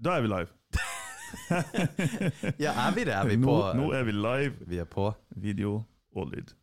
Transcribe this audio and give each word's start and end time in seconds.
Da 0.00 0.16
er 0.16 0.24
vi 0.24 0.28
live. 0.32 0.48
Ja, 2.58 2.72
er 2.72 2.94
vi 2.96 3.04
det? 3.04 3.12
Er 3.14 3.26
vi 3.28 3.36
nå, 3.36 3.46
på? 3.46 3.56
nå 3.76 3.90
er 3.94 4.06
vi 4.08 4.14
live. 4.16 4.54
Vi 4.66 4.78
er 4.80 4.86
på. 4.88 5.10
Video 5.36 5.82
og 6.16 6.30
lyd. 6.32 6.54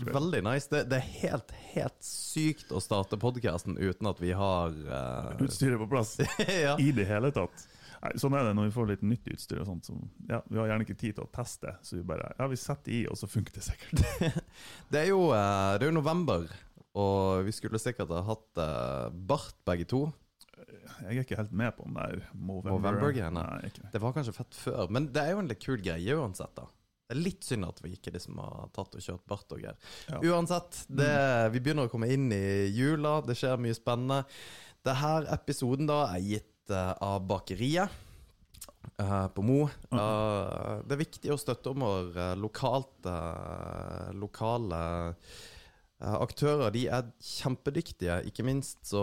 Veldig 0.00 0.40
nice. 0.46 0.70
Det, 0.70 0.86
det 0.88 0.96
er 0.96 1.10
helt, 1.20 1.52
helt 1.74 1.98
sykt 2.06 2.72
å 2.72 2.80
starte 2.80 3.18
podkasten 3.20 3.76
uten 3.76 4.08
at 4.08 4.22
vi 4.22 4.32
har 4.32 4.72
uh... 4.72 5.44
Utstyret 5.44 5.76
på 5.82 5.90
plass 5.92 6.14
ja. 6.64 6.78
i 6.80 6.88
det 6.96 7.04
hele 7.10 7.30
tatt. 7.36 7.66
Nei, 8.00 8.14
sånn 8.22 8.38
er 8.38 8.48
det 8.48 8.56
når 8.56 8.70
vi 8.70 8.74
får 8.78 8.88
litt 8.94 9.04
nytt 9.04 9.28
utstyr. 9.34 9.60
og 9.60 9.68
sånt. 9.68 9.90
Så, 9.90 9.98
ja, 10.32 10.40
vi 10.48 10.62
har 10.62 10.72
gjerne 10.72 10.88
ikke 10.88 10.96
tid 11.04 11.18
til 11.18 11.28
å 11.28 11.30
teste, 11.36 11.76
så 11.84 12.00
vi 12.00 12.06
bare 12.08 12.32
ja, 12.32 12.48
vi 12.48 12.58
setter 12.64 12.96
i, 12.96 13.02
og 13.12 13.20
så 13.20 13.28
funker 13.28 13.60
det 13.60 13.66
sikkert. 13.66 14.00
Det 14.90 15.04
er 15.04 15.12
jo, 15.12 15.20
eh, 15.36 15.76
det 15.76 15.84
er 15.84 15.92
jo 15.92 15.98
november, 16.00 16.48
og 16.96 17.44
vi 17.44 17.52
skulle 17.54 17.78
sikkert 17.82 18.10
ha 18.16 18.24
hatt 18.32 18.64
eh, 18.64 19.20
bart 19.28 19.60
begge 19.68 19.86
to. 19.92 20.06
Jeg 21.04 21.16
er 21.16 21.24
ikke 21.24 21.38
helt 21.38 21.54
med 21.56 21.72
på 21.76 21.86
den 21.86 21.96
der 21.96 22.20
Movember. 22.34 22.76
Movember-greiene. 22.76 23.46
Det. 23.92 24.00
Var 24.02 24.14
kanskje 24.16 24.36
fett 24.36 24.58
før, 24.58 24.90
men 24.92 25.08
det 25.14 25.22
er 25.24 25.34
jo 25.34 25.42
en 25.42 25.50
litt 25.50 25.62
kul 25.62 25.80
greie 25.82 26.16
uansett, 26.18 26.52
da. 26.58 26.66
Det 27.10 27.16
er 27.16 27.22
litt 27.24 27.42
synd 27.42 27.66
at 27.66 27.80
vi 27.82 27.96
ikke 27.96 28.12
liksom 28.14 28.38
har 28.38 28.68
tatt 28.76 28.92
og 28.94 29.02
kjørt 29.02 29.24
bart 29.26 29.54
og 29.56 29.58
greier. 29.58 29.78
Ja. 30.06 30.20
Uansett, 30.30 30.84
det, 30.86 31.10
vi 31.50 31.62
begynner 31.62 31.88
å 31.88 31.90
komme 31.90 32.06
inn 32.14 32.28
i 32.30 32.68
jula, 32.70 33.16
det 33.26 33.34
skjer 33.40 33.58
mye 33.58 33.74
spennende. 33.74 34.20
Denne 34.86 35.24
episoden 35.34 35.90
da 35.90 36.04
er 36.12 36.22
gitt 36.22 36.70
uh, 36.70 36.94
av 37.02 37.24
Bakeriet 37.26 37.90
uh, 39.02 39.26
på 39.34 39.42
Mo. 39.42 39.64
Uh, 39.90 40.86
det 40.86 40.94
er 40.94 41.02
viktig 41.02 41.34
å 41.34 41.40
støtte 41.40 41.74
om 41.74 41.82
vår 41.82 42.20
lokalt 42.38 43.10
lokale 44.14 44.80
aktører. 46.00 46.72
De 46.72 46.86
er 46.88 47.08
kjempedyktige. 47.20 48.20
Ikke 48.30 48.44
minst 48.46 48.78
så 48.88 49.02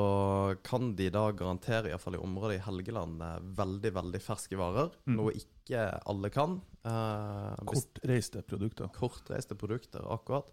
kan 0.66 0.94
de 0.98 1.10
da 1.14 1.28
garantere, 1.38 1.92
iallfall 1.92 2.18
i 2.18 2.22
området 2.24 2.58
i 2.58 2.64
Helgeland, 2.66 3.22
eh, 3.22 3.40
veldig, 3.60 3.94
veldig 4.00 4.22
ferske 4.24 4.60
varer. 4.60 4.94
Noe 5.14 5.36
ikke 5.38 5.88
alle 6.10 6.32
kan. 6.34 6.62
Uh, 6.88 7.54
Kortreiste 7.68 8.42
produkter. 8.48 8.88
kortreiste 8.96 9.58
produkter, 9.60 10.06
akkurat. 10.08 10.50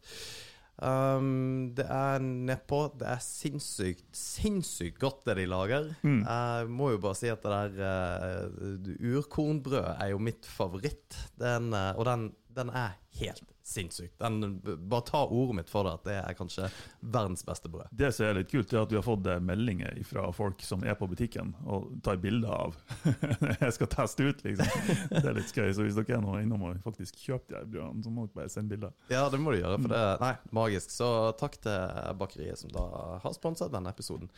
Um, 0.75 1.71
det 1.71 1.85
er 1.87 2.19
nedpå 2.19 2.81
Det 2.99 3.07
er 3.07 3.21
sinnssykt, 3.23 4.09
sinnssykt 4.11 4.99
godt 4.99 5.23
det 5.29 5.37
de 5.39 5.47
lager. 5.47 5.93
Jeg 6.03 6.67
må 6.69 6.91
jo 6.91 6.99
bare 6.99 7.19
si 7.21 7.31
at 7.31 7.47
det 7.47 7.79
der 7.79 8.51
uh, 8.51 8.93
urkornbrød 9.15 9.95
er 9.95 10.11
jo 10.11 10.19
mitt 10.19 10.47
favoritt. 10.51 11.15
Den, 11.39 11.71
uh, 11.73 11.95
og 11.95 12.09
den, 12.11 12.33
den 12.51 12.75
er 12.75 12.99
helt 13.21 13.54
sinnssyk. 13.65 14.13
Den, 14.21 14.59
bare 14.89 15.05
ta 15.09 15.23
ordet 15.25 15.57
mitt 15.57 15.71
for 15.73 15.87
det, 15.89 15.93
at 15.97 16.05
det 16.05 16.17
er 16.21 16.37
kanskje 16.37 16.67
verdens 17.01 17.45
beste 17.49 17.71
brød. 17.73 17.89
Det 17.97 18.11
som 18.13 18.27
er 18.29 18.37
litt 18.39 18.51
kult, 18.51 18.73
er 18.75 18.83
at 18.85 18.93
vi 18.93 18.99
har 18.99 19.05
fått 19.07 19.27
eh, 19.33 19.41
meldinger 19.41 19.97
fra 20.05 20.27
folk 20.37 20.61
som 20.65 20.85
er 20.85 20.97
på 21.01 21.09
butikken 21.09 21.55
og 21.65 21.87
tar 22.05 22.21
bilder 22.21 22.53
av. 22.53 22.77
jeg 23.65 23.73
skal 23.79 23.91
teste 23.95 24.29
ut, 24.29 24.45
liksom. 24.45 24.91
Det 25.15 25.23
er 25.25 25.39
litt 25.39 25.49
skøy. 25.53 25.71
Så 25.77 25.87
hvis 25.87 25.97
dere 25.97 26.19
er 26.19 26.25
noe 26.25 26.43
innom 26.45 26.67
og 26.69 26.83
faktisk 26.85 27.17
kjøper 27.25 27.55
de 27.55 27.59
her 27.63 27.71
brødene, 27.73 28.05
så 28.05 28.13
må 28.13 28.27
dere 28.29 28.39
bare 28.43 28.53
sende 28.53 28.75
bilder. 28.77 28.93
Ja, 29.13 29.25
det 29.33 29.41
må 29.41 29.55
du 29.55 29.61
gjøre, 29.63 29.79
for 29.81 29.95
det 29.95 30.03
Nei, 30.25 30.33
magisk. 30.61 30.93
Så 30.93 31.09
takk 31.41 31.57
til 31.65 32.19
bakeriet 32.21 32.61
som 32.61 32.73
da 32.75 32.85
har 33.25 33.37
sponset 33.37 33.73
denne 33.73 33.93
episoden. 33.95 34.29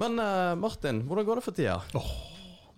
Men 0.00 0.16
eh, 0.20 0.54
Martin, 0.60 1.04
hvordan 1.08 1.28
går 1.28 1.40
det 1.42 1.44
for 1.46 1.56
tida? 1.56 1.76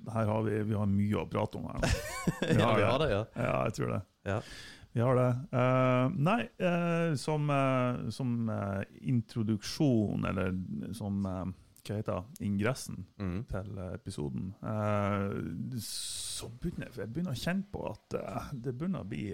Her 0.09 0.27
har 0.31 0.43
vi, 0.47 0.59
vi 0.69 0.77
har 0.79 0.87
mye 0.91 1.23
å 1.23 1.25
prate 1.31 1.59
om 1.59 1.71
her. 1.71 1.83
Har, 2.39 2.51
Ja, 2.55 2.69
vi 2.79 2.85
har 2.87 2.99
det, 3.03 3.09
ja. 3.11 3.23
Ja, 3.35 3.55
jeg 3.69 3.75
tror 3.79 3.95
det. 3.97 4.03
ja. 4.31 4.43
Vi 4.93 5.01
har 5.05 5.15
det. 5.19 5.29
Uh, 5.53 6.09
nei, 6.17 6.49
uh, 6.65 7.15
som, 7.21 7.51
uh, 7.51 8.09
som 8.11 8.51
introduksjon, 9.01 10.25
eller 10.27 10.57
som 10.97 11.21
hva 11.25 11.45
heter 11.97 12.19
det, 12.19 12.45
ingressen 12.45 13.05
Mm. 13.19 13.45
til 13.49 13.79
episoden, 13.95 14.51
så 15.81 16.49
begynner 16.61 16.89
jeg, 16.91 16.97
jeg 16.99 17.13
begynner 17.15 17.33
å 17.33 17.41
kjenne 17.41 17.65
på 17.73 17.85
at 17.89 18.17
det 18.53 18.75
begynner 18.77 19.01
å 19.05 19.09
bli 19.09 19.31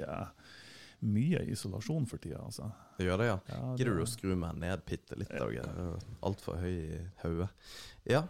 mye 1.05 1.41
isolasjon 1.50 2.06
for 2.06 2.22
tida. 2.22 2.38
Altså. 2.44 2.69
Det 2.98 3.09
gjør 3.09 3.19
det, 3.19 3.26
ja. 3.26 3.38
Ja, 3.48 3.59
det- 3.72 3.78
Gidder 3.82 3.97
du 3.98 4.03
å 4.04 4.06
skru 4.06 4.37
meg 4.38 4.54
ned 4.56 4.84
bitte 4.87 5.19
litt? 5.19 5.32
Altfor 6.22 6.60
høy 6.62 6.78
i 6.94 7.00
hodet. 7.25 7.48
Ja. 8.06 8.22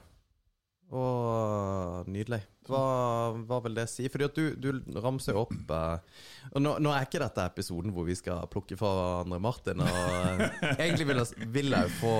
Og 0.90 2.06
nydelig. 2.08 2.42
Hva, 2.69 2.82
hva 3.48 3.58
vil 3.64 3.75
det 3.76 3.86
si? 3.92 4.06
Fordi 4.12 4.26
at 4.28 4.38
du, 4.38 4.54
du 4.56 4.98
ramser 5.04 5.36
opp 5.36 5.52
eh, 5.52 6.20
Og 6.54 6.62
nå, 6.64 6.75
nå 6.82 6.92
er 6.94 7.04
ikke 7.06 7.20
dette 7.22 7.44
episoden 7.44 7.92
hvor 7.94 8.06
vi 8.08 8.16
skal 8.16 8.47
plukke 8.52 8.78
fra 8.80 8.91
hverandre 8.94 9.41
Martin. 9.44 9.82
Og 9.84 9.98
eh, 10.42 10.44
Egentlig 10.84 11.06
vil 11.10 11.20
jeg, 11.20 11.48
vil 11.54 11.76
jeg 11.76 11.92
få, 11.98 12.12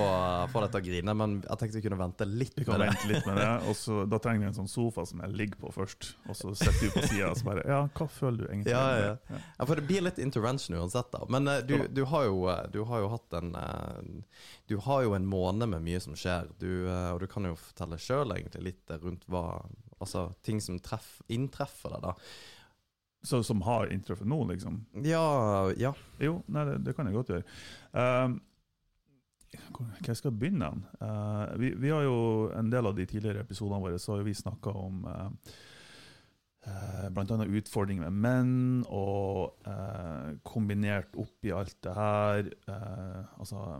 få 0.53 0.63
deg 0.65 0.73
til 0.75 0.81
å 0.81 0.85
grine, 0.89 1.15
men 1.21 1.37
jeg 1.45 1.61
tenkte 1.61 1.79
vi 1.79 1.85
kunne 1.87 1.99
vente 2.03 2.27
litt 2.29 2.59
Vi 2.59 2.67
kan 2.67 2.77
med 2.77 2.85
det. 2.85 2.89
vente 2.93 3.11
litt 3.13 3.29
med 3.29 3.39
det. 3.41 3.49
Og 3.71 3.79
så, 3.79 4.01
da 4.09 4.21
trenger 4.21 4.45
vi 4.45 4.49
en 4.51 4.57
sånn 4.59 4.71
sofa 4.71 5.05
som 5.09 5.23
jeg 5.25 5.37
ligger 5.41 5.61
på 5.65 5.73
først. 5.75 6.11
Og 6.29 6.37
så 6.37 6.53
sitter 6.61 6.85
du 6.89 6.95
på 6.99 7.05
sida 7.09 7.31
og 7.31 7.39
så 7.39 7.47
bare 7.49 7.65
Ja, 7.69 7.81
hva 7.97 8.07
føler 8.11 8.43
du 8.43 8.47
egentlig? 8.49 8.73
Ja, 8.75 8.83
ja, 8.99 9.13
ja. 9.31 9.39
ja, 9.57 9.65
for 9.65 9.79
det 9.79 9.87
blir 9.89 10.05
litt 10.05 10.21
intervention 10.21 10.77
uansett, 10.79 11.09
da. 11.13 11.23
Men 11.31 11.49
eh, 11.51 11.61
du, 11.65 11.75
du, 11.89 12.03
har 12.11 12.27
jo, 12.29 12.45
eh, 12.53 12.63
du 12.73 12.81
har 12.89 13.01
jo 13.05 13.09
hatt 13.15 13.37
en 13.39 13.53
eh, 13.59 14.39
Du 14.69 14.77
har 14.85 15.03
jo 15.05 15.13
en 15.17 15.25
måned 15.29 15.69
med 15.73 15.83
mye 15.85 16.01
som 16.03 16.15
skjer, 16.17 16.49
du, 16.61 16.69
eh, 16.89 17.09
og 17.13 17.21
du 17.23 17.27
kan 17.31 17.45
jo 17.49 17.55
fortelle 17.59 17.99
sjøl 18.01 18.33
egentlig 18.37 18.63
litt 18.71 18.95
rundt 19.01 19.25
hva 19.31 19.43
Altså 20.05 20.29
ting 20.45 20.61
som 20.63 20.79
treff, 20.83 21.17
inntreffer 21.33 21.97
deg, 21.97 22.05
da. 22.05 22.15
Så, 23.25 23.41
som 23.43 23.63
har 23.65 23.89
inntruffet 23.89 24.29
nå, 24.29 24.37
liksom? 24.51 24.83
Ja, 25.05 25.71
ja. 25.81 25.95
Jo, 26.21 26.39
nei, 26.53 26.65
det, 26.69 26.81
det 26.85 26.93
kan 26.93 27.09
jeg 27.09 27.17
godt 27.17 27.31
gjøre. 27.33 27.47
Um, 27.97 28.35
hvor 29.73 29.87
skal 30.13 30.29
jeg 30.29 30.39
begynne? 30.39 30.69
Uh, 30.99 31.55
vi, 31.57 31.71
vi 31.79 31.93
har 31.93 32.03
jo 32.05 32.17
en 32.53 32.69
del 32.69 32.91
av 32.91 32.97
de 32.97 33.07
tidligere 33.09 33.45
episodene 33.45 33.81
våre 33.81 34.01
så 34.01 34.17
har 34.17 34.27
vi 34.27 34.35
snakka 34.37 34.73
om 34.77 35.07
uh, 35.09 35.55
uh, 36.67 37.07
bl.a. 37.15 37.49
utfordringer 37.61 38.09
med 38.09 38.21
menn, 38.25 38.55
og 38.93 39.55
uh, 39.67 40.35
kombinert 40.45 41.15
opp 41.17 41.47
i 41.47 41.53
alt 41.55 41.77
det 41.85 41.93
her 41.97 42.49
uh, 42.69 43.21
Altså 43.39 43.79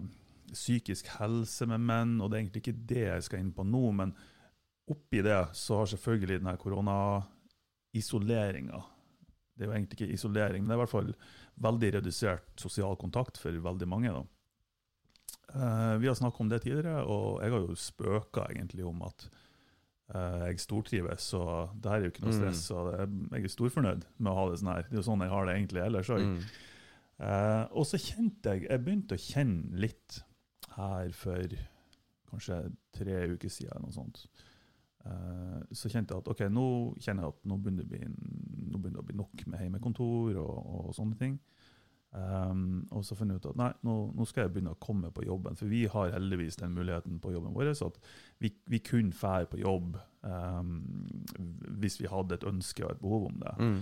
psykisk 0.56 1.10
helse 1.20 1.66
med 1.68 1.82
menn, 1.84 2.18
og 2.22 2.30
det 2.30 2.38
er 2.38 2.44
egentlig 2.46 2.62
ikke 2.64 2.82
det 2.88 3.06
jeg 3.08 3.28
skal 3.28 3.42
inn 3.42 3.54
på 3.56 3.66
nå, 3.68 3.86
men 3.98 4.14
oppi 4.92 5.20
det 5.26 5.44
så 5.58 5.72
har 5.82 5.88
selvfølgelig 5.92 6.40
denne 6.42 6.62
koronaisoleringa 6.62 8.80
det 9.56 9.64
er 9.64 9.70
jo 9.70 9.76
egentlig 9.78 10.02
ikke 10.02 10.16
isolering, 10.18 10.64
men 10.64 10.70
det 10.70 10.76
er 10.76 10.80
i 10.80 10.84
hvert 10.84 10.92
fall 10.92 11.12
veldig 11.64 11.92
redusert 11.96 12.60
sosial 12.60 12.98
kontakt 13.00 13.40
for 13.40 13.56
veldig 13.68 13.88
mange. 13.88 14.12
da. 14.12 14.24
Uh, 15.56 15.96
vi 16.02 16.10
har 16.10 16.18
snakket 16.20 16.44
om 16.44 16.52
det 16.52 16.62
tidligere, 16.66 17.06
og 17.08 17.42
jeg 17.44 17.54
har 17.54 17.64
jo 17.64 17.78
spøka 17.80 18.50
egentlig 18.52 18.86
om 18.86 19.00
at 19.08 19.28
uh, 20.12 20.44
jeg 20.50 20.60
stortrives, 20.60 21.30
så 21.32 21.70
det 21.72 21.92
her 21.92 22.02
er 22.02 22.10
jo 22.10 22.14
ikke 22.14 22.26
noe 22.26 22.36
stress. 22.36 22.66
og 22.76 22.92
det, 22.92 23.08
Jeg 23.32 23.48
er 23.48 23.56
storfornøyd 23.56 24.08
med 24.18 24.32
å 24.32 24.38
ha 24.42 24.48
det 24.52 24.60
sånn 24.60 24.74
her. 24.74 24.90
Det 24.90 24.98
er 24.98 25.00
jo 25.00 25.08
sånn 25.08 25.24
jeg 25.24 25.36
har 25.36 25.48
det 25.48 25.56
egentlig 25.56 25.86
ellers 25.86 26.12
òg. 26.12 26.26
Mm. 26.26 26.42
Eh, 27.16 27.64
og 27.72 27.86
så 27.88 27.96
kjente 27.96 28.52
jeg 28.52 28.66
Jeg 28.68 28.82
begynte 28.84 29.16
å 29.16 29.22
kjenne 29.24 29.80
litt 29.80 30.18
her 30.76 31.14
for 31.16 31.54
kanskje 32.28 32.58
tre 32.92 33.22
uker 33.32 33.48
siden, 33.48 33.86
noe 33.86 33.96
sånt. 33.96 34.26
Eh, 35.06 35.60
så 35.76 35.92
kjente 35.92 36.16
jeg 36.16 36.24
at 36.24 36.32
ok, 36.34 36.46
nå 36.54 36.68
kjenner 36.98 37.28
jeg 37.28 37.36
at 37.36 37.50
nå 37.50 37.60
begynner 37.62 37.86
det 37.86 37.90
å 37.90 37.94
bli, 37.94 38.72
begynner 38.76 38.98
det 38.98 39.04
å 39.04 39.10
bli 39.10 39.20
nok 39.20 39.46
med 39.52 39.66
hjemmekontor 39.66 40.40
og, 40.42 40.56
og 40.80 40.96
sånne 40.98 41.20
ting. 41.20 41.38
Um, 42.16 42.86
og 42.96 43.02
så 43.04 43.16
fant 43.18 43.34
jeg 43.34 43.42
ut 43.42 43.48
at 43.50 43.58
nei, 43.60 43.72
nå, 43.84 43.94
nå 44.16 44.26
skal 44.30 44.46
jeg 44.46 44.54
begynne 44.56 44.72
å 44.72 44.80
komme 44.80 45.10
på 45.12 45.26
jobben. 45.28 45.58
For 45.60 45.68
vi 45.68 45.84
har 45.92 46.14
heldigvis 46.16 46.56
den 46.62 46.76
muligheten 46.78 47.20
på 47.20 47.34
jobben 47.34 47.56
vår, 47.56 47.74
så 47.76 47.90
at 47.92 48.00
vi, 48.40 48.54
vi 48.72 48.80
kunne 48.86 49.16
fære 49.16 49.50
på 49.52 49.60
jobb 49.60 49.98
um, 50.24 50.78
hvis 51.82 52.00
vi 52.00 52.10
hadde 52.12 52.38
et 52.38 52.48
ønske 52.48 52.86
og 52.86 52.96
et 52.96 53.04
behov 53.04 53.28
om 53.30 53.44
det. 53.44 53.56
Mm. 53.60 53.78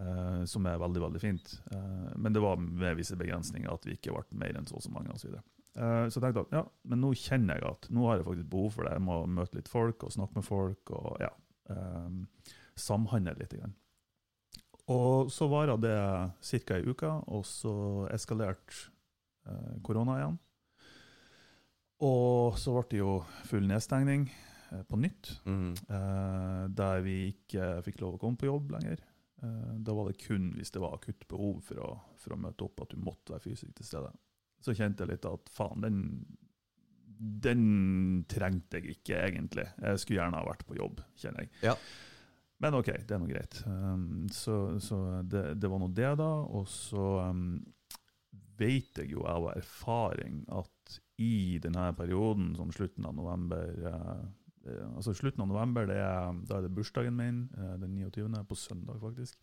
Uh, 0.00 0.42
som 0.50 0.66
er 0.66 0.82
veldig 0.82 1.04
veldig 1.04 1.22
fint. 1.22 1.54
Uh, 1.70 2.10
men 2.18 2.34
det 2.34 2.42
var 2.42 2.58
med 2.58 2.98
visse 2.98 3.18
begrensninger 3.18 3.70
at 3.70 3.86
vi 3.86 3.96
ikke 3.98 4.16
ble 4.16 4.42
mer 4.42 4.58
enn 4.58 4.66
så 4.66 4.80
og 4.80 4.84
så 4.86 4.92
mange. 4.94 5.14
Og 5.14 5.22
så, 5.22 5.30
videre. 5.30 5.46
Eh, 5.80 6.06
så 6.10 6.18
jeg 6.18 6.24
tenkte 6.26 6.42
at 6.44 6.54
ja, 6.58 6.62
men 6.92 7.00
nå 7.00 7.12
kjenner 7.16 7.56
jeg 7.56 7.70
at 7.70 7.86
nå 7.94 8.04
har 8.08 8.18
jeg 8.18 8.26
faktisk 8.26 8.50
behov 8.52 8.72
for 8.74 8.86
det. 8.86 8.96
Jeg 8.98 9.04
må 9.06 9.18
møte 9.38 9.56
litt 9.60 9.70
folk 9.72 10.04
og 10.04 10.12
snakke 10.12 10.36
med 10.40 10.46
folk 10.46 10.92
og 10.96 11.22
ja, 11.22 11.30
um, 11.72 12.18
samhandle 12.76 13.36
litt. 13.38 13.54
Grann. 13.56 13.76
Og 14.90 15.30
så 15.32 15.48
varer 15.48 15.80
det 15.80 15.96
ca. 15.96 16.76
ei 16.76 16.84
uke, 16.90 17.10
og 17.30 17.44
så 17.48 17.72
eskalerte 18.12 18.90
eh, 19.46 19.76
korona 19.86 20.18
igjen. 20.20 20.38
Og 22.04 22.56
så 22.58 22.72
ble 22.74 22.86
det 22.90 23.00
jo 23.02 23.18
full 23.48 23.66
nedstengning 23.68 24.26
eh, 24.72 24.82
på 24.88 24.98
nytt, 25.00 25.36
Mm. 25.46 25.74
der 26.76 27.04
vi 27.04 27.16
ikke 27.30 27.82
fikk 27.86 28.00
lov 28.00 28.16
å 28.16 28.20
komme 28.22 28.40
på 28.40 28.48
jobb 28.48 28.72
lenger. 28.76 29.00
Da 29.40 29.94
var 29.96 30.10
det 30.10 30.20
kun 30.20 30.50
hvis 30.52 30.72
det 30.74 30.82
var 30.82 30.98
akutt 30.98 31.22
behov 31.28 31.62
for 31.64 31.80
å, 31.80 31.90
for 32.20 32.34
å 32.34 32.40
møte 32.40 32.66
opp, 32.66 32.82
at 32.82 32.92
du 32.92 33.00
måtte 33.00 33.32
være 33.32 33.46
fysisk 33.46 33.72
til 33.78 33.86
stede. 33.88 34.10
Så 34.60 34.76
kjente 34.76 35.04
jeg 35.04 35.14
litt 35.14 35.26
at 35.28 35.50
faen, 35.54 35.84
den, 35.84 35.98
den 37.16 37.64
trengte 38.30 38.80
jeg 38.80 38.96
ikke 38.98 39.18
egentlig. 39.24 39.66
Jeg 39.80 40.02
skulle 40.02 40.20
gjerne 40.20 40.40
ha 40.40 40.48
vært 40.48 40.66
på 40.68 40.78
jobb, 40.78 41.02
kjenner 41.20 41.46
jeg. 41.46 41.52
Ja. 41.70 41.76
Men 42.60 42.76
ok, 42.76 42.90
det 43.08 43.16
er 43.16 43.20
nå 43.22 43.28
greit. 43.30 43.60
Um, 43.64 44.26
så 44.32 44.76
så 44.84 44.98
det, 45.24 45.54
det 45.60 45.70
var 45.72 45.80
nå 45.80 45.88
det, 45.96 46.10
da. 46.20 46.28
Og 46.52 46.68
så 46.68 47.06
um, 47.30 47.54
vet 48.60 49.00
jeg 49.00 49.14
jo 49.14 49.24
av 49.28 49.48
erfaring 49.54 50.42
at 50.52 51.00
i 51.20 51.56
denne 51.60 51.88
perioden, 51.96 52.52
som 52.56 52.72
slutten 52.72 53.08
av 53.08 53.16
november, 53.16 53.72
uh, 53.88 54.28
altså 54.92 55.14
Slutten 55.16 55.40
av 55.46 55.48
november, 55.48 55.86
det 55.88 55.96
er, 56.04 56.36
da 56.46 56.58
er 56.58 56.66
det 56.66 56.74
bursdagen 56.76 57.16
min, 57.16 57.46
Uh, 57.56 57.78
den 57.80 57.96
29., 57.96 58.28
på 58.48 58.58
søndag 58.60 59.00
faktisk. 59.00 59.40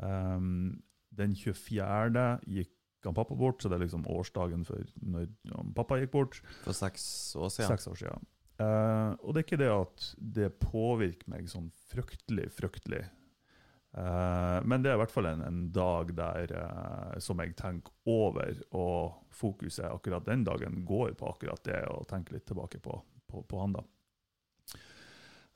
Um, 0.00 0.80
den 1.18 1.34
24. 1.36 2.24
gikk 2.46 2.72
han 3.06 3.14
pappa 3.14 3.36
bort, 3.38 3.62
så 3.62 3.70
det 3.70 3.78
er 3.78 3.84
liksom 3.84 4.08
årsdagen 4.10 4.64
for 4.66 4.82
når 4.98 5.28
pappa 5.76 6.00
gikk 6.00 6.14
bort. 6.16 6.40
For 6.64 6.76
seks 6.76 7.04
år 7.38 7.52
siden. 7.54 7.70
Seks 7.76 7.90
år 7.92 8.00
siden. 8.00 8.26
Uh, 8.58 9.14
og 9.22 9.30
det 9.30 9.40
er 9.40 9.46
ikke 9.46 9.60
det 9.60 9.70
at 9.70 10.08
det 10.18 10.48
påvirker 10.64 11.30
meg 11.30 11.46
sånn 11.52 11.70
fryktelig, 11.92 12.48
fryktelig. 12.56 13.04
Eh, 13.96 14.58
men 14.64 14.82
det 14.82 14.90
er 14.90 14.98
i 14.98 15.00
hvert 15.00 15.12
fall 15.12 15.26
en, 15.30 15.42
en 15.42 15.60
dag 15.72 16.10
der 16.16 16.52
eh, 16.54 17.14
som 17.24 17.40
jeg 17.42 17.54
tenker 17.58 17.94
over, 18.08 18.58
og 18.76 19.22
fokuset 19.34 19.88
akkurat 19.88 20.26
den 20.28 20.44
dagen 20.46 20.82
går 20.88 21.14
på 21.18 21.30
akkurat 21.30 21.62
det, 21.66 21.80
og 21.90 22.08
tenker 22.10 22.36
litt 22.36 22.46
tilbake 22.50 22.82
på, 22.84 22.98
på, 23.26 23.42
på 23.48 23.62
han 23.62 23.78
da. 23.78 23.86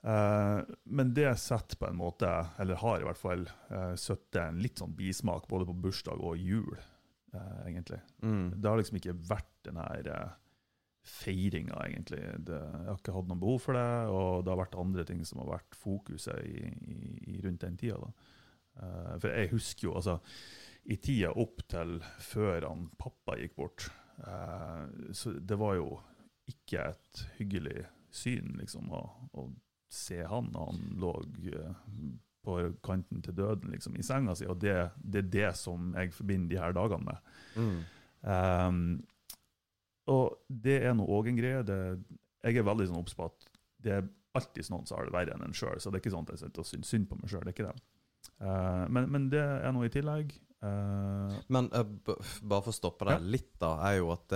Men 0.02 1.12
det 1.14 1.28
setter 1.38 1.78
på 1.78 1.86
en 1.86 2.00
måte, 2.00 2.26
eller 2.58 2.80
har 2.80 2.98
i 2.98 3.04
hvert 3.06 3.20
fall 3.20 3.44
uh, 3.70 3.92
satt 3.94 4.34
en 4.40 4.56
litt 4.58 4.80
sånn 4.82 4.96
bismak 4.98 5.44
både 5.46 5.68
på 5.68 5.76
bursdag 5.84 6.18
og 6.18 6.40
jul, 6.42 6.72
eh, 7.34 7.58
egentlig. 7.67 8.00
Mm. 8.23 8.46
Det 8.56 8.70
har 8.70 8.81
liksom 8.81 9.00
ikke 9.00 9.19
vært 9.29 9.50
den 9.67 9.81
her 9.81 10.11
uh, 10.12 10.34
feiringa, 11.02 11.79
egentlig. 11.87 12.23
Det, 12.46 12.58
jeg 12.58 12.90
har 12.90 13.00
ikke 13.00 13.17
hatt 13.17 13.31
noe 13.31 13.43
behov 13.43 13.64
for 13.64 13.79
det, 13.79 13.88
og 14.12 14.44
det 14.44 14.52
har 14.52 14.62
vært 14.62 14.79
andre 14.82 15.06
ting 15.08 15.25
som 15.26 15.43
har 15.43 15.56
vært 15.56 15.79
fokuset 15.79 16.44
i, 16.46 16.69
i, 16.69 17.00
i 17.34 17.40
rundt 17.43 17.64
den 17.64 17.79
tida. 17.81 17.99
Da. 18.02 18.12
Eh, 18.81 19.14
for 19.19 19.32
jeg 19.32 19.50
husker 19.52 19.88
jo, 19.88 19.96
altså, 19.99 20.19
i 20.90 20.99
tida 21.02 21.32
opp 21.38 21.64
til 21.70 21.99
før 22.23 22.69
han 22.69 22.87
pappa 23.00 23.37
gikk 23.40 23.58
bort, 23.58 23.88
eh, 24.23 24.87
så 25.17 25.35
det 25.38 25.58
var 25.61 25.76
jo 25.78 25.88
ikke 26.50 26.88
et 26.93 27.25
hyggelig 27.38 27.87
syn, 28.12 28.56
liksom, 28.61 28.90
å, 28.93 29.02
å 29.38 29.49
se 29.93 30.23
han 30.28 30.50
han 30.56 30.87
lå 31.00 31.12
eh, 31.52 31.73
på 32.42 32.58
kanten 32.84 33.22
til 33.22 33.36
døden 33.38 33.70
liksom, 33.72 33.96
i 33.96 34.04
senga 34.06 34.34
si, 34.38 34.46
og 34.50 34.58
det, 34.62 34.74
det 34.98 35.22
er 35.22 35.30
det 35.36 35.50
som 35.60 35.92
jeg 35.94 36.12
forbinder 36.16 36.50
de 36.50 36.60
her 36.60 36.74
dagene 36.76 37.06
med. 37.06 37.32
Mm. 37.54 37.80
Um, 38.22 38.82
og 40.12 40.42
det 40.48 40.80
er 40.82 40.96
nå 40.98 41.06
òg 41.06 41.30
en 41.30 41.38
greie. 41.38 41.62
Det, 41.66 41.78
jeg 42.42 42.58
er 42.58 42.66
veldig 42.66 42.88
sånn 42.90 43.00
obs 43.02 43.14
på 43.18 43.28
at 43.28 43.48
det 43.82 43.96
er 43.98 44.08
alltid 44.38 44.70
noen 44.72 44.88
som 44.88 44.98
har 44.98 45.06
det 45.06 45.14
verre 45.14 45.36
enn 45.36 45.44
en 45.46 45.56
sjøl. 45.56 45.78
Så 45.78 45.90
det 45.90 46.00
er 46.00 46.04
ikke 46.04 46.14
sånn 46.14 46.26
at 46.26 46.34
jeg 46.34 46.42
sitter 46.42 46.64
og 46.64 46.70
syns 46.70 46.90
synd 46.90 47.10
på 47.10 47.18
meg 47.20 47.30
sjøl. 47.30 47.44
Det 47.46 47.52
er 47.52 47.56
ikke 47.56 47.68
det. 47.70 47.84
Uh, 48.42 48.84
men, 48.90 49.06
men 49.12 49.28
det 49.30 49.42
er 49.42 49.74
noe 49.74 49.86
i 49.86 49.92
tillegg. 49.94 50.34
Uh, 50.62 51.38
Men 51.50 51.68
uh, 51.74 51.82
bare 52.06 52.62
for 52.62 52.70
å 52.70 52.76
stoppe 52.76 53.06
deg 53.08 53.26
litt, 53.34 53.52
da, 53.62 53.76
er 53.88 54.00
jo 54.00 54.12
at 54.14 54.34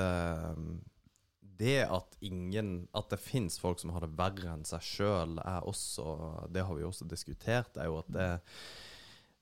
det 1.59 1.85
at 1.85 2.17
ingen 2.25 2.89
At 2.97 3.11
det 3.13 3.21
fins 3.23 3.59
folk 3.63 3.81
som 3.81 3.93
har 3.95 4.05
det 4.05 4.15
verre 4.19 4.53
enn 4.55 4.67
seg 4.69 4.85
sjøl, 4.85 5.39
er 5.43 5.67
også 5.69 6.17
Det 6.53 6.65
har 6.67 6.79
vi 6.79 6.87
også 6.87 7.09
diskutert, 7.09 7.77
er 7.77 7.91
jo 7.91 8.01
at 8.03 8.11
det 8.17 8.29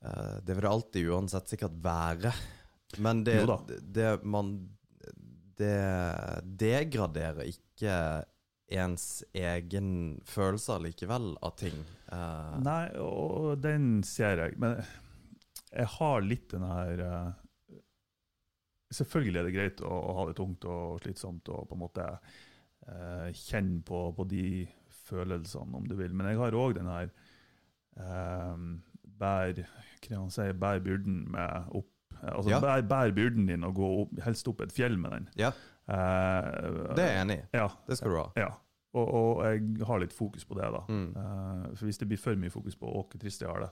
eh, 0.05 0.37
Det 0.45 0.55
vil 0.55 0.67
det 0.67 0.75
alltid 0.75 1.11
uansett 1.15 1.55
sikkert 1.55 1.81
være. 1.85 2.35
Men 3.03 3.25
det, 3.27 3.41
det, 3.83 4.11
man 4.23 4.55
Det 5.59 5.75
degraderer 6.45 7.51
ikke 7.51 7.97
ens 8.75 9.23
egen 9.37 9.89
følelse 10.27 10.79
likevel 10.83 11.35
av 11.45 11.53
ting. 11.61 11.77
Eh, 12.13 12.55
Nei, 12.65 12.89
og 12.99 13.59
den 13.63 14.03
ser 14.07 14.41
jeg. 14.41 14.57
Men 14.63 14.79
jeg 15.75 15.91
har 15.99 16.25
litt 16.25 16.49
den 16.55 16.65
her 16.67 17.03
eh, 17.05 17.44
Selvfølgelig 18.95 19.41
er 19.41 19.49
det 19.49 19.55
greit 19.57 19.83
å, 19.85 19.91
å 19.91 20.17
ha 20.21 20.27
det 20.31 20.37
tungt 20.39 20.65
og 20.71 21.01
slitsomt 21.03 21.49
og 21.53 21.67
på 21.71 21.77
en 21.77 21.83
måte 21.83 22.07
eh, 22.87 23.29
kjenne 23.35 23.83
på, 23.87 24.05
på 24.17 24.27
de 24.31 24.45
følelsene, 25.09 25.77
om 25.81 25.87
du 25.91 25.97
vil. 25.99 26.15
Men 26.17 26.31
jeg 26.33 26.39
har 26.41 26.57
òg 26.57 26.77
den 26.79 26.89
her 26.93 27.11
eh, 28.01 28.57
bær, 29.21 29.61
kan 30.05 30.31
si, 30.33 30.49
bær 30.59 30.83
byrden 30.85 31.25
med 31.35 31.75
opp 31.75 31.91
Altså 32.25 32.49
Ja. 32.55 32.61
bær, 32.63 32.81
bær 32.89 33.11
byrden 33.13 33.47
din 33.51 33.65
og 33.67 33.75
gå 33.77 33.87
opp, 34.05 34.13
helst 34.25 34.47
opp 34.49 34.63
et 34.65 34.73
fjell 34.73 34.95
med 34.97 35.11
den. 35.13 35.25
Ja. 35.37 35.51
Eh, 35.91 36.95
det 36.97 37.03
er 37.05 37.11
jeg 37.11 37.21
enig 37.27 37.35
i. 37.43 37.43
Ja, 37.59 37.67
Det 37.89 37.99
skal 37.99 38.15
du 38.15 38.17
ha. 38.23 38.29
ja. 38.41 38.53
Og, 38.95 39.09
og 39.11 39.41
jeg 39.45 39.83
har 39.89 39.99
litt 40.01 40.13
fokus 40.15 40.45
på 40.47 40.55
det, 40.57 40.69
da. 40.71 40.81
Mm. 40.89 41.09
Eh, 41.19 41.67
for 41.75 41.85
hvis 41.89 41.99
det 42.01 42.07
blir 42.09 42.21
for 42.23 42.39
mye 42.41 42.55
fokus 42.55 42.77
på 42.81 42.87
å, 42.89 43.03
hvor 43.03 43.21
trist 43.21 43.43
jeg 43.43 43.51
har 43.51 43.61
det, 43.67 43.71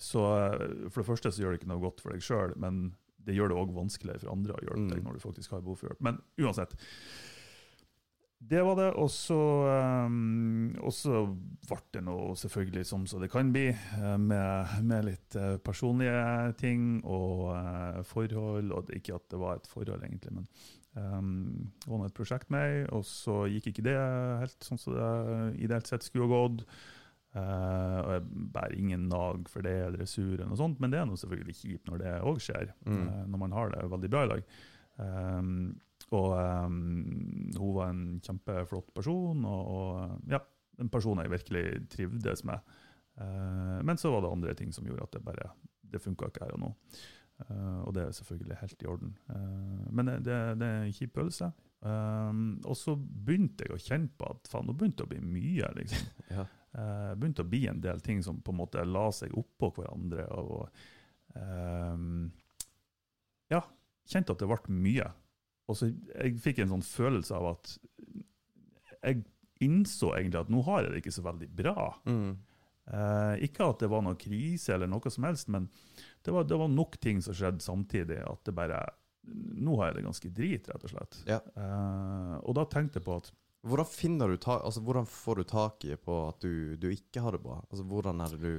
så 0.00 0.22
eh, 0.46 0.88
for 0.88 1.02
det 1.02 1.08
første 1.10 1.32
så 1.34 1.42
gjør 1.42 1.56
det 1.56 1.60
ikke 1.60 1.72
noe 1.74 1.82
godt 1.82 2.00
for 2.00 2.14
deg 2.14 2.22
sjøl, 2.24 2.54
men 2.62 2.78
det 3.26 3.34
gjør 3.36 3.52
det 3.52 3.58
òg 3.60 3.74
vanskeligere 3.76 4.22
for 4.22 4.32
andre 4.32 4.54
å 4.56 4.62
hjelpe 4.64 4.80
Mm. 4.86 4.94
deg 4.94 5.04
når 5.04 5.18
du 5.18 5.24
faktisk 5.26 5.50
har 5.52 5.60
behov 5.64 5.76
for 5.78 5.90
hjelp. 5.90 6.00
Men 6.00 6.20
uansett. 6.40 6.74
Det 8.40 8.62
var 8.64 8.76
det, 8.78 8.86
og 8.96 9.10
så 9.12 9.36
um, 10.08 10.70
ble 10.72 11.76
det 11.92 12.00
noe 12.06 12.32
selvfølgelig 12.40 12.86
som 12.88 13.02
så 13.04 13.18
det 13.20 13.28
kan 13.28 13.50
bli, 13.52 13.66
eh, 13.68 14.16
med, 14.16 14.78
med 14.88 15.04
litt 15.10 15.36
eh, 15.36 15.58
personlige 15.60 16.54
ting 16.56 17.02
og 17.04 17.50
uh, 17.52 18.00
forhold. 18.08 18.72
Og 18.72 18.94
ikke 18.96 19.18
at 19.18 19.26
det 19.28 19.40
var 19.42 19.60
et 19.60 19.68
forhold, 19.68 20.00
egentlig, 20.08 20.32
men 20.32 20.48
um, 20.96 21.68
det 21.84 21.92
var 21.92 22.06
et 22.08 22.16
prosjekt 22.16 22.48
med, 22.48 22.88
og 22.96 23.04
så 23.04 23.42
gikk 23.52 23.74
ikke 23.74 23.84
det 23.90 23.98
helt 24.40 24.64
sånn 24.64 24.80
som 24.80 24.96
det 24.96 25.12
ideelt 25.60 25.92
sett 25.92 26.08
skulle 26.08 26.32
gått. 26.32 26.64
Eh, 27.30 27.98
og 28.00 28.10
jeg 28.16 28.46
bærer 28.54 28.74
ingen 28.74 29.06
nag 29.10 29.46
for 29.50 29.62
det, 29.62 29.76
eller 29.86 30.02
er 30.02 30.10
sur, 30.10 30.32
eller 30.32 30.50
noe 30.50 30.58
sånt, 30.58 30.80
men 30.82 30.90
det 30.90 30.98
er 30.98 31.06
noe 31.06 31.20
selvfølgelig 31.20 31.58
kjipt 31.60 31.90
når 31.90 32.02
det 32.02 32.16
òg 32.26 32.42
skjer. 32.42 32.72
Mm. 32.82 33.04
uh, 33.06 33.22
når 33.30 33.42
man 33.44 33.54
har 33.54 33.74
det 33.74 33.86
veldig 33.92 34.10
bra 34.10 34.24
i 34.26 34.32
dag. 34.32 34.56
Um, 35.00 35.52
og 36.10 36.32
um, 36.34 36.80
hun 37.54 37.76
var 37.76 37.92
en 37.92 38.02
kjempeflott 38.24 38.90
person, 38.96 39.46
og, 39.46 39.70
og 39.76 40.32
ja, 40.32 40.42
en 40.82 40.90
person 40.90 41.22
jeg 41.22 41.34
virkelig 41.36 41.64
trivdes 41.92 42.44
med. 42.50 42.74
Uh, 43.20 43.78
men 43.86 44.00
så 44.00 44.10
var 44.10 44.24
det 44.24 44.34
andre 44.34 44.58
ting 44.58 44.74
som 44.74 44.88
gjorde 44.88 45.06
at 45.06 45.14
det 45.14 45.24
bare 45.24 45.52
det 45.90 46.02
funka 46.02 46.30
ikke 46.30 46.44
her 46.46 46.54
og 46.58 46.62
nå. 46.66 46.74
Og 47.88 47.94
det 47.96 48.02
er 48.04 48.10
selvfølgelig 48.12 48.56
helt 48.60 48.82
i 48.84 48.86
orden. 48.86 49.14
Men 49.90 50.10
det, 50.10 50.18
det, 50.26 50.34
det 50.60 50.66
er 50.68 50.82
en 50.84 50.92
kjip 50.92 51.14
følelse. 51.16 51.48
Um, 51.80 52.60
og 52.68 52.76
så 52.76 52.92
begynte 53.00 53.64
jeg 53.64 53.72
å 53.72 53.80
kjenne 53.80 54.12
på 54.20 54.28
at 54.28 54.50
faen, 54.52 54.68
nå 54.68 54.74
begynte 54.76 55.00
det 55.00 55.06
å 55.08 55.10
bli 55.14 55.22
mye. 55.24 55.70
liksom. 55.78 56.10
Ja. 56.36 56.44
Eh, 56.70 57.14
begynte 57.18 57.42
å 57.42 57.50
bli 57.50 57.64
en 57.66 57.80
del 57.82 58.00
ting 58.04 58.20
som 58.22 58.38
på 58.42 58.52
en 58.52 58.60
måte 58.60 58.84
la 58.86 59.08
seg 59.14 59.34
oppå 59.38 59.72
hverandre. 59.74 60.26
og 60.30 60.68
ehm, 61.38 62.30
Ja, 63.50 63.64
kjente 64.06 64.36
at 64.36 64.42
det 64.42 64.50
ble 64.50 64.76
mye. 64.76 65.08
Og 65.70 65.78
så 65.78 65.90
Jeg 65.90 66.38
fikk 66.42 66.62
en 66.62 66.74
sånn 66.76 66.86
følelse 66.86 67.34
av 67.34 67.50
at 67.56 67.74
jeg 69.00 69.24
innså 69.64 70.14
egentlig 70.16 70.40
at 70.40 70.52
nå 70.52 70.62
har 70.66 70.84
jeg 70.84 70.92
det 70.92 71.02
ikke 71.02 71.16
så 71.18 71.24
veldig 71.24 71.48
bra. 71.56 71.90
Mm. 72.08 72.38
Eh, 72.90 73.34
ikke 73.46 73.68
at 73.70 73.82
det 73.82 73.90
var 73.90 74.02
noe 74.04 74.18
krise 74.18 74.74
eller 74.74 74.90
noe 74.90 75.12
som 75.12 75.26
helst, 75.28 75.50
men 75.52 75.68
det 76.24 76.34
var, 76.34 76.46
det 76.48 76.58
var 76.58 76.70
nok 76.70 76.98
ting 77.00 77.20
som 77.24 77.36
skjedde 77.36 77.64
samtidig 77.64 78.22
at 78.26 78.42
det 78.46 78.56
bare 78.56 78.82
Nå 79.30 79.74
har 79.76 79.90
jeg 79.90 79.98
det 79.98 80.02
ganske 80.06 80.28
drit, 80.32 80.68
rett 80.70 80.84
og 80.86 80.90
slett. 80.90 81.16
Ja. 81.28 81.36
Eh, 81.60 82.36
og 82.40 82.54
da 82.56 82.64
tenkte 82.66 82.98
jeg 82.98 83.04
på 83.04 83.18
at 83.20 83.28
Hvordan 83.60 83.84
finner 83.92 84.30
du 84.32 84.38
ta 84.40 84.54
altså, 84.64 84.80
hvordan 84.80 85.04
får 85.04 85.36
du 85.36 85.42
tak 85.44 85.84
i 85.84 85.96
på 86.00 86.14
at 86.30 86.38
du, 86.40 86.76
du 86.80 86.86
ikke 86.88 87.20
har 87.20 87.34
det 87.36 87.42
bra? 87.44 87.58
Altså, 87.68 87.84
Hvordan 87.84 88.22
er 88.24 88.32
det 88.32 88.38
du 88.40 88.54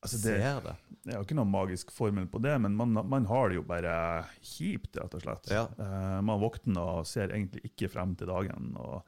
Altså, 0.00 0.16
det- 0.22 0.38
ser 0.40 0.60
det? 0.64 0.74
Det 1.02 1.12
er 1.12 1.18
jo 1.18 1.24
ikke 1.26 1.36
noen 1.36 1.50
magisk 1.52 1.90
formel 1.92 2.26
på 2.32 2.40
det, 2.40 2.54
men 2.62 2.76
man, 2.78 2.94
man 3.10 3.26
har 3.28 3.48
det 3.50 3.56
jo 3.58 3.64
bare 3.66 3.92
kjipt, 4.40 4.96
rett 4.96 5.14
og 5.18 5.20
slett. 5.24 5.50
Ja. 5.52 5.66
Eh, 5.76 6.18
man 6.24 6.40
våkner 6.40 6.80
og 7.02 7.06
ser 7.10 7.28
egentlig 7.34 7.60
ikke 7.72 7.90
frem 7.92 8.14
til 8.16 8.30
dagen. 8.30 8.72
og 8.80 9.02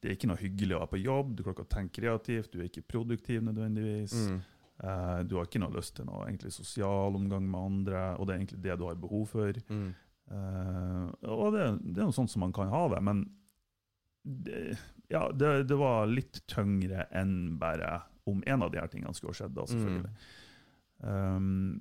Det 0.00 0.10
er 0.10 0.14
ikke 0.18 0.30
noe 0.30 0.38
hyggelig 0.44 0.76
å 0.76 0.82
være 0.84 0.92
på 0.94 1.02
jobb, 1.02 1.34
du 1.34 1.42
klarer 1.42 1.56
ikke 1.58 1.66
å 1.66 1.72
tenke 1.76 1.96
kreativt, 2.00 2.52
du 2.52 2.60
er 2.60 2.68
ikke 2.70 2.86
produktiv 2.86 3.42
nødvendigvis. 3.42 4.14
Mm. 4.28 4.40
Eh, 4.82 5.18
du 5.26 5.36
har 5.40 5.46
ikke 5.50 5.60
noe 5.64 5.74
lyst 5.74 5.96
til 5.96 6.06
noe 6.06 6.26
egentlig 6.28 6.52
sosial 6.54 7.18
omgang 7.18 7.48
med 7.50 7.60
andre, 7.66 8.04
og 8.18 8.26
det 8.28 8.34
er 8.34 8.38
egentlig 8.44 8.62
det 8.62 8.78
du 8.78 8.86
har 8.86 8.94
behov 9.08 9.26
for. 9.32 9.52
Mm. 9.72 9.94
Eh, 10.30 11.06
og 11.32 11.52
det, 11.56 11.66
det 11.82 11.98
er 12.02 12.06
noe 12.12 12.14
sånt 12.16 12.30
som 12.30 12.44
man 12.46 12.52
kan 12.54 12.70
ha 12.70 12.86
det, 12.94 13.02
men 13.02 13.24
det, 14.22 14.78
ja, 15.12 15.26
det, 15.34 15.52
det 15.68 15.78
var 15.78 16.10
litt 16.10 16.42
tyngre 16.50 17.06
enn 17.10 17.56
bare 17.60 18.00
om 18.30 18.42
en 18.46 18.62
av 18.62 18.70
de 18.72 18.78
her 18.78 18.90
tingene 18.90 19.14
skulle 19.16 19.34
ha 19.34 19.40
skjedd. 19.40 19.54
da, 19.56 19.66
selvfølgelig. 19.70 20.12
Um, 21.02 21.80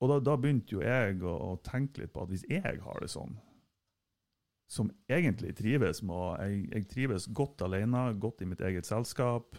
og 0.00 0.10
da, 0.12 0.18
da 0.24 0.34
begynte 0.40 0.76
jo 0.76 0.82
jeg 0.84 1.22
å, 1.24 1.32
å 1.52 1.54
tenke 1.64 2.02
litt 2.02 2.12
på 2.12 2.24
at 2.24 2.32
hvis 2.32 2.44
jeg 2.48 2.80
har 2.84 3.00
det 3.00 3.08
sånn, 3.12 3.38
som 4.70 4.90
egentlig 5.10 5.54
trives 5.58 5.98
med 6.06 6.14
å 6.14 6.26
jeg, 6.38 6.60
jeg 6.70 6.88
trives 6.92 7.26
godt 7.34 7.64
alene, 7.66 8.04
godt 8.22 8.44
i 8.44 8.48
mitt 8.48 8.60
eget 8.64 8.86
selskap, 8.86 9.58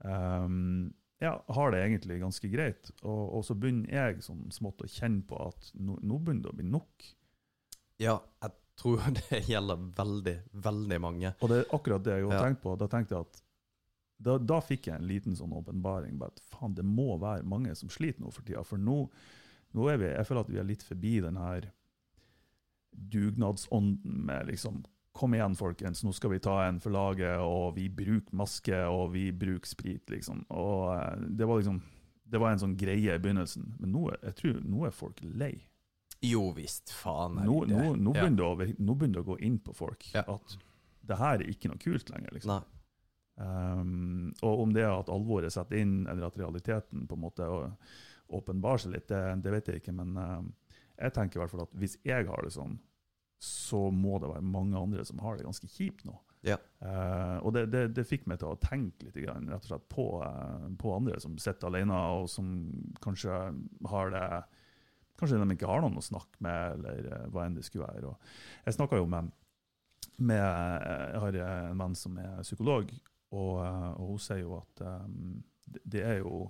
um, 0.00 0.88
ja, 1.20 1.34
har 1.48 1.72
det 1.72 1.82
egentlig 1.82 2.20
ganske 2.20 2.48
greit. 2.52 2.90
Og, 3.02 3.22
og 3.38 3.44
så 3.46 3.56
begynner 3.56 3.92
jeg 3.92 4.24
sånn 4.24 4.46
smått 4.54 4.84
å 4.84 4.90
kjenne 4.90 5.24
på 5.28 5.38
at 5.48 5.70
nå, 5.76 5.98
nå 6.02 6.18
begynner 6.20 6.46
det 6.46 6.54
å 6.54 6.58
bli 6.58 6.68
nok. 6.70 7.10
Ja, 8.02 8.18
jeg 8.44 8.56
tror 8.76 9.00
det 9.30 9.42
gjelder 9.48 9.80
veldig, 9.96 10.36
veldig 10.52 11.00
mange. 11.00 11.34
Og 11.40 11.48
det 11.52 11.62
er 11.62 11.74
akkurat 11.76 12.04
det 12.04 12.18
jeg 12.18 12.26
har 12.28 12.34
Ja. 12.38 12.42
tenkt 12.46 12.62
på. 12.62 12.76
Da 12.78 12.86
tenkte 12.92 13.14
jeg 13.16 13.26
at 13.28 13.42
da, 14.18 14.38
da 14.38 14.60
fikk 14.64 14.86
jeg 14.88 14.96
en 14.96 15.08
liten 15.08 15.34
sånn 15.36 15.52
åpenbaring. 15.52 16.16
faen, 16.50 16.74
Det 16.74 16.84
må 16.84 17.18
være 17.20 17.44
mange 17.44 17.74
som 17.76 17.88
sliter 17.92 18.22
nå 18.24 18.30
for 18.32 18.42
tida. 18.42 18.62
For 18.64 18.78
nå, 18.80 19.10
nå 19.76 19.88
er 19.92 19.98
vi, 20.00 20.06
jeg 20.12 20.26
føler 20.26 20.40
at 20.40 20.48
vi 20.54 20.58
er 20.58 20.64
litt 20.70 20.82
forbi 20.82 21.20
den 21.20 21.36
her 21.36 21.66
dugnadsånden 22.92 24.24
med 24.26 24.46
liksom 24.46 24.84
Kom 25.16 25.32
igjen, 25.32 25.54
folkens, 25.56 26.02
nå 26.04 26.10
skal 26.12 26.34
vi 26.34 26.38
ta 26.44 26.58
en 26.66 26.76
for 26.80 26.92
laget, 26.92 27.38
og 27.40 27.70
vi 27.78 27.86
bruker 27.88 28.36
maske, 28.36 28.76
og 28.84 29.14
vi 29.14 29.30
bruker 29.32 29.64
sprit, 29.70 30.10
liksom. 30.12 30.42
Og 30.52 30.90
eh, 30.92 31.22
det 31.40 31.46
var 31.48 31.56
liksom 31.62 31.78
Det 32.28 32.40
var 32.42 32.50
en 32.52 32.58
sånn 32.60 32.74
greie 32.76 33.14
i 33.14 33.22
begynnelsen, 33.22 33.64
men 33.80 33.92
nå, 33.94 34.02
jeg 34.20 34.34
tror, 34.36 34.56
nå 34.66 34.84
er 34.84 34.90
folk 34.92 35.20
lei. 35.22 35.54
Jo 36.24 36.50
visst, 36.56 36.90
faen. 36.96 37.34
Nå, 37.44 37.64
nå, 37.68 37.94
nå, 37.96 38.14
Ja. 38.14 38.22
begynner 38.24 38.36
det 38.36 38.46
å, 38.46 38.78
nå 38.78 38.94
begynner 38.96 39.18
det 39.20 39.24
å 39.26 39.30
gå 39.34 39.38
inn 39.40 39.58
på 39.58 39.74
folk 39.76 40.06
Ja. 40.14 40.24
at 40.26 40.56
det 41.06 41.18
her 41.18 41.34
er 41.42 41.50
ikke 41.50 41.68
noe 41.68 41.78
kult 41.78 42.08
lenger. 42.10 42.30
liksom. 42.32 42.64
Um, 43.38 44.32
og 44.42 44.60
om 44.64 44.72
det 44.72 44.82
er 44.82 44.94
at 44.96 45.10
alvoret 45.12 45.52
setter 45.52 45.76
inn, 45.82 46.06
eller 46.08 46.26
at 46.30 46.38
realiteten 46.40 47.06
på 47.06 47.18
en 47.18 47.20
måte 47.26 47.48
åpenbarer 48.32 48.78
seg 48.80 48.94
litt, 48.96 49.08
det, 49.12 49.42
det 49.44 49.52
vet 49.52 49.66
jeg 49.68 49.82
ikke. 49.82 49.94
Men 49.94 50.16
uh, 50.16 50.42
jeg 50.98 51.12
tenker 51.12 51.38
i 51.38 51.42
hvert 51.44 51.52
fall 51.52 51.66
at 51.66 51.74
hvis 51.76 51.98
jeg 52.06 52.26
har 52.26 52.42
det 52.46 52.54
sånn, 52.56 52.78
så 53.38 53.90
må 53.92 54.16
det 54.22 54.30
være 54.32 54.42
mange 54.48 54.80
andre 54.80 55.04
som 55.04 55.20
har 55.20 55.36
det 55.36 55.44
ganske 55.44 55.68
kjipt 55.68 56.06
nå. 56.08 56.16
Ja. 56.46 56.56
Uh, 56.80 57.38
og 57.44 57.52
det, 57.56 57.66
det, 57.74 57.82
det 57.94 58.06
fikk 58.08 58.24
meg 58.30 58.38
til 58.40 58.48
å 58.54 58.58
tenke 58.62 59.04
litt 59.10 59.18
grann, 59.20 59.48
rett 59.52 59.66
og 59.66 59.70
slett 59.74 59.88
på, 59.92 60.06
uh, 60.24 60.66
på 60.80 60.94
andre 60.96 61.20
som 61.20 61.36
sitter 61.42 61.68
alene, 61.68 61.92
og 62.16 62.30
som 62.32 62.48
kanskje 63.04 63.36
har 63.92 64.10
det 64.14 64.26
Kanskje 65.16 65.38
de 65.40 65.48
ikke 65.54 65.68
har 65.70 65.80
noen 65.84 65.96
å 65.98 66.04
snakke 66.04 66.40
med, 66.44 66.76
eller 66.78 67.10
eh, 67.16 67.26
hva 67.32 67.46
enn 67.46 67.56
det 67.56 67.64
skulle 67.64 67.88
være. 67.88 68.10
Og 68.12 68.66
jeg 68.66 68.76
snakka 68.76 68.98
jo 69.00 69.06
med, 69.08 69.30
med 70.18 70.40
Jeg 70.42 71.20
har 71.24 71.38
en 71.46 71.80
venn 71.84 71.96
som 71.98 72.18
er 72.20 72.42
psykolog, 72.44 72.90
og, 73.32 73.52
eh, 73.64 73.90
og 73.96 74.14
hun 74.14 74.22
sier 74.22 74.42
jo 74.44 74.58
at 74.60 74.84
um, 74.86 75.42
det, 75.66 76.02
er 76.04 76.18
jo, 76.22 76.46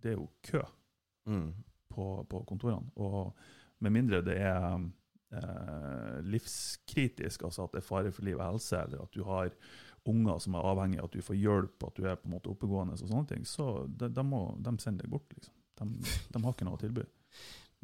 det 0.00 0.14
er 0.14 0.18
jo 0.20 0.28
kø 0.48 0.64
Mm. 1.26 1.48
på, 1.90 2.04
på 2.30 2.40
kontorene. 2.46 2.86
Og 3.02 3.32
med 3.82 3.90
mindre 3.90 4.20
det 4.22 4.36
er 4.38 4.76
eh, 5.34 6.20
livskritisk, 6.22 7.42
altså 7.48 7.64
at 7.66 7.72
det 7.74 7.80
er 7.82 7.86
fare 7.88 8.12
for 8.14 8.22
liv 8.26 8.38
og 8.38 8.44
helse, 8.52 8.78
eller 8.78 9.02
at 9.02 9.12
du 9.16 9.24
har 9.26 9.50
unger 10.06 10.38
som 10.38 10.54
er 10.54 10.68
avhengig 10.70 11.00
av 11.00 11.08
at 11.08 11.16
du 11.16 11.24
får 11.26 11.38
hjelp, 11.40 11.82
at 11.88 11.96
du 11.98 12.06
er 12.06 12.14
på 12.20 12.28
en 12.28 12.36
måte 12.36 12.52
oppegående, 12.52 12.94
og 12.94 13.10
sånne 13.10 13.26
ting, 13.32 13.42
så 13.48 13.86
de, 13.90 14.06
de 14.14 14.22
må 14.22 14.44
de 14.62 14.76
sender 14.78 15.02
deg 15.02 15.10
bort. 15.16 15.34
liksom. 15.34 15.54
De, 15.80 16.14
de 16.30 16.42
har 16.44 16.54
ikke 16.54 16.68
noe 16.68 16.78
å 16.78 16.82
tilby. 16.84 17.02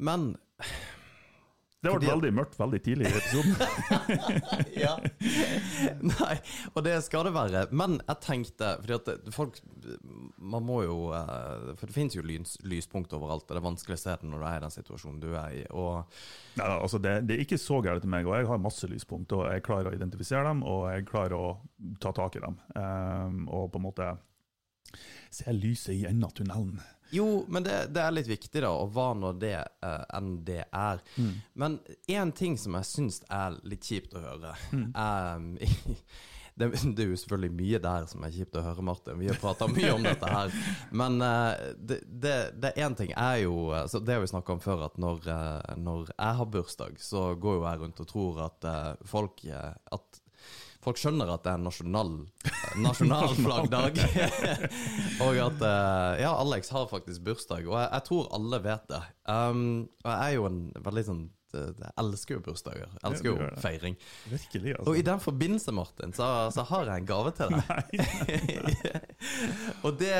Men 0.03 0.33
Det 1.83 1.91
ble 1.91 1.97
Fordi- 1.97 2.07
veldig 2.13 2.29
mørkt 2.31 2.53
veldig 2.55 2.77
tidlig 2.79 3.09
i 3.09 3.17
episoden. 3.17 3.55
ja. 4.85 4.93
Nei, 5.99 6.35
og 6.71 6.85
det 6.85 6.93
skal 7.03 7.25
det 7.27 7.33
være. 7.35 7.63
Men 7.75 7.97
jeg 7.99 8.21
tenkte 8.23 8.69
Fordi 8.79 8.95
at 8.95 9.27
folk 9.35 9.59
Man 10.39 10.63
må 10.63 10.77
jo 10.85 10.95
eh, 11.11 11.73
For 11.75 11.89
det 11.89 11.95
finnes 11.97 12.15
jo 12.15 12.23
lys, 12.23 12.55
lyspunkt 12.63 13.11
overalt, 13.17 13.43
og 13.43 13.51
det 13.51 13.59
er 13.59 13.67
vanskelig 13.67 13.97
å 13.99 14.03
se 14.05 14.15
det 14.15 14.31
når 14.31 14.39
du 14.39 14.47
er 14.47 14.55
i 14.55 14.63
den 14.63 14.75
situasjonen 14.77 15.19
du 15.25 15.29
er 15.35 15.57
i. 15.59 15.65
Og 15.75 16.07
Nei, 16.61 16.69
altså 16.71 17.01
det, 17.03 17.17
det 17.27 17.35
er 17.35 17.43
ikke 17.43 17.59
så 17.59 17.81
gærent 17.83 18.05
til 18.07 18.13
meg, 18.15 18.31
og 18.31 18.37
jeg 18.39 18.47
har 18.53 18.63
masse 18.63 18.87
lyspunkt, 18.87 19.35
og 19.35 19.43
jeg 19.51 19.65
klarer 19.67 19.91
å 19.91 19.95
identifisere 19.97 20.47
dem, 20.47 20.63
og 20.63 20.85
jeg 20.93 21.07
klarer 21.11 21.35
å 21.35 21.51
ta 21.99 22.15
tak 22.15 22.39
i 22.39 22.45
dem. 22.47 22.55
Um, 22.79 23.43
og 23.51 23.71
på 23.73 23.81
en 23.81 23.87
måte 23.89 24.13
se 25.33 25.51
lyset 25.51 25.95
i 25.97 26.03
enden 26.07 26.29
av 26.29 26.35
tunnelen. 26.37 26.77
Jo, 27.13 27.27
men 27.47 27.65
det, 27.65 27.77
det 27.93 28.01
er 28.03 28.15
litt 28.15 28.29
viktig, 28.29 28.63
da, 28.65 28.71
og 28.73 28.93
hva 28.95 29.11
nå 29.17 29.33
det 29.37 29.55
uh, 29.85 30.03
enn 30.17 30.35
det 30.45 30.63
er. 30.65 31.01
Men 31.53 31.79
én 32.09 32.33
ting 32.35 32.57
som 32.57 32.77
jeg 32.79 32.89
syns 32.89 33.21
er 33.29 33.59
litt 33.67 33.85
kjipt 33.85 34.15
å 34.17 34.23
høre, 34.23 34.55
er 34.73 35.43
det, 36.55 36.67
det 36.95 37.03
er 37.03 37.09
jo 37.09 37.17
selvfølgelig 37.17 37.55
mye 37.57 37.79
der 37.81 38.07
som 38.09 38.25
er 38.25 38.33
kjipt 38.33 38.57
å 38.59 38.63
høre, 38.65 38.85
Martin. 38.85 39.19
Vi 39.21 39.29
har 39.29 39.39
prata 39.41 39.67
mye 39.71 39.93
om 39.95 40.05
dette 40.05 40.29
her. 40.29 40.57
Men 40.93 41.19
uh, 41.21 41.53
det, 41.81 42.73
én 42.75 42.97
ting 42.97 43.13
er 43.13 43.43
jo 43.43 43.71
eh, 43.73 43.85
så 43.89 44.01
Det 44.03 44.17
har 44.17 44.23
vi 44.23 44.29
snakka 44.29 44.57
om 44.57 44.61
før, 44.63 44.85
at 44.87 44.99
når, 45.01 45.23
uh, 45.29 45.73
når 45.81 46.11
jeg 46.13 46.39
har 46.39 46.51
bursdag, 46.57 46.99
så 47.01 47.31
går 47.35 47.57
jo 47.59 47.65
jeg 47.65 47.81
rundt 47.83 48.03
og 48.03 48.09
tror 48.09 48.43
at 48.49 48.69
uh, 48.69 49.07
folk 49.09 49.41
At 49.45 50.22
folk 50.83 50.99
skjønner 50.99 51.29
at 51.33 51.45
det 51.45 51.53
er 51.53 51.59
en 51.59 51.67
nasjonal, 51.67 52.11
nasjonalflaggdag. 52.83 54.01
og 55.25 55.39
at 55.47 55.63
eh, 55.69 56.23
Ja, 56.23 56.33
Alex 56.41 56.73
har 56.73 56.89
faktisk 56.91 57.23
bursdag, 57.25 57.63
og 57.67 57.77
jeg, 57.77 57.87
jeg 57.93 58.07
tror 58.09 58.27
alle 58.35 58.59
vet 58.63 58.91
det. 58.91 59.01
Um, 59.29 59.63
og 60.03 60.11
jeg 60.11 60.19
er 60.27 60.35
jo 60.35 60.45
en 60.49 60.59
veldig 60.83 61.03
sånn 61.07 61.21
eh, 61.55 61.69
Jeg 61.79 61.93
elsker 62.03 62.37
jo 62.37 62.43
bursdager. 62.49 62.89
Jeg 62.99 63.05
elsker 63.09 63.29
jo 63.31 63.49
feiring. 63.63 63.97
Virkelig, 64.31 64.75
Og 64.81 64.93
i 64.93 64.99
altså. 64.99 65.07
den 65.11 65.23
forbindelse, 65.27 65.75
Martin, 65.79 66.15
så, 66.17 66.29
så 66.55 66.67
har 66.73 66.91
jeg 66.91 67.03
en 67.03 67.09
gave 67.13 67.35
til 67.39 67.55
deg. 67.57 67.83
og 69.85 69.97
det 69.99 70.13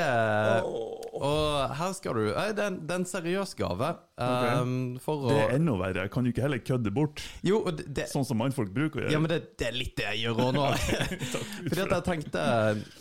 Og 1.13 1.75
her 1.77 1.93
skal 1.95 2.17
du 2.17 2.23
Det 2.29 2.35
er 2.35 2.67
en, 2.67 2.79
det 2.81 2.95
er 2.95 3.01
en 3.01 3.07
seriøs 3.07 3.53
gave. 3.57 3.89
Um, 4.17 4.73
for 5.01 5.27
Det 5.29 5.37
er 5.41 5.55
enda 5.57 5.73
verre. 5.79 6.07
Kan 6.13 6.25
du 6.25 6.31
ikke 6.31 6.45
heller 6.45 6.61
kødde 6.61 6.91
bort, 6.93 7.23
Jo, 7.45 7.63
det, 7.69 8.07
sånn 8.11 8.25
som 8.27 8.37
mannfolk 8.41 8.73
bruker 8.73 9.01
å 9.01 9.05
gjøre? 9.05 9.13
ja, 9.15 9.21
men 9.21 9.31
det, 9.31 9.39
det 9.59 9.69
er 9.69 9.77
litt 9.77 9.95
det 9.97 10.07
jeg 10.11 10.23
gjør 10.27 10.41
òg 10.47 10.51
nå. 10.57 10.67
Fordi 11.69 11.85
at 11.85 11.95
jeg 11.97 12.05
tenkte 12.09 12.43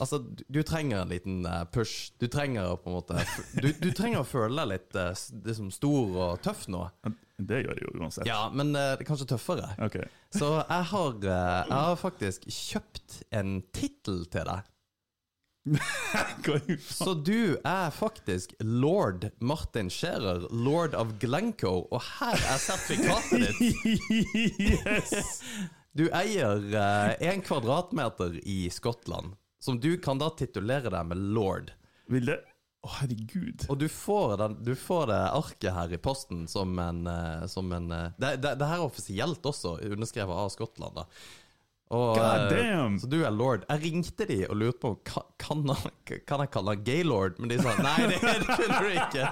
Altså, 0.00 0.22
du, 0.24 0.62
trenger 0.66 1.02
en 1.02 1.12
liten 1.12 1.42
eh, 1.48 1.64
push. 1.72 2.12
Du 2.20 2.28
trenger 2.32 2.76
på 2.80 2.92
en 2.92 2.98
måte 3.00 3.20
Du, 3.58 3.68
du 3.72 3.90
trenger 3.96 4.22
å 4.22 4.28
føle 4.28 4.62
deg 4.62 4.72
litt 4.76 5.02
liksom 5.48 5.72
stor 5.74 6.16
og 6.28 6.42
tøff 6.44 6.66
nå. 6.72 6.86
Det 7.42 7.62
gjør 7.62 7.78
jeg 7.78 7.86
jo 7.86 7.94
uansett. 8.00 8.28
Ja, 8.28 8.42
men 8.54 8.74
eh, 8.76 8.92
det 8.96 9.04
er 9.04 9.08
kanskje 9.08 9.28
tøffere. 9.32 9.72
Okay. 9.82 10.08
Så 10.34 10.50
jeg 10.60 10.88
har, 10.92 11.16
jeg 11.24 11.72
har 11.72 11.96
faktisk 12.00 12.46
kjøpt 12.48 13.22
en 13.34 13.56
tittel 13.74 14.24
til 14.32 14.46
deg. 14.48 14.68
Så 16.80 17.14
du 17.14 17.56
er 17.64 17.90
faktisk 17.94 18.54
lord 18.58 19.28
Martin 19.38 19.90
Scherer, 19.90 20.48
lord 20.50 20.94
of 20.94 21.14
Glencoe, 21.22 21.86
og 21.90 22.02
her 22.18 22.34
er 22.34 22.62
sertifikatet 22.62 23.46
ditt. 23.60 23.76
yes! 24.60 25.42
Du 25.92 26.08
eier 26.08 26.64
én 27.20 27.44
kvadratmeter 27.44 28.40
i 28.48 28.64
Skottland, 28.72 29.36
som 29.62 29.78
du 29.80 29.94
kan 30.02 30.18
da 30.18 30.32
titulere 30.34 30.90
deg 30.90 31.12
med 31.12 31.28
lord. 31.36 31.74
Vil 32.10 32.32
det 32.32 32.40
Å, 32.82 32.88
herregud. 32.98 33.68
Og 33.70 33.76
du 33.78 33.84
får, 33.86 34.32
den, 34.40 34.56
du 34.66 34.72
får 34.74 35.04
det 35.12 35.18
arket 35.38 35.68
her 35.70 35.92
i 35.94 36.00
posten 36.02 36.48
som 36.50 36.72
en, 36.82 37.04
eh, 37.06 37.44
som 37.46 37.68
en 37.70 37.84
eh, 37.94 38.08
det, 38.18 38.32
det, 38.42 38.56
det 38.58 38.66
her 38.66 38.80
er 38.80 38.88
offisielt 38.88 39.46
også, 39.46 39.76
underskrevet 39.86 40.34
av 40.34 40.50
Skottland. 40.50 40.98
da 40.98 41.04
og, 41.92 42.16
God 42.16 42.24
eh, 42.24 42.52
damn! 42.56 42.94
Så 43.00 43.08
du 43.10 43.18
er 43.20 43.32
lord. 43.34 43.66
Jeg 43.68 43.82
ringte 43.82 44.26
de 44.28 44.38
og 44.46 44.56
lurte 44.56 44.80
på 44.80 44.92
ka- 45.04 45.26
kan, 45.42 45.64
kan 46.26 46.44
jeg 46.44 46.50
kalle 46.54 46.72
han 46.72 46.84
gaylord, 46.86 47.36
men 47.42 47.52
de 47.52 47.58
sa 47.60 47.74
nei, 47.84 48.06
det, 48.08 48.20
kunne 48.58 48.78
du 48.80 48.88
ikke. 48.94 49.26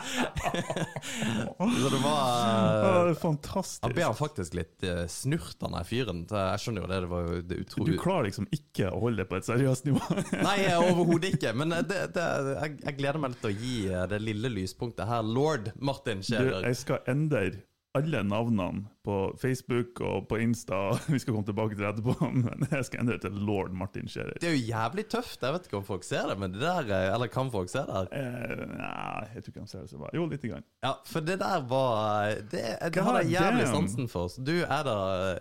så 1.80 1.92
det 1.94 2.00
var 2.02 2.18
ja, 2.20 2.50
eh, 2.50 2.82
det 2.84 3.14
er 3.16 3.70
Jeg 3.88 3.96
ble 3.96 4.10
faktisk 4.18 4.58
litt 4.58 4.86
uh, 4.86 5.04
snurt, 5.08 5.56
han 5.64 5.78
der 5.78 5.88
fyren. 5.88 6.22
Jeg 6.28 6.64
skjønner 6.64 6.84
jo 6.84 6.90
det, 6.92 7.00
det 7.06 7.10
var 7.14 7.32
det 7.54 7.60
Du 7.88 7.94
klarer 8.00 8.28
liksom 8.28 8.50
ikke 8.52 8.92
å 8.92 9.00
holde 9.06 9.22
det 9.22 9.28
på 9.30 9.40
et 9.40 9.48
seriøst 9.48 9.88
nivå. 9.88 10.20
Nei, 10.48 10.58
overhodet 10.76 11.34
ikke. 11.38 11.54
Men 11.56 11.78
eh, 11.78 11.86
det, 11.86 12.02
det, 12.16 12.28
jeg, 12.58 12.76
jeg 12.84 12.98
gleder 13.00 13.22
meg 13.24 13.34
litt 13.34 13.44
til 13.46 13.54
å 13.54 13.58
gi 13.64 13.74
eh, 13.88 14.06
det 14.12 14.20
lille 14.26 14.52
lyspunktet 14.52 15.08
her. 15.08 15.24
Lord 15.24 15.72
Martin 15.80 16.24
Scherer. 16.26 16.60
jeg 16.68 16.82
skal 16.82 17.00
endre 17.10 17.48
alle 17.96 18.22
navnene 18.22 18.86
på 19.06 19.16
Facebook 19.40 20.00
og 20.04 20.26
på 20.28 20.40
Insta. 20.42 20.80
Vi 21.14 21.18
skal 21.22 21.34
komme 21.36 21.46
tilbake 21.48 21.76
til 21.76 21.84
det 21.84 21.92
etterpå, 21.94 22.30
men 22.44 22.66
jeg 22.70 22.84
skal 22.88 23.04
endre 23.04 23.16
det 23.16 23.24
til 23.28 23.38
lord 23.46 23.72
Martin 23.76 24.08
Scherer. 24.10 24.36
Det 24.42 24.50
er 24.50 24.56
jo 24.56 24.64
jævlig 24.68 25.06
tøft. 25.12 25.40
Jeg 25.42 25.56
vet 25.56 25.68
ikke 25.70 25.78
om 25.80 25.86
folk 25.88 26.04
ser 26.06 26.28
det, 26.30 26.36
men 26.42 26.52
det 26.56 26.60
der 26.64 26.90
eh, 26.90 27.06
Eller 27.14 27.30
kan 27.32 27.52
folk 27.52 27.70
se 27.72 27.84
det? 27.88 28.02
Eh, 28.16 28.64
nei, 28.74 29.24
jeg 29.34 29.44
tror 29.46 29.54
ikke 29.54 29.64
de 29.64 29.72
ser 29.72 29.86
det 29.86 29.92
så 29.94 30.00
bra. 30.02 30.10
Jo, 30.16 30.26
lite 30.30 30.50
grann. 30.50 30.66
Ja, 30.84 30.92
for 31.06 31.24
det 31.24 31.38
der 31.40 31.64
var 31.70 32.34
Det, 32.50 32.64
det 32.94 33.06
har 33.06 33.20
jeg 33.22 33.32
jævlig 33.36 33.66
sansen 33.70 34.10
for. 34.10 34.28
Så 34.32 34.44
du 34.44 34.54
er 34.60 34.84
da 34.86 34.98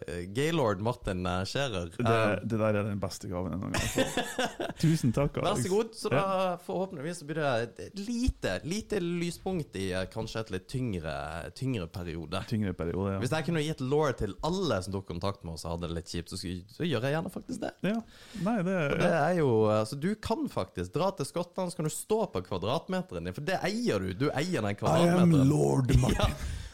eh, 0.08 0.24
gaylord 0.36 0.84
Martin 0.86 1.26
eh, 1.26 1.44
Scherer. 1.50 1.90
Det, 1.98 2.20
Eh, 2.20 2.40
det 2.44 2.60
der 2.60 2.78
er 2.80 2.84
den 2.88 3.00
beste 3.02 3.30
gaven 3.30 3.54
jeg 3.54 3.60
noen 3.62 3.74
gang 3.76 3.84
har 3.84 3.94
fått. 3.94 4.74
Tusen 4.84 5.14
takk, 5.16 5.38
Alex. 5.42 5.50
Vær 5.50 5.64
så 5.64 5.72
god. 5.74 5.92
Så 6.00 6.12
da 6.14 6.24
forhåpentligvis 6.66 7.22
så 7.22 7.28
blir 7.30 7.40
det 7.42 7.52
et 7.84 8.00
lite, 8.00 8.56
lite 8.68 9.02
lyspunkt 9.04 9.76
i 9.80 9.90
eh, 9.96 10.06
kanskje 10.12 10.44
et 10.46 10.54
litt 10.56 10.68
tyngre, 10.72 11.16
tyngre 11.58 11.88
periode. 11.92 12.44
Tyngre 12.50 12.74
periode, 12.78 13.16
ja. 13.16 13.22
Hvis 13.24 13.34
jeg 13.36 13.49
kunne 13.50 13.64
gitt 13.66 13.82
law 13.84 14.08
til 14.16 14.36
alle 14.48 14.78
som 14.86 14.94
tok 14.96 15.08
kontakt 15.10 15.44
med 15.44 15.58
oss 15.58 15.66
og 15.68 15.74
hadde 15.76 15.90
det 15.90 15.98
litt 16.00 16.14
kjipt, 16.14 16.32
så, 16.32 16.40
så 16.40 16.88
gjør 16.88 17.08
jeg 17.10 17.16
gjerne 17.18 17.32
faktisk 17.34 17.64
det. 17.66 17.74
ja. 17.90 17.98
Nei, 18.46 18.56
det, 18.68 18.78
Det 19.02 19.10
er 19.12 19.34
jo, 19.42 19.50
altså 19.74 19.98
Du 20.00 20.08
kan 20.24 20.46
faktisk 20.54 20.94
dra 20.96 21.10
til 21.18 21.28
Skottland, 21.28 21.74
så 21.74 21.82
kan 21.82 21.90
du 21.90 21.94
stå 21.94 22.22
på 22.34 22.44
kvadratmeteren 22.48 23.28
din, 23.28 23.36
for 23.36 23.46
det 23.50 23.60
eier 23.66 24.00
du. 24.06 24.14
Du 24.26 24.28
eier 24.32 24.62
den 24.62 24.70
I 24.70 24.76
am 24.78 24.80
kvadratmeteren. 24.84 25.50
lord. 25.52 25.94
Ja. 26.20 26.30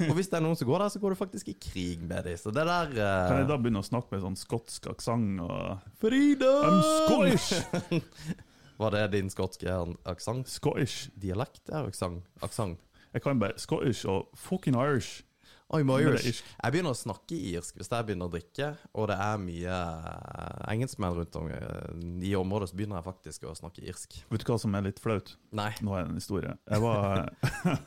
Og 0.09 0.17
hvis 0.17 0.27
det 0.27 0.35
er 0.35 0.43
noen 0.43 0.57
som 0.59 0.67
går 0.67 0.81
der, 0.83 0.89
så 0.91 0.99
går 0.99 1.13
du 1.13 1.15
faktisk 1.21 1.47
i 1.53 1.53
krig 1.55 2.01
med 2.03 2.25
dem. 2.27 2.35
Så 2.35 2.51
det 2.51 2.65
der 2.67 2.89
eh, 2.91 3.27
Kan 3.29 3.37
jeg 3.39 3.47
da 3.47 3.55
begynne 3.63 3.79
å 3.79 3.85
snakke 3.87 4.11
med 4.11 4.25
sånn 4.25 4.35
skotsk 4.35 4.89
aksent 4.91 5.39
og 5.45 5.85
Frida! 6.01 6.49
I'm 6.67 6.81
Scottish! 7.05 8.01
Var 8.81 8.91
det 8.91 9.05
din 9.13 9.29
skotske 9.31 9.71
aksent? 10.03 10.49
Scottish. 10.51 11.07
Dialekt? 11.15 11.61
Er. 11.71 11.87
Aksent. 11.87 12.81
Jeg 13.15 13.23
kan 13.23 13.39
bare 13.39 13.55
Scottish 13.61 14.03
og 14.11 14.27
fucking 14.35 14.75
Irish. 14.75 15.21
I'm 15.75 15.91
Irish. 15.91 16.41
Jeg 16.41 16.73
begynner 16.73 16.95
å 16.95 16.97
snakke 16.97 17.37
irsk 17.51 17.79
hvis 17.79 17.89
jeg 17.91 18.07
begynner 18.07 18.29
å 18.29 18.33
drikke, 18.33 18.71
og 18.95 19.09
det 19.11 19.17
er 19.25 19.41
mye 19.41 19.75
eh, 19.75 20.61
engelskmenn 20.71 21.17
rundt 21.17 21.37
om 21.39 21.49
eh, 21.51 22.27
i 22.29 22.31
området, 22.39 22.69
så 22.71 22.79
begynner 22.79 22.99
jeg 22.99 23.07
faktisk 23.09 23.47
å 23.49 23.55
snakke 23.57 23.83
irsk. 23.83 24.17
Vet 24.31 24.45
du 24.45 24.51
hva 24.51 24.59
som 24.61 24.77
er 24.77 24.85
litt 24.87 25.01
flaut? 25.03 25.33
Nei. 25.55 25.71
Nå 25.85 25.95
er 25.97 26.05
det 26.05 26.13
en 26.13 26.21
historie. 26.21 26.55
Jeg 26.71 26.83
var 26.85 27.25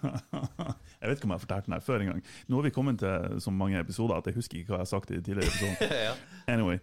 Jeg 0.98 1.10
vet 1.10 1.16
ikke 1.16 1.28
om 1.28 1.34
jeg 1.34 1.38
har 1.38 1.44
fortalt 1.44 1.68
den 1.68 1.76
her 1.76 1.84
før 1.84 2.04
engang. 2.04 2.24
Nå 2.48 2.58
har 2.58 2.66
vi 2.68 2.74
kommet 2.74 3.00
til 3.02 3.44
så 3.44 3.54
mange 3.54 3.80
episoder 3.80 4.18
at 4.18 4.28
jeg 4.28 4.38
husker 4.38 4.60
ikke 4.60 4.74
hva 4.74 4.82
jeg 4.82 4.86
har 4.88 4.92
sagt 4.92 5.12
i 5.12 5.18
de 5.18 5.22
tidligere 5.24 5.52
episoder. 5.52 5.94
ja. 6.08 6.16
Anyway. 6.50 6.82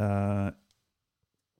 Uh, 0.00 0.48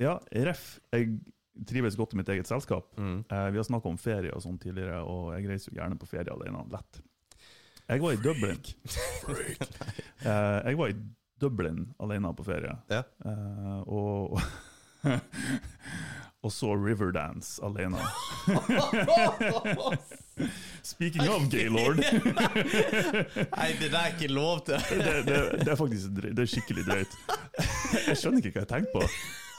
ja, 0.00 0.16
ref. 0.48 0.64
Jeg 0.94 1.20
trives 1.68 1.98
godt 2.00 2.16
i 2.16 2.20
mitt 2.20 2.32
eget 2.32 2.48
selskap. 2.48 2.88
Mm. 2.96 3.20
Uh, 3.28 3.46
vi 3.52 3.60
har 3.60 3.68
snakka 3.68 3.90
om 3.90 4.00
ferie 4.00 4.32
og 4.32 4.42
sånn 4.44 4.58
tidligere, 4.62 5.02
og 5.04 5.34
jeg 5.36 5.50
reiser 5.50 5.72
jo 5.72 5.80
gjerne 5.80 6.00
på 6.00 6.08
ferie 6.08 6.32
alene. 6.32 6.64
Lett. 6.72 7.02
Jeg 7.90 8.02
var 8.04 8.12
i 8.14 8.20
Dublin. 8.22 8.60
Eh, 10.20 10.58
jeg 10.68 10.76
var 10.76 10.90
i 10.92 10.94
Dublin 11.40 11.86
alene 12.04 12.28
på 12.36 12.44
ferie, 12.44 12.74
Ja. 12.92 12.98
eh, 13.24 13.80
og 13.88 14.36
Og 16.44 16.52
så 16.52 16.74
Riverdance 16.76 17.56
alene. 17.64 17.96
Speaking 20.82 21.28
of 21.28 21.50
gaylord 21.52 21.96
Nei, 22.00 22.06
det 23.80 23.90
der 23.92 23.98
er 23.98 24.06
ikke 24.14 24.28
lov 24.32 24.60
til. 24.64 24.74
det, 24.90 25.26
det, 25.26 25.50
det 25.64 25.68
er 25.68 25.74
faktisk 25.76 26.06
det 26.20 26.38
er 26.38 26.44
skikkelig 26.48 26.84
drøyt. 26.86 27.16
Jeg 28.06 28.16
skjønner 28.16 28.38
ikke 28.44 28.50
hva 28.56 28.60
jeg 28.64 28.68
tenker 28.74 28.92
på. 28.94 29.02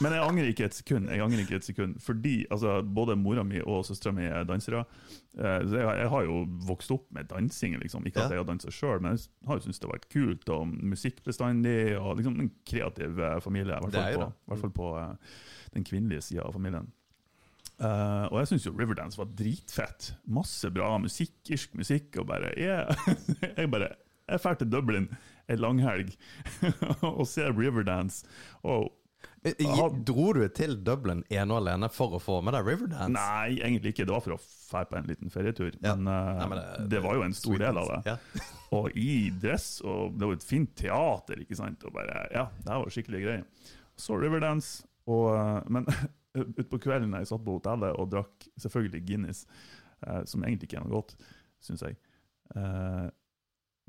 Men 0.01 0.15
jeg 0.15 0.25
angrer 0.25 0.49
ikke 0.51 0.67
et 0.67 0.77
sekund. 0.77 1.09
Jeg 1.13 1.23
angrer 1.23 1.43
ikke 1.43 1.57
et 1.59 1.67
sekund 1.67 1.97
Fordi 2.01 2.35
altså, 2.51 2.79
både 2.81 3.15
mora 3.19 3.43
mi 3.47 3.61
og 3.61 3.85
søstera 3.85 4.13
mi 4.15 4.25
er 4.25 4.47
dansere. 4.49 4.83
Eh, 5.37 5.59
så 5.67 5.77
jeg, 5.77 5.97
jeg 6.01 6.11
har 6.13 6.25
jo 6.27 6.37
vokst 6.67 6.93
opp 6.95 7.05
med 7.15 7.29
dansing. 7.29 7.77
Liksom. 7.81 8.07
Ikke 8.09 8.25
at 8.25 8.33
jeg 8.33 8.41
har 8.41 8.47
dansa 8.49 8.73
sjøl, 8.73 9.01
men 9.03 9.17
jeg 9.17 9.49
har 9.49 9.59
jo 9.59 9.65
syntes 9.65 9.81
det 9.81 9.89
har 9.89 9.95
vært 9.95 10.09
kult. 10.13 10.53
Og 10.55 10.73
musikk 10.93 11.21
bestandig. 11.27 11.77
Og 11.99 12.17
liksom 12.19 12.39
en 12.41 12.53
kreativ 12.67 13.21
eh, 13.21 13.37
familie. 13.43 13.77
I 13.77 13.85
hvert 13.85 13.99
er 13.99 14.17
fall 14.17 14.25
på, 14.25 14.31
hvert 14.53 14.65
fall 14.65 14.75
på 14.81 14.95
eh, 15.01 15.37
den 15.77 15.87
kvinnelige 15.87 16.27
sida 16.31 16.47
av 16.47 16.57
familien. 16.57 16.89
Uh, 17.81 18.27
og 18.29 18.35
jeg 18.37 18.51
syns 18.51 18.65
jo 18.67 18.75
Riverdance 18.77 19.17
var 19.17 19.29
dritfett. 19.33 20.11
Masse 20.29 20.69
bra 20.73 20.93
musikk, 21.01 21.33
irsk 21.49 21.73
musikk. 21.79 22.13
Og 22.21 22.27
bare 22.29 22.53
yeah. 22.53 23.07
Jeg 23.57 23.71
bare 23.73 23.95
Jeg 24.29 24.41
drar 24.43 24.59
til 24.59 24.69
Dublin 24.69 25.07
en 25.49 25.59
langhelg 25.59 26.11
og 27.09 27.25
ser 27.27 27.55
Riverdance. 27.57 28.27
Og 28.63 28.91
Dro 29.41 30.33
du 30.37 30.41
til 30.53 30.75
Dublin 30.85 31.23
ene 31.33 31.55
og 31.55 31.63
alene 31.63 31.87
for 31.89 32.13
å 32.13 32.19
få 32.21 32.39
med 32.45 32.53
deg 32.53 32.67
Riverdance? 32.67 33.09
Nei, 33.15 33.55
egentlig 33.57 33.95
ikke. 33.95 34.05
Det 34.05 34.13
var 34.13 34.21
for 34.21 34.35
å 34.35 34.39
dra 34.71 34.83
på 34.85 34.97
en 34.99 35.07
liten 35.09 35.31
ferietur. 35.33 35.73
Ja. 35.81 35.95
Men, 35.95 36.07
eh, 36.07 36.37
Nei, 36.37 36.47
men 36.51 36.59
det, 36.61 36.89
det- 36.93 37.01
var 37.03 37.15
jo 37.17 37.23
en 37.25 37.33
stor 37.33 37.57
del 37.57 37.77
av 37.81 37.89
det. 37.89 37.99
Ja. 38.05 38.45
Og 38.77 38.91
i 38.95 39.29
dress, 39.41 39.81
og 39.81 40.13
det 40.17 40.27
var 40.29 40.37
et 40.37 40.45
fint 40.47 40.75
teater, 40.77 41.41
ikke 41.41 41.57
sant. 41.57 41.83
Og 41.83 41.93
bare, 41.95 42.27
ja, 42.31 42.45
det 42.61 42.77
var 42.83 42.93
skikkelig 42.93 43.23
greier. 43.25 43.43
Så 43.97 44.15
Riverdance, 44.21 44.85
og, 45.07 45.33
eh, 45.35 45.61
men 45.73 45.85
utpå 46.61 46.79
kvelden 46.79 47.17
jeg 47.17 47.27
satt 47.27 47.43
på 47.43 47.57
hotellet 47.57 47.97
og 47.99 48.11
drakk 48.13 48.47
selvfølgelig 48.61 49.05
Guinness, 49.09 49.45
eh, 50.07 50.21
som 50.29 50.45
egentlig 50.45 50.69
ikke 50.69 50.79
er 50.79 50.85
noe 50.85 51.01
godt, 51.01 51.17
syns 51.65 51.81
jeg, 51.81 51.97
eh, 52.55 53.09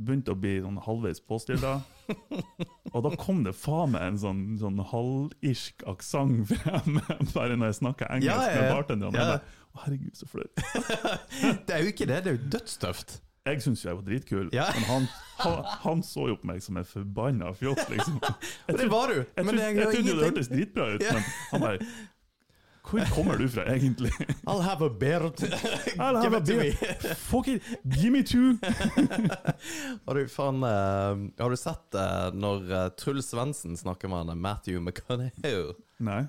begynte 0.06 0.35
å 0.35 0.38
bli 0.38 0.56
sånn 0.64 0.78
halvveis 0.85 1.21
påstilla. 1.25 1.78
Og 2.94 3.00
da 3.06 3.12
kom 3.16 3.42
det 3.47 3.54
faen 3.56 3.94
meg 3.94 4.02
en 4.11 4.18
sånn, 4.21 4.40
sånn 4.61 4.80
halvirsk 4.92 5.85
aksent 5.88 6.50
frem, 6.52 6.99
bare 7.37 7.56
når 7.56 7.71
jeg 7.73 7.78
snakka 7.82 8.09
engelsk 8.12 8.30
Ja, 8.30 8.38
ja, 8.47 8.54
ja. 8.54 8.62
med 8.62 8.73
bartenderen. 8.76 9.16
Ja. 9.16 9.28
Jeg 9.37 9.61
Å, 9.73 9.82
herregud, 9.87 10.16
så 10.18 10.26
flau. 10.28 10.49
Det 11.66 11.73
er 11.76 11.85
jo 11.87 11.92
ikke 11.94 12.09
det, 12.11 12.18
det 12.26 12.32
er 12.35 12.37
jo 12.37 12.49
dødstøft. 12.52 13.21
Jeg 13.42 13.59
syns 13.64 13.80
jo 13.82 13.88
jeg 13.88 13.97
var 13.99 14.04
dritkul, 14.06 14.50
Ja. 14.54 14.66
men 14.76 14.85
han, 14.87 15.06
han, 15.42 15.64
han 15.82 16.02
så 16.06 16.28
jo 16.30 16.37
på 16.38 16.47
meg 16.52 16.61
som 16.62 16.76
en 16.78 16.85
forbanna 16.87 17.49
fjott, 17.59 17.80
liksom. 17.90 18.21
Og 18.23 18.76
det 18.78 18.87
var 18.92 19.11
du, 19.11 19.16
Jeg 19.25 19.47
men 19.49 19.49
trodde, 19.49 19.56
det 19.59 19.64
jeg 19.64 19.75
gjør 19.80 19.88
trodde 19.97 20.12
det 20.12 20.26
hørtes 20.28 20.50
dritbra 20.52 20.87
ut, 20.92 21.02
men 21.09 21.25
han 21.50 21.64
bare 21.64 21.88
Hvor 22.83 23.05
kommer 23.15 23.39
du 23.39 23.49
fra, 23.49 23.65
egentlig? 23.65 24.11
I'll 24.47 24.61
have 24.61 24.83
a 24.87 24.91
beer. 24.91 25.23
I'll 25.99 26.17
have 26.17 26.23
Give 26.23 26.37
a 26.37 26.41
beer. 26.41 27.15
Fuck 27.15 27.49
it, 27.49 27.62
give 27.85 28.11
me 28.11 28.23
two! 28.23 28.59
Har 30.07 30.15
du, 30.15 30.29
fan, 30.29 30.62
uh, 30.62 31.31
har 31.39 31.51
du 31.51 31.57
sett 31.57 31.95
uh, 31.95 32.29
når 32.35 32.73
uh, 32.73 32.89
Truls 32.99 33.31
Svendsen 33.31 33.77
snakker 33.77 34.09
med 34.09 34.27
han, 34.27 34.39
Matthew 34.39 34.81
McConaughey? 34.81 35.73
Nei. 36.03 36.25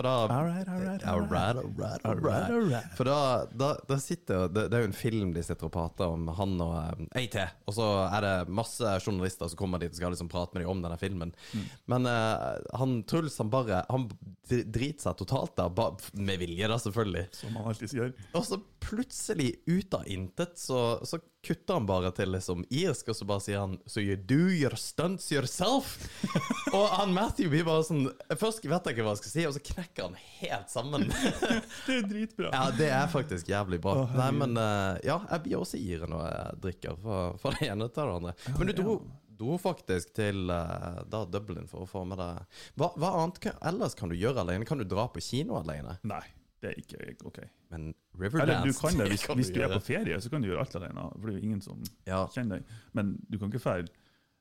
For 0.00 0.06
da 0.08 0.26
All 0.32 0.44
right, 0.46 0.68
all 0.68 0.80
right, 0.80 1.02
all 1.04 1.20
right. 1.20 1.56
Alright, 1.56 1.56
alright, 1.56 2.04
All 2.04 2.14
right, 2.14 2.50
all 2.50 2.60
right. 2.60 2.92
For 2.96 3.04
da, 3.04 3.44
da, 3.52 3.74
da 3.88 3.98
sitter 4.00 4.48
det, 4.48 4.70
det 4.72 4.78
er 4.78 4.86
jo 4.86 4.88
en 4.88 4.96
film 4.96 5.34
de 5.34 5.42
sitter 5.44 5.68
og 5.68 5.74
prater 5.74 6.08
om, 6.08 6.30
han 6.38 6.54
og 6.64 7.02
um, 7.02 7.08
AT. 7.20 7.36
Og 7.68 7.76
så 7.76 7.88
er 8.06 8.24
det 8.24 8.32
masse 8.60 8.94
journalister 9.04 9.50
som 9.52 9.60
kommer 9.60 9.82
dit 9.82 9.92
og 9.92 9.98
skal 9.98 10.14
liksom 10.14 10.30
prate 10.32 10.56
med 10.56 10.64
dem 10.64 10.72
om 10.72 10.80
denne 10.80 10.96
filmen. 11.00 11.34
Mm. 11.52 11.66
Men 11.92 12.08
uh, 12.08 12.56
han 12.80 12.96
Truls 13.10 13.36
han 13.42 13.52
bare 13.52 13.82
Han 13.90 14.08
driter 14.48 15.04
seg 15.04 15.20
totalt 15.20 15.52
der, 15.60 15.68
ba, 15.68 15.90
med 16.16 16.40
vilje, 16.40 16.72
da, 16.72 16.80
selvfølgelig. 16.80 17.26
Som 17.36 17.60
han 17.60 17.68
alltid 17.68 17.92
sier. 17.92 18.16
Og 18.32 18.48
så 18.48 18.62
plutselig, 18.80 19.52
ut 19.68 20.00
av 20.00 20.08
intet, 20.08 20.56
så, 20.58 20.80
så 21.04 21.20
kutter 21.46 21.78
han 21.78 21.86
bare 21.88 22.10
til 22.16 22.32
liksom 22.34 22.64
irsk, 22.68 23.08
og 23.12 23.16
så 23.16 23.26
bare 23.28 23.42
sier 23.44 23.62
han 23.62 23.78
So 23.88 24.02
you 24.02 24.16
do 24.16 24.50
your 24.50 24.76
stunts 24.80 25.30
yourself? 25.32 25.94
og 26.76 26.86
han 26.98 27.14
Matthew 27.16 27.50
blir 27.52 27.64
bare 27.68 27.84
sånn 27.86 28.10
Først 28.36 28.64
vet 28.64 28.90
jeg 28.90 28.96
ikke 28.96 29.06
hva 29.06 29.14
jeg 29.16 29.22
skal 29.22 29.32
si, 29.32 29.46
og 29.48 29.56
så 29.56 29.62
knekker 29.70 30.10
han 30.10 30.18
helt 30.40 30.72
sammen. 30.72 31.08
Det 31.86 31.96
er 31.96 32.04
dritbra. 32.10 32.50
ja, 32.52 32.66
det 32.76 32.90
er 32.92 33.08
faktisk 33.10 33.48
jævlig 33.50 33.80
bra. 33.82 33.96
Oh, 34.02 34.12
Nei, 34.16 34.28
men 34.36 34.54
uh, 34.58 34.98
ja, 35.06 35.16
jeg 35.30 35.44
blir 35.46 35.58
også 35.60 35.80
ire 35.80 36.08
når 36.10 36.26
jeg 36.26 36.60
drikker, 36.66 37.00
fra, 37.02 37.18
fra 37.40 37.52
det 37.56 37.70
ene 37.70 37.88
til 37.88 38.10
det 38.10 38.18
andre. 38.20 38.34
Men 38.58 38.70
du 38.70 38.74
dro, 38.76 38.96
dro 39.40 39.56
faktisk 39.60 40.12
til 40.16 40.52
uh, 40.52 41.00
da 41.10 41.24
Dublin 41.30 41.68
for 41.70 41.86
å 41.86 41.88
få 41.88 42.04
med 42.08 42.20
deg 42.20 42.60
Hva, 42.78 42.90
hva 43.00 43.14
annet 43.22 43.40
kan, 43.42 43.56
ellers 43.72 43.96
kan 43.98 44.12
du 44.12 44.18
gjøre 44.18 44.44
alene? 44.44 44.68
Kan 44.68 44.82
du 44.82 44.86
dra 44.88 45.08
på 45.12 45.22
kino 45.24 45.56
alene? 45.60 45.96
Nei, 46.06 46.22
det 46.60 46.70
er 46.74 46.80
ikke 46.82 47.26
OK. 47.30 47.38
Men 47.70 47.86
Eller 47.90 48.24
Riverdance 48.26 48.66
du 48.68 48.76
kan 48.80 48.98
det, 49.00 49.08
hvis, 49.14 49.24
kan 49.26 49.36
hvis 49.40 49.50
du 49.54 49.60
er 49.64 49.72
på 49.72 49.80
ferie, 49.86 50.20
så 50.20 50.28
kan 50.32 50.42
du 50.44 50.48
gjøre 50.50 50.60
alt 50.66 50.74
alene. 50.76 51.06
For 51.16 51.26
det 51.30 51.34
er 51.34 51.40
jo 51.40 51.46
ingen 51.48 51.60
som 51.64 51.82
Ja. 52.06 52.26
kjenner 52.34 52.60
deg. 52.60 52.76
Men 52.92 53.16
du 53.30 53.38
kan 53.38 53.48
ikke 53.52 53.62
fære 53.64 53.88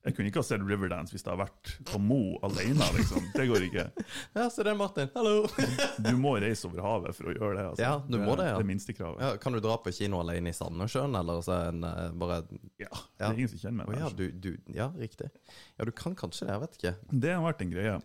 Jeg 0.05 0.15
kunne 0.15 0.29
ikke 0.31 0.39
ha 0.39 0.47
sett 0.47 0.61
Riverdance 0.63 1.11
hvis 1.11 1.25
det 1.25 1.31
hadde 1.33 1.43
vært 1.43 1.71
på 1.89 1.99
Mo 1.99 2.37
alene, 2.47 2.85
liksom. 2.95 3.19
Det 3.35 3.47
går 3.49 3.65
ikke. 3.65 3.83
Ja, 4.37 4.45
se 4.49 4.63
det, 4.63 4.71
Martin. 4.79 5.09
Hallo! 5.15 5.41
Du 6.07 6.13
må 6.15 6.37
reise 6.39 6.69
over 6.69 6.79
havet 6.85 7.17
for 7.17 7.27
å 7.27 7.33
gjøre 7.35 7.57
det. 7.57 7.65
Altså. 7.73 7.83
Ja, 7.83 7.97
du 8.07 8.15
må 8.21 8.37
det, 8.39 8.45
ja. 8.47 8.53
Det 8.55 8.63
er 8.63 8.69
minstekravet. 8.69 9.19
Ja, 9.25 9.33
kan 9.43 9.51
du 9.51 9.59
dra 9.59 9.75
på 9.83 9.91
kino 9.91 10.21
alene 10.23 10.53
i 10.53 10.55
Sandnessjøen, 10.55 11.17
eller 11.19 11.41
så 11.43 11.57
en, 11.67 11.83
eh, 11.83 12.11
bare 12.15 12.37
Ja, 12.79 12.87
det 13.19 13.27
er 13.27 13.33
ingen 13.35 13.51
som 13.51 13.59
kjenner 13.65 13.83
meg. 13.83 13.91
meg. 13.91 13.99
ja, 13.99 14.09
du, 14.15 14.31
du, 14.31 14.49
ja, 14.73 14.87
riktig. 14.95 15.27
Ja, 15.75 15.83
du 15.85 15.91
kan 15.91 16.15
kanskje 16.15 16.47
det, 16.47 16.53
jeg 16.55 16.63
vet 16.63 16.79
ikke. 16.79 16.95
Det 17.27 17.33
har 17.35 17.43
vært 17.43 17.65
en 17.67 17.75
greie. 17.75 17.97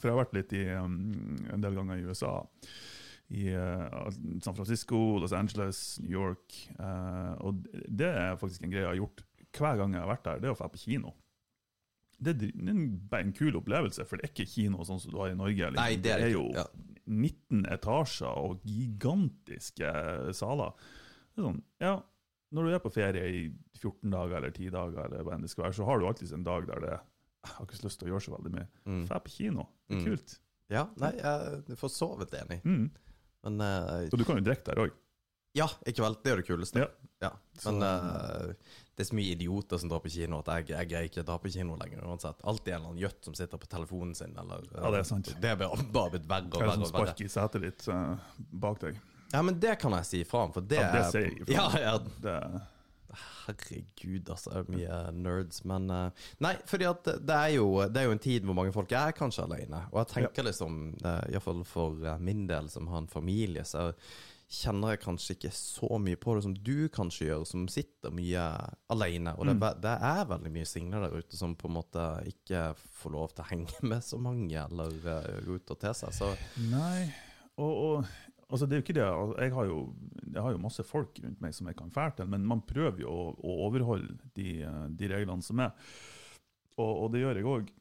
For 0.00 0.08
jeg 0.08 0.16
har 0.16 0.24
vært 0.24 0.34
litt 0.40 0.52
i 0.58 0.64
um, 0.74 0.98
en 1.54 1.62
del 1.62 1.74
ganger 1.78 2.02
i 2.02 2.10
USA. 2.10 2.34
I 3.32 3.46
uh, 3.56 4.10
San 4.44 4.54
Francisco, 4.58 4.98
Los 5.22 5.32
Angeles, 5.32 5.98
New 6.04 6.12
York. 6.12 6.52
Uh, 6.78 7.32
og 7.48 7.62
det 7.88 8.10
er 8.12 8.36
faktisk 8.40 8.62
en 8.66 8.72
greie 8.74 8.84
jeg 8.84 8.90
har 8.92 9.00
gjort 9.00 9.22
hver 9.56 9.76
gang 9.80 9.92
jeg 9.96 10.00
har 10.04 10.08
vært 10.10 10.24
der, 10.26 10.38
det 10.42 10.48
er 10.50 10.54
å 10.54 10.58
dra 10.60 10.68
på 10.72 10.80
kino. 10.80 11.14
Det 12.22 12.32
er 12.38 12.52
en, 12.70 12.82
er 13.10 13.18
en 13.24 13.32
kul 13.34 13.56
opplevelse, 13.58 14.04
for 14.06 14.16
det 14.20 14.28
er 14.28 14.32
ikke 14.32 14.46
kino 14.52 14.84
sånn 14.86 15.00
som 15.02 15.12
du 15.12 15.18
har 15.20 15.32
i 15.32 15.36
Norge. 15.36 15.72
liksom. 15.72 15.80
Nei, 15.80 15.96
det 16.00 16.12
er 16.14 16.22
det 16.22 16.30
jo 16.36 16.44
ikke, 16.52 16.66
19 17.10 17.64
etasjer 17.74 18.38
og 18.46 18.62
gigantiske 18.68 19.90
saler. 20.38 20.72
Det 21.32 21.42
er 21.42 21.48
sånn, 21.48 21.60
ja, 21.82 21.94
når 22.52 22.68
du 22.68 22.74
er 22.76 22.82
på 22.84 22.92
ferie 22.94 23.24
i 23.32 23.42
14 23.80 24.12
dager 24.12 24.38
eller 24.38 24.52
10 24.54 24.70
dager, 24.76 25.02
eller 25.08 25.24
hva 25.26 25.34
enn 25.36 25.44
det 25.46 25.50
skal 25.52 25.66
være, 25.66 25.76
så 25.80 25.88
har 25.88 25.98
du 26.02 26.06
alltid 26.08 26.32
en 26.36 26.46
dag 26.46 26.68
der 26.68 26.84
det 26.84 26.92
jeg 27.42 27.56
har 27.56 27.66
ikke 27.66 27.78
så 27.80 27.86
lyst 27.88 27.98
til 27.98 28.06
å 28.06 28.12
gjøre 28.12 28.22
så 28.28 28.34
veldig 28.36 28.50
mye. 28.54 28.66
Mm. 28.86 29.04
På 29.10 29.32
kino, 29.34 29.64
det 29.88 29.96
er 29.96 29.98
Mm. 29.98 30.04
kult. 30.12 30.34
Ja, 30.70 30.82
nei, 31.02 31.10
jeg 31.18 31.24
er 31.72 31.76
for 31.80 31.90
så 31.90 32.06
vidt 32.20 32.36
enig. 32.38 32.60
Mm. 32.64 32.84
Men 33.44 33.60
uh, 33.60 34.08
Og 34.12 34.18
du 34.18 34.24
kan 34.28 34.38
jo 34.38 34.44
drikke 34.46 34.64
der 34.70 34.80
òg. 34.84 34.92
ja, 35.58 35.66
ikke 35.86 36.02
vel. 36.04 36.14
Det 36.24 36.32
er 36.32 36.36
det 36.42 36.46
kuleste. 36.48 36.78
Ja. 36.84 36.88
Ja. 37.22 37.30
Så- 37.58 37.72
Men 37.72 37.82
eh, 37.86 38.54
det 38.96 39.04
er 39.04 39.08
så 39.08 39.14
mye 39.14 39.32
idioter 39.34 39.78
som 39.78 39.88
drar 39.90 40.00
på 40.04 40.10
kino 40.10 40.38
at 40.42 40.48
jeg, 40.52 40.68
jeg 40.72 40.88
greier 40.90 41.06
ikke 41.08 41.22
å 41.22 41.26
dra 41.28 41.36
på 41.38 41.50
kino 41.52 41.76
lenger 41.78 42.02
uansett. 42.08 42.40
Alltid 42.44 42.72
en 42.74 42.78
eller 42.80 42.88
annen 42.90 43.02
gjøtt 43.02 43.24
som 43.28 43.34
sitter 43.38 43.58
på 43.62 43.68
telefonen 43.70 44.14
sin, 44.18 44.34
eller 44.38 44.64
Ja, 44.74 44.90
det 44.90 44.98
er 45.02 45.06
sant. 45.06 45.30
Det 45.40 45.50
er 45.52 45.56
bare, 45.60 46.10
blitt 46.10 46.26
verre 46.28 46.48
og 46.48 46.56
Hva 46.56 46.62
er 46.62 46.66
det 46.66 46.66
verre. 46.66 46.74
som 46.80 46.90
sparker 46.90 47.24
i 47.24 47.32
setet 47.32 47.62
ditt 47.66 47.86
eh, 47.88 48.16
bak 48.64 48.80
deg? 48.82 48.98
Ja, 49.32 49.40
men 49.42 49.60
det 49.62 49.78
kan 49.80 49.94
jeg 49.96 50.04
si 50.10 50.20
ifra 50.26 50.42
om, 50.48 50.52
for 50.52 50.60
det 50.66 50.76
Ja, 50.80 50.90
det 50.92 51.02
er 51.04 51.10
sier 51.14 51.28
jeg 51.28 51.38
ifra 51.46 51.54
Ja, 51.54 51.68
ja, 51.80 51.94
Det, 52.26 52.36
Herregud, 53.46 54.28
altså. 54.30 54.52
Det 54.52 54.60
er 54.62 54.74
mye 54.76 54.98
nerds. 55.22 55.62
Men 55.68 55.88
eh, 55.90 56.26
Nei, 56.44 56.54
fordi 56.68 56.88
at 56.90 57.08
det 57.20 57.38
er, 57.38 57.54
jo, 57.56 57.68
det 57.88 58.02
er 58.02 58.08
jo 58.08 58.16
en 58.16 58.22
tid 58.22 58.48
hvor 58.48 58.58
mange 58.58 58.74
folk 58.74 58.92
er 58.96 59.14
kanskje 59.16 59.46
alene. 59.46 59.84
Og 59.92 60.02
jeg 60.02 60.12
tenker 60.16 60.46
liksom, 60.48 60.82
uh, 61.04 61.22
iallfall 61.30 61.64
for 61.68 62.04
eh, 62.06 62.20
min 62.22 62.46
del 62.50 62.70
som 62.72 62.90
har 62.92 63.02
en 63.02 63.10
familie, 63.10 63.64
så 63.68 63.90
kjenner 64.52 64.92
jeg 64.92 65.00
kanskje 65.06 65.34
ikke 65.36 65.50
så 65.56 65.96
mye 66.02 66.18
på 66.20 66.34
det 66.36 66.44
som 66.44 66.54
du 66.54 66.88
kanskje 66.92 67.30
gjør, 67.30 67.44
som 67.48 67.64
sitter 67.72 68.12
mye 68.12 68.42
alene. 68.92 69.32
Og 69.38 69.48
det, 69.48 69.54
er 69.56 69.78
det 69.80 69.94
er 70.10 70.28
veldig 70.28 70.52
mye 70.52 70.68
singler 70.68 71.06
der 71.06 71.22
ute 71.22 71.38
som 71.38 71.54
på 71.56 71.70
en 71.70 71.78
måte 71.78 72.08
ikke 72.28 72.66
får 73.00 73.14
lov 73.14 73.32
til 73.32 73.44
å 73.44 73.48
henge 73.48 73.80
med 73.94 74.04
så 74.04 74.20
mange, 74.20 74.66
eller 74.66 74.92
eh, 75.16 75.38
gå 75.46 75.56
ut 75.56 75.74
og 75.74 75.80
te 75.80 75.94
seg. 75.96 76.12
Så 76.16 76.32
nei, 76.68 77.08
og, 77.56 77.72
og 77.72 78.12
altså 78.52 78.68
det 78.68 78.76
er 78.76 78.80
jo 78.82 78.84
ikke 78.86 78.94
det. 79.00 79.04
altså, 79.08 79.36
Jeg 79.42 79.52
har 79.56 79.64
jo, 79.70 79.78
jeg 80.32 80.42
har 80.46 80.52
jo 80.54 80.62
masse 80.62 80.84
folk 80.86 81.18
rundt 81.24 81.40
meg 81.42 81.54
som 81.56 81.66
jeg 81.70 81.76
kan 81.80 81.90
fære 81.90 82.16
til, 82.20 82.30
men 82.32 82.44
man 82.46 82.62
prøver 82.68 83.02
jo 83.02 83.10
å, 83.10 83.26
å 83.40 83.56
overholde 83.66 84.18
de, 84.38 84.60
eh, 84.62 84.86
de 84.92 85.08
reglene 85.12 85.42
som 85.42 85.60
er. 85.64 85.72
Og, 86.78 86.92
og 87.06 87.12
det 87.12 87.24
gjør 87.24 87.40
jeg 87.40 87.48
òg. 87.56 87.72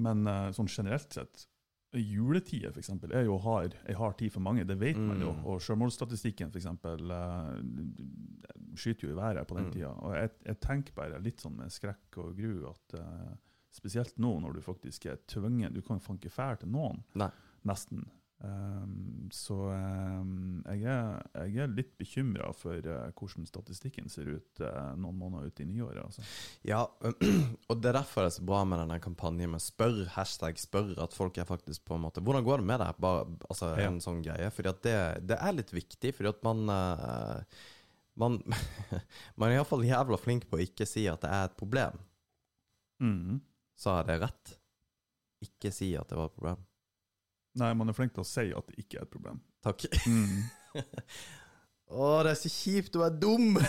Men 0.00 0.24
eh, 0.30 0.50
sånn 0.56 0.70
generelt 0.70 1.12
sett 1.12 1.46
Juletider 1.90 2.76
eksempel, 2.78 3.10
er 3.18 3.24
jo 3.26 3.34
hard, 3.42 3.72
Jeg 3.88 3.96
hard 3.98 4.14
tid 4.20 4.30
for 4.30 4.44
mange, 4.46 4.62
det 4.62 4.76
vet 4.78 4.94
man 5.02 5.18
jo. 5.24 5.32
Mm. 5.34 5.40
Og 5.50 5.60
sjølmordsstatistikken 5.66 6.52
eksempel, 6.54 7.10
eh, 7.10 7.48
skyter 8.78 9.08
jo 9.08 9.14
i 9.16 9.18
været 9.18 9.46
på 9.50 9.56
den 9.58 9.66
Mm. 9.66 9.72
tida. 9.74 9.90
Og 9.98 10.14
jeg, 10.14 10.30
jeg 10.46 10.60
tenker 10.62 10.94
bare 10.94 11.18
litt 11.20 11.42
sånn 11.42 11.56
med 11.58 11.72
skrekk 11.74 12.20
og 12.22 12.36
gru 12.38 12.68
at 12.70 12.94
uh, 13.00 13.32
Spesielt 13.70 14.16
nå 14.18 14.32
når 14.42 14.56
du 14.56 14.60
faktisk 14.66 15.04
er 15.06 15.18
tvunget. 15.30 15.70
Du 15.74 15.80
kan 15.86 16.00
faen 16.02 16.16
ikke 16.18 16.32
fære 16.34 16.56
til 16.64 16.72
noen, 16.74 17.04
Nei. 17.14 17.28
nesten. 17.64 18.00
Um, 18.40 19.28
så 19.36 19.54
um, 19.68 20.62
jeg, 20.64 20.86
er, 20.88 21.18
jeg 21.44 21.60
er 21.60 21.72
litt 21.76 21.90
bekymra 22.00 22.46
for 22.56 22.86
uh, 22.88 23.10
hvordan 23.12 23.44
statistikken 23.44 24.08
ser 24.08 24.30
ut 24.32 24.62
uh, 24.64 24.94
noen 24.96 25.18
måneder 25.20 25.50
ut 25.50 25.60
i 25.60 25.66
nyåret. 25.68 26.00
Altså. 26.06 26.24
Ja, 26.64 26.86
og 27.70 27.82
det 27.82 27.90
er 27.90 27.98
derfor 27.98 28.24
det 28.24 28.30
er 28.30 28.36
så 28.38 28.46
bra 28.48 28.62
med 28.64 28.80
denne 28.80 28.96
kampanjen 29.04 29.52
med 29.52 29.60
spør, 29.60 30.06
hashtag 30.14 30.56
spør, 30.62 30.94
at 31.04 31.16
folk 31.16 31.36
er 31.36 31.48
faktisk 31.48 31.84
på 31.84 31.98
en 31.98 32.06
måte 32.06 32.24
Hvordan 32.24 32.46
går 32.46 32.62
det 32.62 32.68
med 32.72 32.80
deg? 32.80 33.02
Bare, 33.04 33.26
altså, 33.50 33.74
Ja. 33.76 33.90
en 33.90 34.00
sånn 34.00 34.24
greie. 34.24 34.48
Fordi 34.56 34.72
at 34.72 34.80
det, 34.88 34.96
det 35.34 35.36
er 35.36 35.58
litt 35.58 35.74
viktig, 35.76 36.14
fordi 36.16 36.32
at 36.32 36.40
man 36.46 36.64
uh, 36.72 37.60
Man, 38.20 38.40
man 39.38 39.50
er 39.50 39.58
iallfall 39.60 39.84
jævla 39.86 40.16
flink 40.20 40.48
på 40.48 40.58
å 40.58 40.64
ikke 40.64 40.88
si 40.88 41.04
at 41.08 41.20
det 41.22 41.28
er 41.30 41.44
et 41.46 41.60
problem. 41.60 42.00
Mm. 43.04 43.38
Sa 43.80 44.00
jeg 44.00 44.10
det 44.10 44.18
rett? 44.24 44.56
Ikke 45.44 45.70
si 45.72 45.92
at 45.96 46.08
det 46.10 46.18
var 46.18 46.28
et 46.32 46.36
problem. 46.40 46.66
Nei, 47.58 47.72
man 47.74 47.88
er 47.90 47.96
flink 47.96 48.12
til 48.14 48.22
å 48.22 48.28
si 48.28 48.46
at 48.54 48.66
det 48.70 48.78
ikke 48.84 49.00
er 49.00 49.06
et 49.08 49.10
problem. 49.10 49.40
Takk. 49.66 49.86
Mm. 50.06 50.44
Å, 51.90 52.22
det 52.22 52.30
er 52.30 52.38
så 52.38 52.50
kjipt 52.54 52.94
å 52.94 53.00
være 53.02 53.16
dum! 53.18 53.56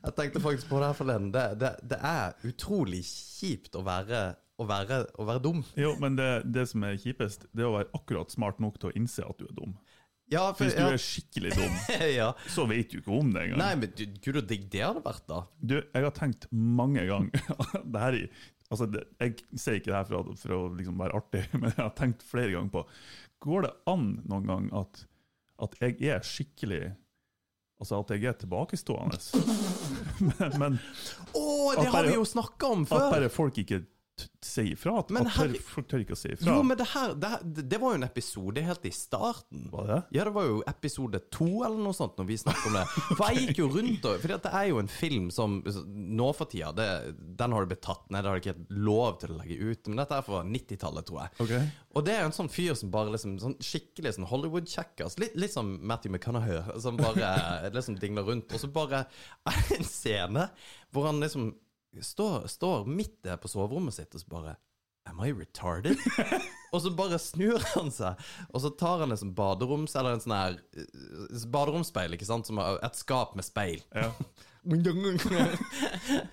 Jeg 0.00 0.14
tenkte 0.16 0.40
faktisk 0.42 0.70
på 0.70 0.80
det 0.80 0.88
her 0.90 0.96
forleden. 0.98 1.30
Det, 1.34 1.44
det, 1.60 1.70
det 1.92 1.98
er 2.06 2.34
utrolig 2.48 3.02
kjipt 3.06 3.76
å 3.78 3.84
være, 3.86 4.22
å 4.60 4.66
være, 4.68 5.02
å 5.20 5.26
være 5.28 5.42
dum. 5.44 5.62
Jo, 5.78 5.92
men 6.02 6.16
det, 6.18 6.30
det 6.50 6.66
som 6.70 6.84
er 6.88 6.98
kjipest, 7.00 7.46
det 7.54 7.62
er 7.64 7.70
å 7.70 7.76
være 7.78 7.90
akkurat 7.96 8.34
smart 8.34 8.58
nok 8.62 8.80
til 8.82 8.90
å 8.90 8.96
innse 8.98 9.22
at 9.26 9.38
du 9.40 9.46
er 9.48 9.54
dum. 9.56 9.76
Ja, 10.30 10.44
for, 10.54 10.62
Hvis 10.68 10.76
du 10.78 10.82
ja. 10.84 10.90
er 10.94 11.00
skikkelig 11.02 11.50
dum, 11.58 11.72
ja. 12.20 12.28
så 12.54 12.62
vet 12.70 12.92
du 12.92 13.00
ikke 13.00 13.16
om 13.16 13.32
det 13.34 13.48
engang. 13.48 13.62
Nei, 13.64 13.72
men 13.82 13.94
du, 13.98 14.04
gud 14.22 14.36
og 14.38 14.46
digg 14.50 14.68
det 14.70 14.84
hadde 14.86 15.02
vært, 15.02 15.24
da. 15.30 15.40
Du, 15.58 15.76
jeg 15.80 16.06
har 16.06 16.14
tenkt 16.14 16.46
mange 16.54 17.02
ganger 17.08 17.30
det 17.94 18.04
her, 18.04 18.18
i- 18.24 18.28
altså 18.70 18.86
Jeg 19.20 19.34
sier 19.58 19.78
ikke 19.80 19.90
det 19.90 19.98
her 19.98 20.08
for, 20.08 20.22
å- 20.30 20.36
for 20.38 20.54
å 20.56 20.60
liksom 20.78 20.98
være 21.00 21.16
artig, 21.18 21.44
men 21.60 21.70
jeg 21.72 21.80
har 21.82 21.94
tenkt 21.98 22.22
flere 22.26 22.52
ganger 22.54 22.72
på 22.78 22.84
Går 23.44 23.64
det 23.66 23.72
an 23.88 24.08
noen 24.28 24.46
gang 24.50 24.66
at, 24.82 25.04
at 25.64 25.78
jeg 25.80 25.96
er 26.14 26.24
skikkelig 26.26 26.82
Altså 27.80 28.02
at 28.02 28.10
jeg 28.12 28.26
er 28.28 28.34
tilbakestående? 28.36 29.16
men, 30.28 30.56
men 30.60 30.74
oh, 31.32 31.70
det 31.78 31.86
har 31.88 32.04
vi 32.04 32.12
jo 32.18 32.26
snakka 32.28 32.68
om 32.74 32.82
før! 32.84 33.06
at 33.06 33.14
bare 33.14 33.30
folk 33.32 33.56
ikke 33.62 33.78
sier 34.44 34.72
ifra. 34.74 34.94
At, 35.00 35.10
tør, 35.34 35.54
folk 35.64 35.88
tør 35.90 36.02
ikke 36.04 36.16
å 36.16 36.18
si 36.20 36.30
ifra. 36.34 36.48
Jo, 36.54 36.62
men 36.66 36.78
det 36.80 36.86
her 36.92 37.14
det, 37.20 37.30
her- 37.32 37.66
det 37.70 37.78
var 37.82 37.94
jo 37.94 38.00
en 38.00 38.06
episode 38.06 38.64
helt 38.66 38.86
i 38.88 38.92
starten. 38.94 39.66
Var 39.72 39.86
det? 39.90 39.98
Ja, 40.16 40.24
det 40.28 40.34
var 40.36 40.48
jo 40.48 40.60
episode 40.70 41.20
to 41.34 41.48
eller 41.66 41.78
noe 41.80 41.96
sånt 41.96 42.18
når 42.20 42.28
vi 42.30 42.38
snakket 42.40 42.68
om 42.70 42.78
det. 42.78 42.84
For 43.10 43.24
jeg 43.30 43.46
gikk 43.48 43.60
jo 43.62 43.68
rundt 43.76 44.08
og 44.10 44.20
For 44.22 44.34
det 44.34 44.52
er 44.62 44.66
jo 44.70 44.80
en 44.82 44.90
film 44.92 45.30
som 45.34 45.58
nå 45.64 46.30
for 46.36 46.50
tida 46.50 46.72
det, 46.76 46.88
Den 47.40 47.54
har 47.54 47.64
det 47.66 47.72
blitt 47.74 47.84
tatt 47.86 48.06
ned, 48.10 48.24
det 48.24 48.30
har 48.32 48.40
de 48.40 48.50
ikke 48.52 48.80
lov 48.86 49.20
til 49.22 49.34
å 49.34 49.38
legge 49.40 49.58
ut. 49.70 49.90
Men 49.90 50.02
dette 50.02 50.18
er 50.20 50.26
fra 50.26 50.42
90-tallet, 50.46 51.08
tror 51.10 51.22
jeg. 51.24 51.34
Okay. 51.46 51.70
Og 51.96 52.06
det 52.06 52.16
er 52.16 52.26
en 52.28 52.36
sånn 52.36 52.50
fyr 52.52 52.76
som 52.78 52.92
bare 52.94 53.14
liksom 53.14 53.38
sånn 53.42 53.56
Skikkelig 53.60 54.14
sånn 54.16 54.28
Hollywood-kjekkas. 54.30 55.18
Litt, 55.22 55.34
litt 55.38 55.52
som 55.54 55.72
Matthew 55.86 56.12
McConaughey, 56.14 56.60
som 56.82 56.98
bare 57.00 57.32
liksom 57.76 57.98
dingler 58.00 58.26
rundt. 58.28 58.52
Og 58.54 58.62
så 58.62 58.70
bare 58.72 59.04
er 59.50 59.58
det 59.68 59.80
en 59.80 59.88
scene 59.88 60.46
hvor 60.90 61.06
han 61.06 61.20
liksom 61.22 61.52
står, 62.02 62.46
står 62.46 62.86
midt 62.86 63.22
der 63.26 63.38
på 63.40 63.48
soverommet 63.50 63.96
sitt 63.96 64.14
og 64.14 64.22
så 64.22 64.28
bare 64.30 64.56
Am 65.08 65.20
I 65.24 65.32
retarded? 65.32 65.96
og 66.72 66.82
så 66.82 66.90
bare 66.94 67.18
snur 67.18 67.62
han 67.72 67.90
seg, 67.90 68.14
og 68.52 68.60
så 68.62 68.70
tar 68.78 69.00
han 69.02 69.14
en 69.14 69.18
sånn 69.18 69.32
baderoms... 69.34 69.96
Eller 69.96 70.12
en 70.14 70.22
sånn 70.22 70.34
her 70.36 70.58
eh, 70.76 71.46
baderomsspeil, 71.50 72.14
ikke 72.14 72.28
sant? 72.28 72.46
Som 72.46 72.60
et 72.60 73.00
skap 73.00 73.32
med 73.38 73.44
speil. 73.48 73.80
Ja. 73.96 74.12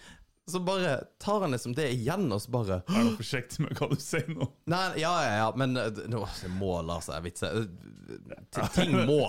så 0.52 0.60
bare 0.60 0.98
tar 1.24 1.41
han 1.41 1.52
liksom 1.56 1.74
det 1.80 1.88
igjen, 1.96 2.28
og 2.32 2.41
så 2.43 2.52
bare 2.52 2.82
Er 2.91 3.08
du 3.08 3.15
forsiktig 3.15 3.63
med 3.63 3.80
hva 3.80 3.88
du 3.88 3.96
sier 4.04 4.28
nå. 4.36 4.50
Nei, 4.67 5.00
ja, 5.02 5.15
ja, 5.24 5.34
ja, 5.46 5.50
men 5.58 5.78
eh, 5.80 6.04
nå, 6.12 6.28
må 6.60 6.82
la 6.86 7.00
seg 7.08 7.24
vitse. 7.26 7.48
Eh, 7.48 8.67
Ting 8.76 8.91
må. 9.08 9.24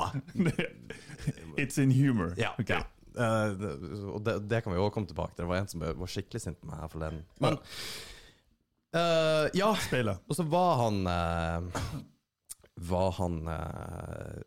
It's 1.57 1.79
in 1.79 1.95
humor. 1.95 2.35
Ja. 2.37 2.53
okay. 2.59 2.83
ja. 2.83 2.98
Eh, 3.19 4.05
og 4.13 4.21
det, 4.27 4.35
det 4.51 4.61
kan 4.65 4.73
vi 4.73 4.79
også 4.79 4.95
komme 4.95 5.11
tilbake 5.11 5.35
til. 5.35 5.43
Det 5.45 5.51
var 5.51 5.63
en 5.63 5.71
som 5.73 5.83
var 5.83 6.11
skikkelig 6.13 6.43
sint 6.45 6.61
på 6.61 6.69
meg 6.71 6.79
her 6.85 6.93
forleden. 6.93 7.25
Men 7.43 7.57
uh, 8.95 9.49
Ja, 9.59 9.73
Speilet. 9.83 10.23
og 10.29 10.37
så 10.39 10.47
var 10.49 10.77
han 10.85 11.01
uh, 11.07 11.91
Var 12.89 13.11
han 13.19 13.41
eh, 13.53 14.39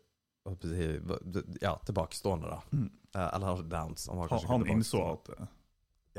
hva 0.42 0.54
skal 0.56 0.72
jeg 0.72 0.96
si, 0.96 1.02
va- 1.06 1.44
Ja, 1.62 1.74
tilbakestående, 1.86 2.48
da. 2.50 2.60
Mm. 2.72 2.88
Eller 3.14 3.60
downs. 3.70 4.08
Han, 4.08 4.18
var 4.18 4.32
Han, 4.32 4.46
han 4.48 4.64
innså 4.72 5.02
at, 5.12 5.28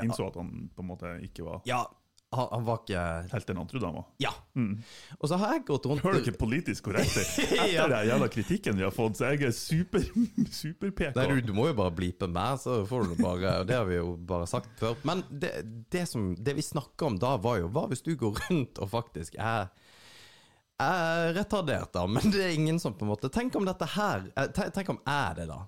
innså 0.03 0.27
at 0.29 0.37
han 0.39 0.69
på 0.75 0.85
en 0.85 0.87
måte 0.93 1.09
ikke 1.25 1.43
var 1.47 1.59
Ja, 1.67 1.81
han, 2.35 2.47
han 2.51 2.65
var 2.67 2.81
ikke 2.81 3.03
helt 3.31 3.47
den 3.49 3.59
han 3.61 3.95
var. 3.97 4.05
Ja. 4.23 4.31
Mm. 4.57 4.73
Og 5.19 5.29
så 5.29 5.37
har 5.41 5.55
jeg 5.55 5.63
gått 5.67 5.87
rundt 5.89 6.03
Hører 6.05 6.19
du 6.19 6.27
ikke 6.27 6.41
politisk 6.43 6.87
korrekt? 6.89 7.15
Etter 7.43 7.69
Ja. 7.71 7.87
den 7.89 8.09
jævla 8.09 8.27
kritikken 8.33 8.77
vi 8.77 8.85
har 8.85 8.93
fått, 8.93 9.17
så 9.19 9.31
jeg 9.31 9.47
er 9.49 9.55
super, 9.57 10.03
super 10.63 10.93
Nei, 11.15 11.27
du, 11.31 11.41
du 11.49 11.53
må 11.57 11.69
jo 11.69 11.77
bare 11.77 11.93
blipe 11.95 12.29
meg, 12.29 12.59
så 12.63 12.81
får 12.89 13.09
du 13.11 13.15
bare 13.23 13.55
Det 13.69 13.77
har 13.77 13.87
vi 13.89 13.99
jo 13.99 14.13
bare 14.17 14.49
sagt 14.49 14.71
før. 14.81 14.97
Men 15.07 15.23
det, 15.29 15.53
det, 15.93 16.05
som, 16.09 16.33
det 16.37 16.57
vi 16.57 16.65
snakka 16.65 17.09
om 17.09 17.19
da, 17.21 17.35
var 17.41 17.61
jo 17.63 17.71
Hva 17.73 17.87
hvis 17.91 18.05
du 18.05 18.13
går 18.19 18.43
rundt 18.47 18.81
og 18.83 18.91
faktisk 18.93 19.39
er 19.39 19.71
er 20.83 21.29
retardert, 21.37 21.91
da, 21.93 22.01
men 22.09 22.31
det 22.33 22.41
er 22.43 22.55
ingen 22.57 22.79
som 22.81 22.95
på 22.97 23.05
en 23.05 23.11
måte 23.13 23.29
Tenk 23.31 23.53
om 23.55 23.65
dette 23.67 23.85
her 23.93 24.25
eh, 24.33 24.49
tenk 24.73 24.89
om 24.89 24.97
jeg 25.05 25.13
er 25.29 25.37
det, 25.37 25.45
da. 25.47 25.59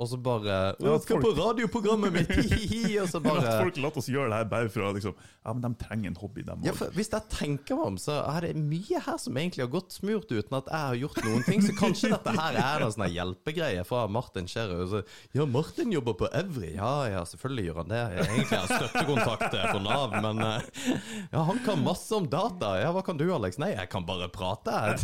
Og 0.00 0.08
så 0.08 0.16
bare 0.18 0.74
Ja, 0.82 0.94
skal 0.98 1.20
folk- 1.20 1.26
på 1.28 1.32
radioprogrammet 1.36 2.12
mitt, 2.14 2.30
og 3.02 3.08
så 3.12 3.20
Men 3.22 3.36
at 3.36 3.44
bare 3.44 3.58
folk 3.62 3.76
lar 3.84 3.98
oss 4.00 4.08
gjøre 4.10 4.30
det 4.32 4.38
her 4.40 4.48
bare 4.50 4.70
for 4.72 4.86
å 4.88 4.92
liksom 4.96 5.14
Ja, 5.44 5.52
men 5.52 5.60
de 5.62 5.70
trenger 5.84 6.10
en 6.10 6.16
hobby, 6.18 6.42
de 6.46 6.56
ja, 6.64 6.72
òg. 6.72 6.78
for 6.80 6.96
Hvis 6.96 7.10
jeg 7.12 7.28
tenker 7.30 7.76
meg 7.78 7.90
om, 7.92 7.98
så 8.00 8.16
er 8.32 8.46
det 8.48 8.52
mye 8.58 9.02
her 9.04 9.18
som 9.20 9.36
egentlig 9.38 9.62
har 9.66 9.70
gått 9.74 9.92
smurt 9.94 10.32
uten 10.32 10.56
at 10.58 10.70
jeg 10.72 10.86
har 10.88 10.98
gjort 11.02 11.20
noen 11.26 11.44
ting. 11.46 11.62
Så 11.66 11.74
kanskje 11.78 12.10
dette 12.14 12.34
her 12.38 12.58
er 12.62 12.84
en 12.86 12.94
sånn 12.94 13.06
hjelpegreie 13.12 13.84
fra 13.86 14.04
Martin 14.10 14.48
Scherøy. 14.50 15.02
Ja, 15.36 15.46
Martin 15.50 15.92
jobber 15.94 16.16
på 16.18 16.30
Evry. 16.34 16.72
Ja, 16.76 16.92
ja, 17.10 17.22
selvfølgelig 17.28 17.66
gjør 17.68 17.80
han 17.82 17.92
det. 17.92 18.02
Jeg 18.16 18.28
egentlig 18.32 18.60
har 18.62 18.72
støttekontakt 18.72 19.56
for 19.72 19.82
Nav, 19.86 20.16
men 20.24 20.42
eh, 20.46 20.98
ja, 21.34 21.42
han 21.50 21.62
kan 21.66 21.82
masse 21.84 22.14
om 22.16 22.26
data. 22.32 22.72
Ja, 22.82 22.90
hva 22.96 23.02
kan 23.06 23.18
du, 23.20 23.26
Alex? 23.34 23.58
Nei, 23.62 23.72
jeg 23.76 23.90
kan 23.92 24.06
bare 24.08 24.30
prate. 24.32 24.96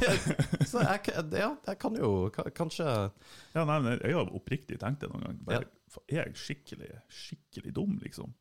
Så 0.66 0.82
jeg, 0.86 1.14
ja, 1.34 1.52
jeg 1.66 1.78
kan 1.82 1.98
jo 1.98 2.14
kanskje 2.56 3.10
Ja, 3.58 3.64
nei, 3.66 3.78
men 3.82 3.96
jeg 3.98 4.14
har 4.14 4.30
oppriktig 4.38 4.78
tenkt 4.78 5.02
det 5.02 5.10
noen 5.10 5.24
gang. 5.26 5.38
Bare, 5.48 5.66
Er 6.06 6.20
jeg 6.28 6.36
skikkelig, 6.38 6.92
skikkelig 7.10 7.74
dum, 7.74 7.96
liksom? 8.04 8.34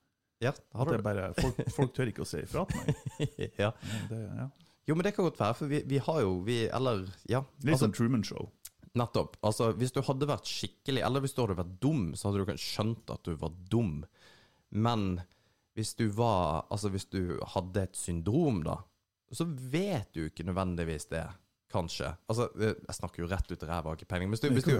Ja, 0.43 0.51
har 0.53 0.85
har 0.85 0.91
det 0.91 0.97
du 0.99 1.05
bare, 1.07 1.27
folk, 1.39 1.61
folk 1.73 1.93
tør 1.97 2.11
ikke 2.11 2.21
å 2.21 2.29
si 2.29 2.43
ifra 2.43 2.67
til 2.69 2.83
meg. 2.83 2.99
ja. 3.63 3.71
Ja, 3.71 3.71
Det, 4.11 4.19
ja. 4.21 4.47
Jo, 4.87 4.95
men 4.95 5.03
det 5.03 5.15
kan 5.15 5.25
godt 5.25 5.39
være, 5.41 5.55
for 5.59 5.71
vi, 5.71 5.81
vi 5.89 5.97
har 5.99 6.19
jo 6.23 6.35
vi, 6.47 6.59
Eller, 6.71 7.07
ja. 7.27 7.41
Litt 7.63 7.73
altså- 7.73 7.87
som 7.89 7.95
Truman 7.97 8.23
Show. 8.23 8.51
Nettopp. 8.97 9.35
Altså, 9.45 9.71
hvis 9.77 9.91
du 9.93 9.99
hadde 10.01 10.25
vært 10.29 10.47
skikkelig 10.49 11.03
Eller 11.05 11.21
hvis 11.21 11.35
du 11.35 11.41
hadde 11.43 11.57
vært 11.59 11.73
dum, 11.83 12.05
så 12.17 12.29
hadde 12.29 12.41
du 12.41 12.47
kanskje 12.49 12.69
skjønt 12.77 13.11
at 13.13 13.23
du 13.27 13.33
var 13.37 13.51
dum. 13.69 14.05
Men 14.71 15.21
hvis 15.77 15.91
du 15.99 16.07
var 16.17 16.63
Altså, 16.71 16.89
hvis 16.93 17.05
du 17.11 17.37
hadde 17.55 17.83
et 17.83 17.99
syndrom, 17.99 18.63
da, 18.65 18.79
så 19.35 19.45
vet 19.45 20.13
du 20.15 20.23
ikke 20.29 20.45
nødvendigvis 20.47 21.09
det. 21.11 21.25
Kanskje. 21.67 22.13
Altså, 22.31 22.45
jeg 22.57 22.95
snakker 22.95 23.19
jo 23.23 23.27
rett 23.27 23.49
ut 23.51 23.63
i 23.63 23.67
ræva, 23.67 23.89
har 23.91 23.97
ikke 23.97 24.07
peiling. 24.07 24.29
Hvis 24.31 24.39
du, 24.39 24.47
hvis 24.55 24.63
du, 24.63 24.71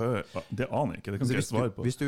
Det 0.56 0.67
aner 0.71 0.93
jeg 0.95 1.02
ikke, 1.02 1.12
det 1.12 1.19
kan 1.19 1.28
ikke 1.28 1.36
jeg 1.41 1.43
svare 1.43 1.71
på. 1.76 1.84
hvis, 1.84 1.97
du 2.00 2.06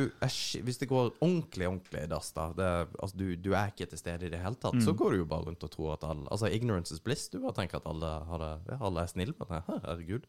hvis 0.63 0.77
det 0.79 0.87
går 0.87 1.09
ordentlig 1.19 1.67
ordentlig 1.67 2.03
i 2.05 2.07
dass, 2.07 2.31
da 2.31 2.45
det, 2.55 2.69
altså, 3.03 3.17
du, 3.19 3.35
du 3.35 3.51
er 3.59 3.73
ikke 3.73 3.89
til 3.91 3.99
stede 3.99 4.25
i 4.25 4.29
det 4.29 4.39
hele 4.39 4.55
tatt, 4.55 4.75
Mm. 4.79 4.85
så 4.85 4.93
går 4.95 5.11
du 5.11 5.17
jo 5.17 5.25
bare 5.25 5.43
rundt 5.49 5.63
og 5.67 5.71
tror 5.71 5.93
at 5.97 6.03
alle 6.07 6.27
Altså, 6.31 6.47
ignorance 6.47 6.93
is 6.93 6.99
bliss. 7.03 7.27
Du 7.29 7.39
bare 7.43 7.53
tenker 7.59 7.77
at 7.83 7.87
alle, 7.91 8.05
har 8.31 8.37
det, 8.45 8.77
alle 8.79 9.01
er 9.01 9.07
snille 9.11 9.33
med 9.37 9.47
det. 9.51 9.63
her, 9.67 9.79
Herregud. 9.85 10.23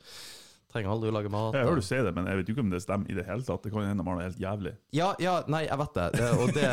Trenger 0.70 0.92
aldri 0.92 1.10
å 1.10 1.14
lage 1.16 1.30
mat. 1.32 1.56
Jeg 1.58 1.66
hører 1.66 1.80
du 1.80 1.82
si 1.82 1.98
det, 2.06 2.12
men 2.14 2.28
jeg 2.30 2.38
vet 2.40 2.50
ikke 2.52 2.62
om 2.62 2.68
det 2.70 2.78
stemmer 2.84 3.10
i 3.10 3.16
det 3.16 3.24
hele 3.26 3.42
tatt. 3.42 3.64
Det 3.64 3.72
kan 3.74 3.82
hende 3.88 4.04
man 4.06 4.20
er 4.20 4.28
helt 4.28 4.38
jævlig. 4.38 4.72
Ja, 4.94 5.08
ja, 5.18 5.32
nei, 5.50 5.64
jeg 5.66 5.78
vet 5.80 5.96
det. 5.98 6.04
det 6.14 6.28
og 6.36 6.52
det 6.54 6.68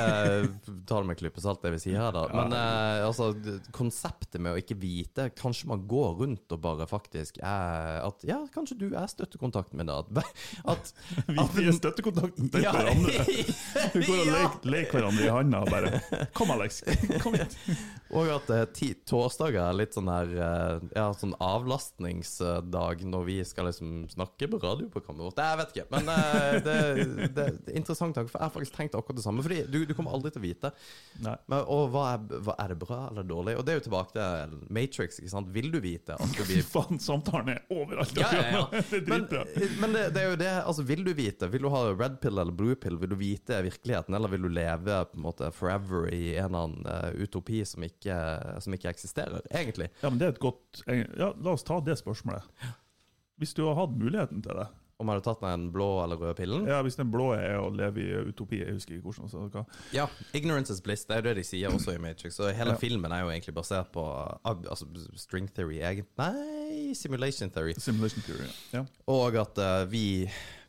tar 0.89 1.01
det 1.01 1.07
med 1.09 1.15
en 1.15 1.21
klype 1.23 1.41
salt, 1.41 1.63
det 1.65 1.71
vi 1.73 1.79
sier 1.81 1.97
her, 2.03 2.11
da. 2.13 2.27
Ja. 2.29 2.35
Men 2.43 2.53
eh, 2.53 3.07
altså, 3.07 3.31
konseptet 3.73 4.37
med 4.43 4.53
å 4.53 4.61
ikke 4.61 4.77
vite 4.77 5.27
Kanskje 5.37 5.69
man 5.71 5.81
går 5.89 6.13
rundt 6.21 6.53
og 6.53 6.61
bare 6.61 6.85
faktisk 6.89 7.39
er 7.41 8.03
At 8.05 8.21
ja, 8.27 8.37
kanskje 8.53 8.77
du 8.83 8.85
er 8.93 9.09
støttekontakten 9.09 9.81
min, 9.81 9.89
da. 9.89 9.97
At, 10.03 10.13
at 10.75 10.93
Vi, 11.31 11.37
vi 11.57 11.65
er 11.71 11.75
støttekontakten 11.77 12.51
til 12.53 12.67
hverandre. 12.67 13.25
Vi 13.97 14.05
går 14.05 14.13
og 14.13 14.27
Ja. 14.27 14.37
leker, 14.37 14.69
leker 14.77 14.99
hverandre 14.99 15.25
i 15.25 15.33
handa 15.33 15.63
og 15.65 15.73
bare 15.73 16.27
Kom, 16.37 16.51
Alex. 16.53 16.83
Kom 17.23 17.35
hit. 17.37 17.57
Og 18.13 18.29
at 18.37 18.53
eh, 18.53 18.93
torsdager 19.09 19.63
er 19.65 19.75
litt 19.81 19.97
sånn 19.97 20.09
her 20.11 20.31
eh, 20.37 20.87
Ja, 20.95 21.09
sånn 21.17 21.33
avlastningsdag 21.43 23.03
når 23.09 23.25
vi 23.27 23.37
skal 23.47 23.69
liksom 23.71 23.86
som 23.87 24.09
snakker 24.17 24.51
på 24.51 24.59
radioprogrammet 24.61 25.25
vårt? 25.29 25.41
Jeg 25.41 25.59
vet 25.61 25.73
ikke. 25.75 25.87
Men 25.95 26.11
uh, 26.11 26.57
det, 26.65 26.77
det, 26.97 27.27
det 27.35 27.47
er 27.47 27.77
interessant 27.79 28.17
tanke, 28.17 28.31
for 28.31 28.39
jeg 28.39 28.49
har 28.49 28.53
faktisk 28.53 28.77
tenkt 28.77 28.97
akkurat 28.97 29.19
det 29.19 29.25
samme. 29.25 29.43
Fordi 29.45 29.63
du, 29.71 29.79
du 29.87 29.93
kommer 29.97 30.15
aldri 30.15 30.31
til 30.33 30.41
å 30.41 30.45
vite. 30.45 30.71
Men, 31.21 31.59
og 31.63 31.91
hva 31.93 32.05
er, 32.15 32.25
hva 32.45 32.57
er 32.63 32.73
det 32.73 32.79
bra 32.81 32.99
eller 33.11 33.27
dårlig? 33.27 33.57
Og 33.59 33.65
det 33.65 33.73
er 33.73 33.79
jo 33.79 33.85
tilbake 33.87 34.13
til 34.15 34.55
Matrix. 34.73 35.19
ikke 35.21 35.33
sant? 35.33 35.51
Vil 35.55 35.69
du 35.73 35.79
vite 35.83 36.17
at 36.17 36.35
du 36.37 36.43
blir 36.43 36.63
faen, 36.65 37.01
samtalen 37.03 37.53
er 37.55 37.61
overalt! 37.73 38.15
Ja, 38.17 38.31
ja, 38.33 38.45
ja. 38.55 38.81
det 38.91 39.01
er 39.01 39.05
Men, 39.07 39.27
men 39.81 39.95
det, 39.97 40.05
det 40.15 40.23
er 40.23 40.31
jo 40.31 40.39
det, 40.39 40.53
altså 40.71 40.85
vil 40.87 41.03
du 41.05 41.11
vite 41.17 41.49
Vil 41.51 41.65
du 41.65 41.69
ha 41.73 41.83
red 41.91 42.19
pill 42.23 42.37
eller 42.37 42.55
blue 42.55 42.77
pill? 42.79 42.97
Vil 43.01 43.13
du 43.13 43.17
vite 43.19 43.61
virkeligheten, 43.65 44.17
eller 44.17 44.33
vil 44.33 44.47
du 44.47 44.51
leve 44.53 45.03
på 45.11 45.19
en 45.19 45.25
måte 45.27 45.51
forever 45.55 46.09
i 46.13 46.35
en 46.37 46.49
eller 46.49 46.65
annen 46.65 46.89
eh, 46.91 47.23
utopi 47.23 47.63
som 47.67 47.85
ikke, 47.85 48.17
som 48.63 48.75
ikke 48.75 48.91
eksisterer, 48.91 49.45
egentlig? 49.51 49.91
Ja, 50.01 50.11
men 50.11 50.21
det 50.21 50.29
er 50.29 50.35
et 50.35 50.43
godt 50.43 50.83
Ja, 50.87 51.31
la 51.33 51.55
oss 51.55 51.65
ta 51.67 51.79
det 51.83 51.97
spørsmålet. 51.99 52.45
Hvis 53.37 53.53
du 53.53 53.63
har 53.67 53.75
hatt 53.77 53.93
muligheten 53.97 54.41
til 54.41 54.57
det 54.57 54.67
Om 54.97 55.07
jeg 55.11 55.19
hadde 55.19 55.25
tatt 55.27 55.43
den 55.45 55.67
blå 55.71 55.87
eller 56.03 56.17
røde 56.17 56.33
pillen? 56.39 56.63
Ja, 56.65 56.79
Hvis 56.81 56.95
den 56.97 57.11
blå 57.13 57.27
er 57.37 57.59
å 57.61 57.67
leve 57.69 58.01
i 58.01 58.15
utopi, 58.31 58.63
jeg 58.63 58.73
husker 58.73 58.95
ikke 58.95 59.11
hvordan 59.11 59.29
så 59.29 59.43
hva. 59.53 59.61
Ja, 59.93 60.07
ignorance 60.33 60.73
is 60.73 60.81
bliss. 60.81 61.03
Det 61.05 61.13
er 61.13 61.21
jo 61.21 61.27
det 61.27 61.35
de 61.37 61.43
sier 61.45 61.69
også 61.69 61.93
i 61.93 61.99
Matrix. 62.01 62.39
Og 62.41 62.49
hele 62.57 62.73
Ja. 62.73 62.79
filmen 62.81 63.13
er 63.13 63.21
jo 63.21 63.29
egentlig 63.29 63.53
basert 63.53 63.91
på 63.93 64.01
altså, 64.43 64.87
string 65.15 65.45
theory, 65.53 65.77
egentlig. 65.85 66.09
Nei, 66.17 66.95
simulation 66.97 67.51
theory. 67.53 67.75
Simulation 67.77 68.25
theory. 68.25 68.49
Ja. 68.73 68.85
Og 69.07 69.37
at 69.37 69.61
uh, 69.61 69.85
vi, 69.91 70.25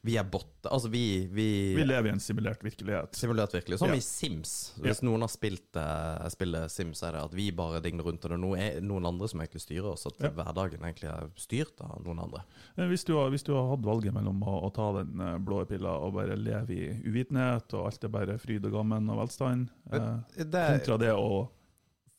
vi 0.07 0.15
er 0.17 0.25
bot. 0.25 0.47
Altså, 0.71 0.89
vi, 0.93 1.27
vi, 1.33 1.75
Vi 1.77 1.85
lever 1.85 2.07
i 2.09 2.13
en 2.15 2.21
simulert 2.23 2.63
virkelighet. 2.65 3.17
Simulert 3.19 3.53
virkelig. 3.55 3.79
Som 3.81 3.89
Ja. 3.91 3.97
i 3.99 4.01
Sims. 4.05 4.75
Hvis 4.79 5.03
noen 5.03 5.21
har 5.25 5.29
spilt 5.33 5.77
uh, 5.77 6.29
spillet 6.31 6.71
Sims, 6.71 7.03
er 7.03 7.13
det 7.17 7.23
at 7.25 7.35
vi 7.35 7.51
bare 7.51 7.81
digner 7.83 8.05
rundt, 8.07 8.25
og 8.25 8.31
det 8.31 8.37
er 8.39 8.43
noe- 8.43 8.81
noen 8.87 9.07
andre 9.11 9.29
som 9.29 9.41
egentlig 9.43 9.61
styrer 9.65 9.91
oss. 9.93 10.07
At 10.07 10.21
Ja. 10.23 10.31
hverdagen 10.31 10.81
egentlig 10.87 11.11
er 11.11 11.29
styrt 11.37 11.81
av 11.81 12.01
noen 12.05 12.21
andre. 12.23 12.45
Hvis 12.77 13.05
du 13.05 13.15
har, 13.19 13.29
hvis 13.31 13.43
du 13.45 13.53
har 13.55 13.69
hatt 13.75 13.83
valget 13.85 14.15
mellom 14.15 14.41
å, 14.43 14.57
å 14.69 14.73
ta 14.73 14.93
den 15.03 15.21
eh, 15.21 15.39
blå 15.39 15.65
pilla 15.67 15.97
og 15.99 16.15
bare 16.15 16.37
leve 16.39 16.71
i 16.71 17.03
uvitenhet, 17.05 17.75
og 17.75 17.87
alt 17.91 18.05
er 18.05 18.09
bare 18.09 18.39
fryd 18.39 18.65
og 18.67 18.73
gammen 18.79 19.11
og 19.11 19.19
velstand, 19.25 19.69
eh, 19.93 20.17
Det, 20.45 20.67
kontra 20.79 20.99
det 20.99 21.13
å 21.13 21.49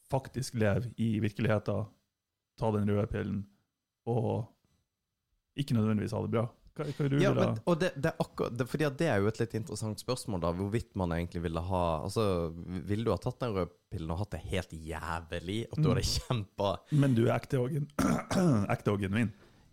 faktisk 0.10 0.56
leve 0.60 0.92
i 0.98 1.20
virkeligheten, 1.22 1.86
ta 2.60 2.72
den 2.76 2.88
røde 2.90 3.08
pillen 3.08 3.46
og 4.10 4.48
ikke 5.60 5.76
nødvendigvis 5.76 6.12
ha 6.16 6.22
det 6.24 6.32
bra. 6.34 6.48
Hva, 6.80 6.86
hva 6.96 7.10
du 7.12 7.16
ja, 7.22 7.34
men, 7.36 7.58
og 7.68 7.76
det, 7.82 7.90
det 8.00 8.10
er 8.14 8.24
akkurat 8.24 8.56
det, 8.60 8.66
fordi 8.72 8.88
det 9.02 9.10
er 9.12 9.20
jo 9.24 9.28
et 9.32 9.40
litt 9.44 9.54
interessant 9.60 10.00
spørsmål, 10.02 10.42
da. 10.46 10.52
Hvorvidt 10.56 10.96
man 11.00 11.12
egentlig 11.18 11.42
ville 11.44 11.64
ha 11.70 11.84
Altså, 12.06 12.26
ville 12.88 13.04
du 13.08 13.12
ha 13.12 13.18
tatt 13.22 13.40
den 13.44 13.54
røde 13.58 13.70
pillen 13.92 14.14
og 14.16 14.22
hatt 14.24 14.32
det 14.38 14.42
helt 14.54 14.74
jævlig? 14.74 15.60
At 15.72 15.78
du 15.78 15.90
Mm. 15.90 15.92
hadde 15.94 16.08
kjempa 16.14 16.72
Men 17.04 17.16
du 17.18 17.24
er 17.28 17.36
ekte 17.36 17.60
og, 17.60 17.76
ekte 18.76 18.94
og 18.96 19.04
genuin. 19.04 19.30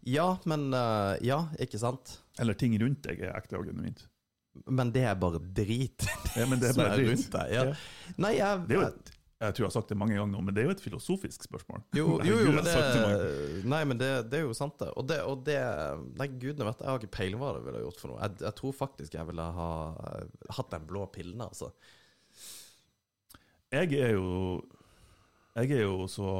Ja, 0.07 0.29
men 0.47 0.69
uh, 0.75 1.16
Ja, 1.25 1.40
ikke 1.62 1.79
sant? 1.83 2.19
Eller 2.38 2.55
ting 2.59 2.77
rundt 2.83 3.03
deg 3.07 3.23
er 3.27 3.33
ekte 3.38 3.59
og 3.59 3.66
genuint. 3.71 4.05
Men 4.73 4.88
det 4.95 5.03
er 5.05 5.14
bare 5.21 5.38
drit. 5.40 6.07
Ja, 6.37 6.47
men 6.49 6.61
det 6.62 6.71
er 6.71 6.77
bare 6.79 6.97
drit. 6.97 7.11
rundt 7.11 7.33
deg. 7.35 7.51
Ja. 7.53 7.64
Ja. 7.71 8.12
Nei, 8.25 8.31
jeg, 8.38 8.62
Det 8.69 8.77
er 8.77 8.81
jo 8.81 8.87
et, 8.88 9.11
jeg 9.37 9.53
tror 9.53 9.66
jeg 9.66 9.68
har 9.68 9.75
sagt 9.75 9.90
det 9.92 9.99
mange 10.01 10.14
ganger 10.16 10.31
nå, 10.33 10.38
men 10.46 10.57
det 10.57 10.62
er 10.62 10.70
jo 10.70 10.72
et 10.72 10.81
filosofisk 10.81 11.42
spørsmål. 11.44 11.83
Jo, 11.96 12.07
jo, 12.25 12.38
jo 12.46 12.53
men 12.57 12.64
jeg 12.64 12.77
har 12.81 13.18
det 13.20 13.64
Nei, 13.68 13.81
men 13.85 13.99
det, 14.01 14.09
det 14.33 14.38
er 14.38 14.46
jo 14.46 14.55
sant, 14.57 14.79
det. 14.81 14.88
Og 14.96 15.05
det, 15.11 15.18
og 15.29 15.42
det 15.44 15.59
Nei, 16.16 16.29
gudene 16.40 16.70
vet, 16.70 16.81
jeg 16.81 16.88
har 16.88 17.03
ikke 17.03 17.16
peiling 17.18 17.42
hva 17.42 17.51
det 17.59 17.66
ville 17.66 17.83
gjort 17.85 18.01
for 18.01 18.12
noe. 18.14 18.22
Jeg, 18.25 18.38
jeg 18.46 18.59
tror 18.62 18.79
faktisk 18.79 19.18
jeg 19.18 19.29
ville 19.29 19.49
ha 19.59 19.68
eh, 20.09 20.46
hatt 20.57 20.72
den 20.72 20.88
blå 20.88 21.05
pillen, 21.12 21.44
altså. 21.44 21.68
Jeg 23.75 23.92
er 23.99 24.14
jo 24.14 24.62
Jeg 25.57 25.72
er 25.75 25.85
jo 25.85 26.09
så 26.09 26.31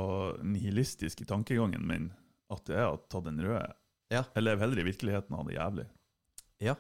nihilistisk 0.45 1.21
i 1.21 1.29
tankegangen 1.29 1.85
min 1.85 2.11
at 2.53 2.65
det 2.69 2.81
er 2.81 2.95
å 2.95 3.01
ta 3.11 3.21
den 3.21 3.43
røde. 3.43 3.75
Ja. 4.13 4.23
Jeg 4.37 4.45
lever 4.45 4.63
heller 4.63 4.81
i 4.81 4.87
virkeligheten 4.87 5.37
av 5.37 5.49
det 5.49 5.57
jævlig. 5.57 5.87
Ja. 6.63 6.77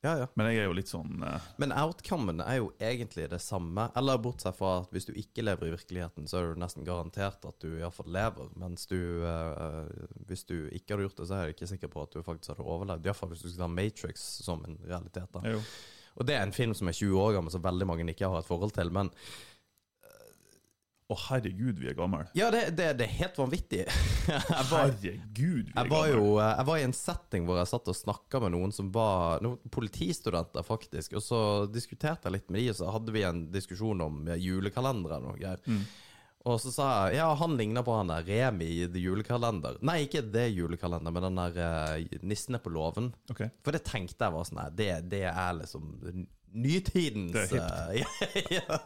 Ja, 0.00 0.14
ja. 0.16 0.26
Men 0.34 0.48
jeg 0.48 0.62
er 0.62 0.68
jo 0.70 0.76
litt 0.78 0.88
sånn 0.88 1.20
uh... 1.20 1.44
Men 1.60 1.74
outcomen 1.76 2.40
er 2.40 2.56
jo 2.62 2.70
egentlig 2.80 3.26
det 3.28 3.40
samme. 3.44 3.90
Eller 3.98 4.20
bortsett 4.22 4.56
fra 4.56 4.78
at 4.80 4.94
hvis 4.94 5.10
du 5.10 5.12
ikke 5.12 5.44
lever 5.44 5.68
i 5.68 5.74
virkeligheten, 5.74 6.28
så 6.30 6.40
er 6.40 6.48
du 6.48 6.62
nesten 6.62 6.86
garantert 6.86 7.44
at 7.44 7.60
du 7.60 7.68
iallfall 7.74 8.08
lever. 8.14 8.48
Mens 8.60 8.88
du 8.88 8.96
uh, 9.26 9.84
Hvis 10.30 10.46
du 10.48 10.56
ikke 10.72 10.94
hadde 10.94 11.08
gjort 11.08 11.20
det, 11.20 11.28
så 11.28 11.36
er 11.36 11.44
jeg 11.48 11.58
ikke 11.58 11.72
sikker 11.74 11.92
på 11.92 12.06
at 12.06 12.16
du 12.16 12.24
faktisk 12.24 12.54
hadde 12.54 12.64
overlevd. 12.64 13.10
Iallfall 13.10 13.34
hvis 13.34 13.44
du 13.44 13.50
skulle 13.50 13.66
ta 13.66 13.72
Matrix 13.76 14.24
som 14.46 14.64
en 14.64 14.80
realitet. 14.88 15.28
da 15.36 15.52
jo, 15.52 15.60
Og 16.16 16.28
det 16.28 16.38
er 16.38 16.48
en 16.48 16.56
film 16.56 16.72
som 16.78 16.88
er 16.88 16.96
20 16.96 17.20
år 17.20 17.36
gammel, 17.36 17.52
som 17.52 17.64
veldig 17.68 17.90
mange 17.92 18.08
ikke 18.14 18.32
har 18.32 18.40
et 18.40 18.48
forhold 18.48 18.72
til. 18.78 18.92
Men 18.96 19.12
Å, 21.10 21.16
herregud, 21.26 21.80
vi 21.80 21.88
er 21.90 21.96
gamle. 21.98 22.22
ja, 22.38 22.52
det, 22.54 22.68
det, 22.78 22.92
det 23.00 23.06
er 23.08 23.16
helt 23.18 23.38
vanvittig. 23.40 23.80
var, 24.28 24.92
Herregud, 24.92 25.72
vi 25.72 25.74
er 25.74 25.88
gamle. 25.88 26.02
jo 26.12 26.36
eh, 26.38 26.52
Jeg 26.52 26.68
var 26.68 26.78
i 26.78 26.84
en 26.86 26.94
setting 26.94 27.48
hvor 27.48 27.58
jeg 27.58 27.70
satt 27.72 27.90
og 27.90 27.98
snakka 27.98 28.42
med 28.44 28.54
noen 28.54 28.74
som 28.74 28.92
var 28.94 29.42
noen 29.42 29.72
politistudenter, 29.74 30.62
faktisk. 30.66 31.18
Og 31.18 31.24
så 31.26 31.40
diskuterte 31.72 32.30
jeg 32.30 32.38
litt 32.38 32.52
med 32.52 32.62
de, 32.62 32.68
og 32.70 32.78
så 32.78 32.92
hadde 32.94 33.16
vi 33.16 33.26
en 33.26 33.42
diskusjon 33.50 34.06
om 34.06 34.30
julekalendere 34.38 35.18
og 35.18 35.26
noe 35.26 35.40
greier. 35.40 35.66
Mm. 35.66 35.82
Og 36.48 36.56
så 36.62 36.70
sa 36.72 36.86
jeg 37.10 37.18
ja, 37.18 37.26
han 37.36 37.56
ligner 37.58 37.84
på 37.84 37.92
han 37.98 38.08
der 38.08 38.24
Remi 38.24 38.70
i 38.80 38.86
The 38.88 39.02
Julekalender. 39.02 39.76
Nei, 39.84 40.06
ikke 40.06 40.22
det 40.24 40.46
julekalender, 40.54 41.12
men 41.12 41.26
den 41.26 41.40
der 41.42 41.58
uh, 41.98 42.20
Nissene 42.24 42.62
på 42.62 42.72
låven. 42.72 43.10
Okay. 43.28 43.50
For 43.66 43.76
det 43.76 43.82
tenkte 43.84 44.24
jeg 44.24 44.36
var 44.38 44.46
sånn 44.48 44.62
her, 44.62 44.76
det, 44.78 44.92
det 45.12 45.26
er 45.28 45.58
liksom 45.58 45.90
nytidens 46.54 47.32
Det 47.32 47.60
er 47.60 47.92
hipt. 47.92 48.22
eh, 48.22 48.52
ja, 48.58 48.78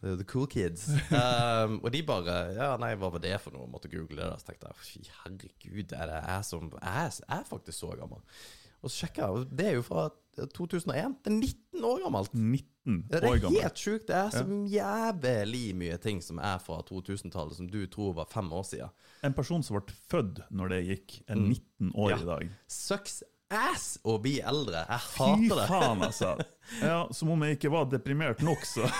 The, 0.00 0.16
the 0.16 0.24
cool 0.24 0.46
kids. 0.50 0.88
Um, 1.12 1.78
og 1.84 1.90
de 1.92 2.02
bare 2.06 2.38
Ja, 2.56 2.70
nei, 2.80 2.94
hva 2.98 3.10
var 3.12 3.22
det 3.22 3.36
for 3.42 3.54
noe? 3.54 3.68
Måtte 3.70 3.90
google 3.92 4.16
det. 4.22 4.30
Så 4.40 4.48
tenkte 4.50 4.70
jeg 4.70 4.80
fy 4.86 5.02
herregud, 5.24 5.92
er 5.92 6.06
det 6.10 6.22
jeg 6.24 6.44
som 6.48 6.70
Jeg 6.80 7.12
er, 7.28 7.44
faktisk 7.48 7.78
så 7.84 7.92
gammel. 8.00 8.22
Og 8.80 8.88
så 8.90 9.02
sjekka 9.04 9.28
jeg, 9.28 9.46
det 9.58 9.66
er 9.68 9.74
jo 9.76 9.82
fra 9.84 10.06
2001. 10.56 11.18
Det 11.20 11.28
er 11.30 11.36
19 11.36 11.84
år 11.84 11.98
gammelt. 12.06 12.32
19 12.32 12.94
år 12.96 13.10
Det 13.12 13.20
er 13.20 13.56
helt 13.60 13.82
sjukt. 13.82 14.06
Det 14.08 14.16
er 14.16 14.30
så 14.32 14.44
jævlig 14.72 15.66
mye 15.76 15.98
ting 16.00 16.22
som 16.24 16.40
er 16.40 16.56
fra 16.64 16.78
2000-tallet, 16.88 17.58
som 17.58 17.68
du 17.68 17.82
tror 17.92 18.14
var 18.16 18.30
fem 18.32 18.48
år 18.56 18.64
siden. 18.70 18.88
En 19.28 19.36
person 19.36 19.62
som 19.62 19.76
ble 19.76 19.94
født 20.10 20.40
når 20.50 20.72
det 20.72 20.80
gikk, 20.88 21.18
er 21.28 21.36
Mm. 21.36 21.50
19 21.52 21.92
år 21.94 22.10
Ja. 22.10 22.16
i 22.22 22.24
dag. 22.32 22.50
Sucks 22.66 23.20
ass 23.50 23.96
å 24.06 24.14
bli 24.22 24.36
eldre. 24.40 24.84
Jeg 24.86 25.00
hater 25.16 25.56
det. 25.58 25.66
Fy 25.66 25.72
faen, 25.74 26.02
altså. 26.06 26.36
Ja, 26.84 27.00
Som 27.10 27.32
om 27.34 27.40
jeg 27.42 27.56
ikke 27.56 27.66
var 27.74 27.88
deprimert 27.90 28.38
nok, 28.46 28.60
så 28.62 28.86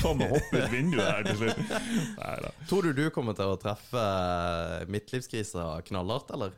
Faen 0.00 0.16
meg 0.22 0.30
hoppe 0.32 0.62
ut 0.62 0.70
vinduet 0.72 1.04
her 1.04 1.20
til 1.26 1.36
slutt. 1.42 1.60
Nei 2.16 2.36
da. 2.46 2.50
Tror 2.70 2.82
du 2.88 2.92
du 2.96 3.02
kommer 3.12 3.36
til 3.36 3.52
å 3.52 3.58
treffe 3.60 4.00
eh, 4.00 4.86
midtlivskrisa 4.92 5.66
knallhardt, 5.90 6.32
eller? 6.36 6.52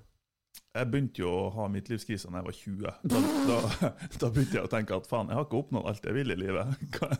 Jeg 0.79 0.87
begynte 0.93 1.23
jo 1.25 1.31
å 1.35 1.49
ha 1.57 1.65
midtlivskrise 1.73 2.29
da 2.31 2.39
jeg 2.43 2.47
var 2.47 2.57
20. 2.63 2.83
Da, 3.11 3.19
da, 3.49 3.59
da 4.23 4.27
begynte 4.31 4.57
jeg 4.61 4.67
å 4.69 4.71
tenke 4.71 4.95
at 5.01 5.09
faen, 5.11 5.31
jeg 5.33 5.37
har 5.41 5.47
ikke 5.49 5.61
oppnådd 5.65 5.89
alt 5.91 6.05
jeg 6.07 6.15
vil 6.19 6.31
i 6.35 6.37
livet. 6.39 6.67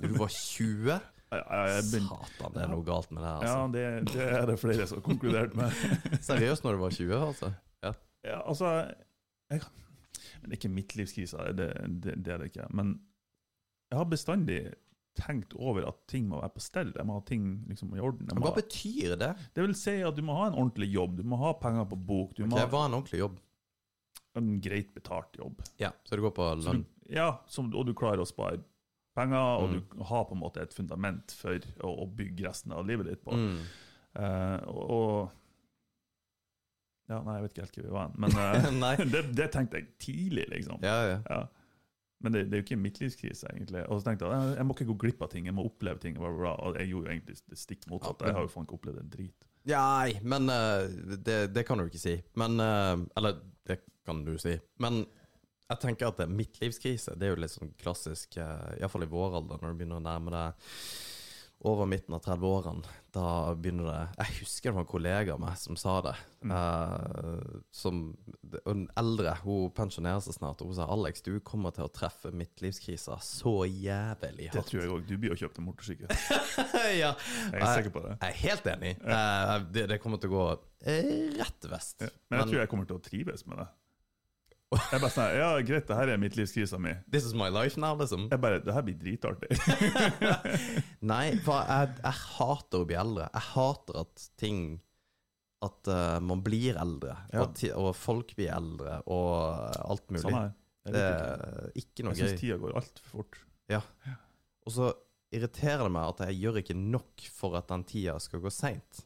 Du 0.05 0.11
var 0.21 0.31
20? 0.35 0.93
Jeg, 1.29 1.43
jeg, 1.43 1.65
jeg 1.75 1.83
begynte, 1.91 2.17
Satan, 2.31 2.53
det 2.55 2.61
er 2.63 2.71
noe 2.73 2.85
galt 2.87 3.11
med 3.13 3.21
det 3.25 3.31
her. 3.33 3.41
ja, 3.43 3.47
Altså. 3.59 3.73
det, 3.75 3.83
det 4.15 4.27
er 4.39 4.45
det 4.49 4.57
flere 4.63 4.85
som 4.89 4.95
har 5.01 5.05
konkludert 5.11 5.53
med. 5.59 5.69
Seriøst, 6.29 6.63
når 6.65 6.73
du 6.79 6.83
var 6.87 6.93
20, 6.97 7.13
altså? 7.33 7.49
Ja. 8.29 8.43
Altså 8.45 8.73
jeg, 9.51 9.63
det 10.45 10.51
er 10.53 10.59
ikke 10.59 10.73
midtlivskrise, 10.75 11.49
det, 11.57 11.71
det, 12.05 12.19
det 12.25 12.35
er 12.35 12.43
det 12.43 12.51
ikke. 12.53 12.69
Men 12.77 12.99
jeg 13.89 13.99
har 14.03 14.09
bestandig 14.11 14.59
tenkt 15.19 15.55
over 15.59 15.89
at 15.89 15.97
ting 16.11 16.29
må 16.31 16.39
være 16.43 16.53
på 16.55 16.63
stell. 16.63 16.93
Jeg 16.95 17.07
må 17.09 17.17
ha 17.17 17.23
ting 17.27 17.47
liksom 17.67 17.91
i 17.97 18.03
orden. 18.05 18.29
Må, 18.39 18.45
hva 18.45 18.53
betyr 18.55 19.17
det? 19.19 19.33
det 19.57 19.65
vil 19.65 19.75
si 19.79 19.97
at 20.07 20.15
du 20.15 20.23
må 20.27 20.37
ha 20.39 20.47
en 20.51 20.59
ordentlig 20.61 20.91
jobb, 20.93 21.17
du 21.19 21.25
må 21.27 21.41
ha 21.41 21.55
penger 21.59 21.89
på 21.91 21.99
bok, 21.99 22.37
du 22.37 22.45
okay, 22.45 22.53
må 22.53 22.61
Hva 22.61 22.85
er 22.85 22.91
en 22.93 22.99
ordentlig 23.01 23.23
jobb? 23.25 23.41
en 24.39 24.61
greit 24.63 24.93
betalt 24.95 25.35
jobb. 25.35 25.65
Ja, 25.81 25.89
Så 26.07 26.15
du 26.15 26.23
går 26.23 26.31
på 26.37 26.45
lønn? 26.63 26.85
ja, 27.11 27.41
som, 27.51 27.73
og 27.75 27.89
du 27.89 27.95
klarer 27.97 28.23
å 28.23 28.29
spare 28.29 28.61
penger, 29.19 29.41
og 29.65 29.73
Mm. 29.73 29.81
du 29.97 30.05
har 30.05 30.25
på 30.29 30.37
en 30.37 30.43
måte 30.45 30.63
et 30.63 30.75
fundament 30.77 31.33
for 31.35 31.59
å, 31.83 31.91
å 32.05 32.07
bygge 32.07 32.47
resten 32.47 32.71
av 32.77 32.87
livet 32.87 33.09
ditt 33.09 33.25
på. 33.25 33.35
Mm. 33.35 33.57
Uh, 34.15 34.61
og, 34.71 34.85
og 34.95 35.31
Ja, 37.09 37.23
nei, 37.25 37.39
jeg 37.39 37.47
vet 37.47 37.55
ikke 37.55 37.65
helt 37.65 37.79
hvor 37.79 37.87
vi 37.87 37.95
var 37.95 38.09
hen, 38.09 38.19
men 38.21 38.35
Nei. 38.85 38.95
det, 39.15 39.23
det 39.37 39.49
tenkte 39.55 39.81
jeg 39.81 39.89
tidlig, 40.03 40.45
liksom. 40.53 40.83
Ja, 40.85 40.99
ja. 41.09 41.21
Ja. 41.29 41.47
Men 42.21 42.35
det, 42.35 42.45
det 42.51 42.57
er 42.57 42.63
jo 42.63 42.67
ikke 42.67 42.75
en 42.75 42.83
midtlivskrise, 42.83 43.51
egentlig. 43.55 43.85
Og 43.87 44.01
så 44.01 44.09
tenkte 44.09 44.27
jeg 44.27 44.57
jeg, 44.57 44.67
må 44.67 44.75
ikke 44.75 44.89
gå 44.89 44.97
glipp 45.05 45.21
av 45.23 45.31
ting, 45.33 45.47
jeg 45.47 45.55
må 45.55 45.65
oppleve 45.69 46.03
ting. 46.03 46.17
Bla, 46.19 46.33
bla, 46.33 46.41
bla. 46.41 46.55
Og 46.67 46.81
jeg 46.81 46.91
gjorde 46.91 47.07
jo 47.07 47.15
egentlig 47.15 47.37
det 47.39 47.61
stikk 47.61 47.87
motsatte. 47.91 48.27
Jeg 48.27 48.37
har 48.37 48.47
jo 48.47 48.51
faen 48.53 48.67
ikke 48.67 48.79
opplevd 48.81 49.03
en 49.05 49.13
drit. 49.13 49.47
Ja, 49.69 49.85
Nei, 50.01 50.17
men 50.27 50.51
uh, 50.51 50.89
det, 51.15 51.39
det 51.55 51.65
kan 51.69 51.79
du 51.79 51.87
ikke 51.87 52.03
si. 52.03 52.17
Men 52.41 52.59
uh, 52.63 52.97
Eller, 53.19 53.39
det 53.69 53.83
kan 54.09 54.25
du 54.27 54.35
si. 54.41 54.57
Men 54.83 55.05
jeg 55.69 55.83
tenker 55.85 56.11
at 56.11 56.25
midtlivskrise. 56.33 57.15
Det 57.21 57.29
er 57.29 57.37
jo 57.37 57.43
litt 57.45 57.55
sånn 57.55 57.71
klassisk, 57.79 58.41
uh, 58.41 58.75
iallfall 58.81 59.07
i 59.07 59.13
vår 59.13 59.39
alder, 59.39 59.63
når 59.63 59.75
du 59.75 59.81
begynner 59.83 60.03
å 60.03 60.07
nærme 60.09 60.35
deg 60.35 60.69
over 61.67 61.87
midten 61.91 62.15
av 62.15 62.23
30-årene, 62.23 62.87
da 63.11 63.55
begynner 63.59 63.89
det 63.89 64.03
Jeg 64.21 64.35
husker 64.43 64.71
det 64.71 64.77
var 64.77 64.85
en 64.85 64.91
kollega 64.91 65.35
av 65.35 65.41
meg 65.43 65.57
som 65.59 65.79
sa 65.81 65.97
det. 66.07 66.13
Mm. 66.47 66.53
Uh, 66.55 67.57
som 67.75 68.03
En 68.63 68.85
eldre, 69.01 69.33
hun 69.43 69.73
pensjonerer 69.75 70.23
seg 70.23 70.37
snart, 70.37 70.63
og 70.63 70.71
hun 70.71 70.79
sa 70.79 70.87
Alex, 70.95 71.25
du 71.27 71.33
kommer 71.43 71.75
til 71.75 71.89
å 71.89 71.91
treffe 71.91 72.31
midtlivskrisa 72.31 73.19
så 73.25 73.57
jævlig 73.67 74.53
hardt. 74.53 74.61
Det 74.61 74.65
tror 74.71 74.85
jeg 74.85 74.93
òg. 74.95 75.09
Du 75.09 75.17
blir 75.19 75.35
å 75.35 75.41
kjøpe 75.41 75.63
en 75.63 75.69
motorsykkel. 75.73 76.15
ja. 77.03 77.11
Jeg 77.17 77.59
er 77.59 77.75
sikker 77.75 77.97
på 77.97 78.05
det. 78.07 78.15
Jeg 78.21 78.29
er 78.31 78.41
helt 78.45 78.71
enig. 78.77 78.95
Eh, 79.03 79.57
det, 79.75 79.89
det 79.91 80.01
kommer 80.05 80.23
til 80.23 80.31
å 80.31 80.37
gå 80.37 80.47
rett 81.43 81.71
vest. 81.73 82.07
Ja. 82.07 82.15
Men 82.31 82.45
jeg 82.45 82.53
tror 82.53 82.63
jeg 82.63 82.71
kommer 82.71 82.91
til 82.91 83.01
å 83.01 83.03
trives 83.03 83.47
med 83.51 83.65
det. 83.65 83.69
Jeg 84.69 85.01
bare 85.01 85.09
sånn, 85.15 85.31
ja 85.39 85.47
Greit, 85.65 85.87
det 85.89 85.97
her 85.97 86.11
er 86.13 86.19
midtlivskrisa 86.21 86.77
mi. 86.83 86.91
This 87.11 87.25
is 87.25 87.33
my 87.33 87.47
life 87.49 87.81
now, 87.81 87.95
liksom. 87.97 88.27
Jeg 88.29 88.41
bare, 88.43 88.59
Det 88.61 88.75
her 88.77 88.83
blir 88.85 88.99
dritartig. 89.01 89.57
Nei, 91.13 91.25
for 91.45 91.63
jeg, 91.65 91.95
jeg 92.03 92.19
hater 92.37 92.83
å 92.83 92.89
bli 92.89 92.99
eldre. 93.01 93.31
Jeg 93.33 93.47
hater 93.55 94.01
at 94.03 94.27
ting 94.41 94.61
At 95.65 95.89
uh, 95.91 96.19
man 96.23 96.43
blir 96.47 96.77
eldre, 96.79 97.17
Ja. 97.33 97.43
og, 97.47 97.59
og 97.81 97.89
folk 97.99 98.35
blir 98.39 98.53
eldre, 98.55 99.01
og 99.11 99.81
alt 99.91 100.05
mulig. 100.13 100.23
Sånn 100.23 100.37
her. 100.37 100.53
Det 100.89 101.01
er 101.03 101.73
ikke 101.81 102.05
noe 102.07 102.15
Jeg 102.15 102.21
syns 102.23 102.35
gøy. 102.37 102.39
tida 102.45 102.59
går 102.63 102.77
altfor 102.79 103.09
fort. 103.17 103.41
Ja. 103.73 103.81
Og 104.69 104.73
så 104.77 104.93
irriterer 105.35 105.83
det 105.89 105.93
meg 105.97 106.13
at 106.15 106.23
jeg 106.29 106.39
gjør 106.45 106.61
ikke 106.63 106.77
nok 106.79 107.25
for 107.35 107.57
at 107.59 107.67
den 107.73 107.83
tida 107.89 108.15
skal 108.23 108.41
gå 108.45 108.53
seint. 108.55 109.03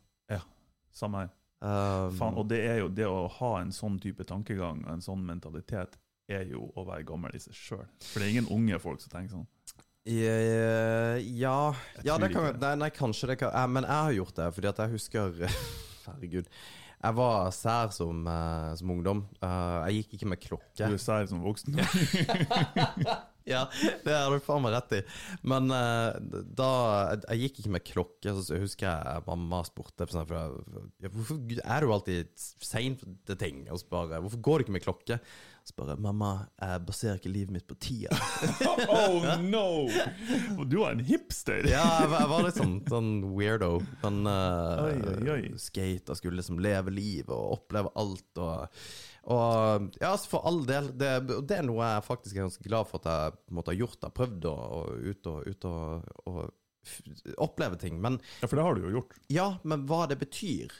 Samme 0.92 1.22
her. 1.22 1.31
Um, 1.62 2.11
Fan, 2.18 2.35
og 2.35 2.48
det 2.51 2.59
er 2.66 2.81
jo 2.81 2.88
det 2.90 3.07
å 3.07 3.29
ha 3.38 3.53
en 3.61 3.70
sånn 3.75 4.01
type 4.03 4.27
tankegang 4.27 4.81
og 4.83 4.96
en 4.96 5.05
sånn 5.05 5.22
mentalitet, 5.22 5.94
er 6.31 6.48
jo 6.51 6.66
å 6.75 6.83
være 6.88 7.07
gammel 7.07 7.35
i 7.37 7.40
seg 7.42 7.55
sjøl. 7.55 7.87
For 8.03 8.18
det 8.18 8.27
er 8.27 8.33
ingen 8.35 8.51
unge 8.51 8.79
folk 8.83 9.03
som 9.03 9.12
tenker 9.12 9.37
sånn. 9.37 9.48
Eh, 10.03 11.20
ja, 11.38 11.57
ja 12.03 12.16
det 12.18 12.33
kan, 12.33 12.48
nei, 12.59 12.72
nei, 12.81 12.88
kanskje 12.90 13.29
det 13.31 13.37
kan 13.38 13.53
eh, 13.55 13.68
Men 13.70 13.85
jeg 13.87 14.07
har 14.09 14.14
gjort 14.16 14.40
det, 14.40 14.48
fordi 14.57 14.70
at 14.72 14.81
jeg 14.83 14.92
husker 14.96 15.37
Herregud. 16.09 16.48
Jeg 17.03 17.16
var 17.18 17.51
sær 17.55 17.90
som, 17.94 18.27
uh, 18.27 18.72
som 18.79 18.90
ungdom. 18.94 19.25
Uh, 19.42 19.83
jeg 19.87 20.03
gikk 20.03 20.18
ikke 20.18 20.31
med 20.31 20.42
klokke. 20.42 20.87
Du 20.87 20.94
er 20.94 21.03
sær 21.03 21.27
som 21.31 21.42
voksen. 21.42 21.79
Ja, 23.48 23.64
det 24.05 24.14
har 24.14 24.31
du 24.33 24.42
faen 24.44 24.62
meg 24.64 24.74
rett 24.76 24.96
i. 24.98 25.02
Men 25.48 25.70
uh, 25.72 26.14
da 26.46 26.70
Jeg 27.28 27.46
gikk 27.46 27.62
ikke 27.62 27.74
med 27.76 27.87
klokke, 27.87 28.35
så 28.38 28.57
jeg 28.57 28.66
husker 28.66 28.88
jeg 28.88 29.24
mamma 29.26 29.62
spurte 29.66 30.07
eksempel, 30.07 30.61
Hvorfor 31.09 31.40
er 31.62 31.83
du 31.83 31.94
alltid 31.94 32.44
sein 32.62 32.98
til 33.00 33.40
ting? 33.40 33.64
Og 33.72 33.83
spør 33.83 34.18
Hvorfor 34.18 34.44
går 34.44 34.59
du 34.59 34.66
ikke 34.66 34.78
med 34.78 34.87
klokke? 34.87 35.18
Så 35.62 35.76
bare 35.78 35.94
Mamma, 36.02 36.48
jeg 36.59 36.83
baserer 36.88 37.18
ikke 37.20 37.31
livet 37.31 37.55
mitt 37.55 37.66
på 37.70 37.76
tida. 37.78 38.16
oh 38.90 39.22
no! 39.38 39.87
Du 40.66 40.81
var 40.81 40.96
en 40.96 41.05
hipster! 41.07 41.62
Ja, 41.70 41.85
jeg 42.02 42.11
var, 42.11 42.24
jeg 42.24 42.31
var 42.33 42.46
litt 42.48 42.59
sånn, 42.59 42.74
sånn 42.90 43.12
weirdo. 43.37 43.76
Men 44.02 44.26
uh, 44.26 45.46
skate 45.62 46.11
og 46.11 46.18
skulle 46.18 46.40
liksom 46.40 46.59
leve 46.62 46.94
livet 46.94 47.31
og 47.31 47.61
oppleve 47.61 47.94
alt 48.02 48.42
og 48.42 48.83
og 49.30 49.92
ja, 50.00 50.08
altså 50.11 50.32
for 50.32 50.46
all 50.48 50.64
del, 50.66 50.88
det, 50.98 51.11
det 51.46 51.58
er 51.61 51.66
noe 51.66 51.87
jeg 51.87 52.06
faktisk 52.08 52.37
er 52.37 52.46
ganske 52.46 52.66
glad 52.66 52.88
for 52.90 53.02
at 53.02 53.11
jeg 53.12 53.54
måtte 53.54 53.70
ha 53.70 53.78
gjort. 53.78 54.00
Jeg 54.00 54.08
har 54.08 54.16
prøvd 54.16 54.48
å, 54.50 54.54
å 54.56 54.80
ut 55.12 55.30
og, 55.30 55.46
ut 55.46 55.68
og, 55.70 56.08
og 56.26 56.40
oppleve 57.46 57.78
ting. 57.78 58.00
Men 58.02 58.18
Ja, 58.40 58.48
for 58.48 58.58
det 58.58 58.66
har 58.66 58.74
du 58.74 58.88
jo 58.88 58.96
gjort. 58.98 59.14
ja, 59.30 59.46
men 59.62 59.87
hva 59.87 60.06
det 60.11 60.18
betyr, 60.22 60.74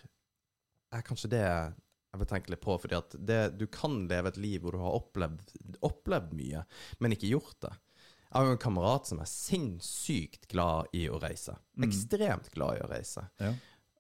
er 0.93 1.07
kanskje 1.07 1.31
det 1.33 1.45
jeg 1.47 2.21
vil 2.21 2.29
tenke 2.29 2.53
litt 2.53 2.65
på. 2.65 2.75
Fordi 2.83 2.99
at 2.99 3.15
det, 3.17 3.41
du 3.61 3.69
kan 3.73 4.03
leve 4.11 4.33
et 4.35 4.43
liv 4.43 4.65
hvor 4.65 4.75
du 4.75 4.83
har 4.83 4.99
opplevd, 4.99 5.55
opplevd 5.87 6.35
mye, 6.37 6.67
men 6.99 7.15
ikke 7.15 7.31
gjort 7.31 7.61
det. 7.65 7.73
Jeg 8.33 8.41
har 8.41 8.47
jo 8.49 8.53
en 8.57 8.65
kamerat 8.65 9.09
som 9.11 9.19
er 9.21 9.29
sinnssykt 9.29 10.47
glad 10.49 10.89
i 10.97 11.05
å 11.13 11.19
reise. 11.21 11.55
Mm. 11.77 11.85
Ekstremt 11.87 12.49
glad 12.55 12.79
i 12.79 12.85
å 12.85 12.89
reise. 12.89 13.27
Ja. 13.43 13.53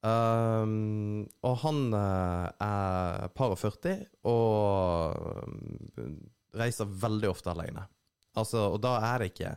Um, 0.03 1.23
og 1.47 1.59
han 1.63 1.93
uh, 1.95 2.51
er 2.59 3.29
par 3.39 3.53
og 3.55 3.61
40 3.61 4.01
og 4.27 5.45
um, 5.47 6.17
reiser 6.59 6.91
veldig 7.05 7.31
ofte 7.31 7.53
alene. 7.53 7.85
Altså, 8.35 8.65
og 8.73 8.81
da 8.83 8.97
er 9.13 9.21
det 9.21 9.29
ikke 9.35 9.51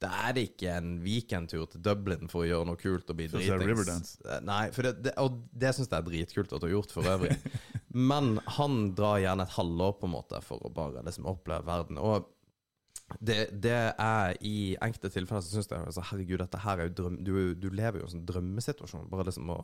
Da 0.00 0.10
er 0.28 0.36
det 0.36 0.44
ikke 0.52 0.76
en 0.78 0.90
weekendtur 1.02 1.64
til 1.72 1.82
Dublin 1.82 2.30
for 2.30 2.44
å 2.44 2.48
gjøre 2.48 2.68
noe 2.68 2.80
kult 2.80 3.08
og 3.10 3.18
bli 3.18 3.26
dritings. 3.32 4.14
Eh, 4.24 4.42
Nei, 4.44 4.66
for 4.76 4.86
det, 4.86 4.92
det, 5.06 5.14
og 5.20 5.40
det 5.52 5.72
syns 5.74 5.88
jeg 5.88 5.98
er 5.98 6.08
dritkult 6.08 6.52
at 6.52 6.62
du 6.62 6.68
har 6.68 6.74
gjort 6.76 6.92
for 6.92 7.08
øvrig. 7.10 7.36
Men 8.12 8.36
han 8.58 8.90
drar 8.96 9.22
gjerne 9.24 9.46
et 9.48 9.56
halvår 9.56 9.96
på 10.00 10.08
en 10.08 10.14
måte 10.14 10.40
for 10.44 10.60
å 10.64 10.72
bare 10.72 11.04
liksom 11.06 11.28
oppleve 11.32 11.64
verden. 11.68 12.00
Og 12.00 12.28
det, 13.20 13.38
det 13.62 13.76
er 14.02 14.36
i 14.44 14.74
enkelte 14.82 15.12
tilfeller 15.14 15.44
så 15.44 15.54
syns 15.54 15.70
jeg 15.70 15.78
altså, 15.78 16.04
herregud, 16.10 16.40
dette 16.42 16.62
her 16.64 16.82
er 16.82 16.88
jo 16.88 16.96
drøm... 17.00 17.18
Du, 17.24 17.32
du 17.54 17.68
lever 17.70 18.00
jo 18.00 18.04
i 18.04 18.08
en 18.08 18.14
sånn 18.16 18.26
drømmesituasjon. 18.28 19.08
Bare 19.12 19.28
liksom 19.28 19.52
å 19.54 19.58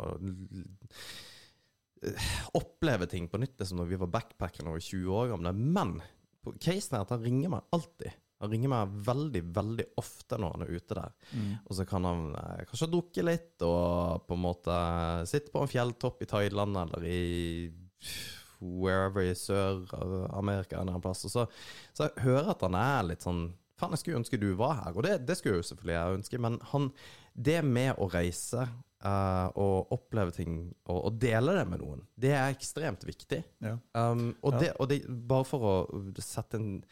eh, 2.06 2.32
oppleve 2.58 3.08
ting 3.10 3.26
på 3.30 3.40
nytt. 3.42 3.56
Det 3.58 3.66
er 3.66 3.72
som 3.72 3.80
når 3.82 3.90
vi 3.90 4.00
var 4.04 4.12
backpackere 4.14 4.66
når 4.66 4.76
vi 4.76 4.80
var 4.80 4.88
20 4.90 5.16
år 5.18 5.32
gamle. 5.34 5.54
Men 5.58 5.96
på- 6.42 6.54
casen 6.62 6.98
er 6.98 7.06
at 7.06 7.14
han 7.16 7.24
ringer 7.24 7.54
meg 7.56 7.74
alltid. 7.74 8.20
Han 8.42 8.50
ringer 8.50 8.72
meg 8.72 8.94
veldig, 9.06 9.42
veldig 9.54 9.88
ofte 10.02 10.38
når 10.42 10.54
han 10.56 10.64
er 10.64 10.72
ute 10.74 10.98
der. 10.98 11.12
Mm. 11.30 11.50
Og 11.62 11.76
så 11.78 11.86
kan 11.86 12.06
han 12.08 12.24
eh, 12.38 12.64
kanskje 12.70 12.90
drukke 12.94 13.26
litt 13.26 13.66
og 13.66 14.24
på 14.26 14.38
en 14.38 14.46
måte 14.46 14.78
sitte 15.30 15.54
på 15.54 15.62
en 15.62 15.70
fjelltopp 15.70 16.22
i 16.22 16.30
Thailand 16.30 16.78
eller 16.86 17.06
i 17.06 17.20
wherever 18.62 19.24
i 19.26 19.34
Sør-Amerika 19.36 20.76
en 20.78 20.86
eller 20.86 20.96
annen 20.96 21.04
plass. 21.04 21.24
Og 21.26 21.34
så, 21.34 21.46
så 21.92 22.08
jeg 22.08 22.24
hører 22.28 22.54
at 22.54 22.62
han 22.66 22.78
er 22.78 23.10
litt 23.12 23.26
sånn 23.26 23.50
Faen, 23.80 23.96
jeg 23.96 24.02
skulle 24.02 24.18
ønske 24.20 24.38
du 24.38 24.52
var 24.54 24.76
her. 24.78 24.94
Og 24.94 25.02
det, 25.02 25.16
det 25.26 25.34
skulle 25.38 25.58
jo 25.58 25.64
selvfølgelig 25.66 25.94
jeg 25.96 26.18
ønske, 26.20 26.38
men 26.44 26.58
han 26.70 26.90
Det 27.34 27.56
med 27.64 27.96
å 27.98 28.06
reise 28.12 28.66
uh, 29.02 29.48
og 29.58 29.90
oppleve 29.96 30.34
ting 30.36 30.58
og, 30.84 30.98
og 31.08 31.16
dele 31.18 31.56
det 31.56 31.64
med 31.70 31.80
noen, 31.82 32.04
det 32.14 32.34
er 32.36 32.52
ekstremt 32.52 33.02
viktig. 33.08 33.40
Ja. 33.64 33.78
Um, 33.96 34.34
og, 34.42 34.52
Ja. 34.52 34.60
det, 34.60 34.70
og 34.78 34.90
det, 34.92 35.00
bare 35.08 35.48
for 35.48 35.66
å 35.66 35.74
sette 36.20 36.60
en 36.60 36.84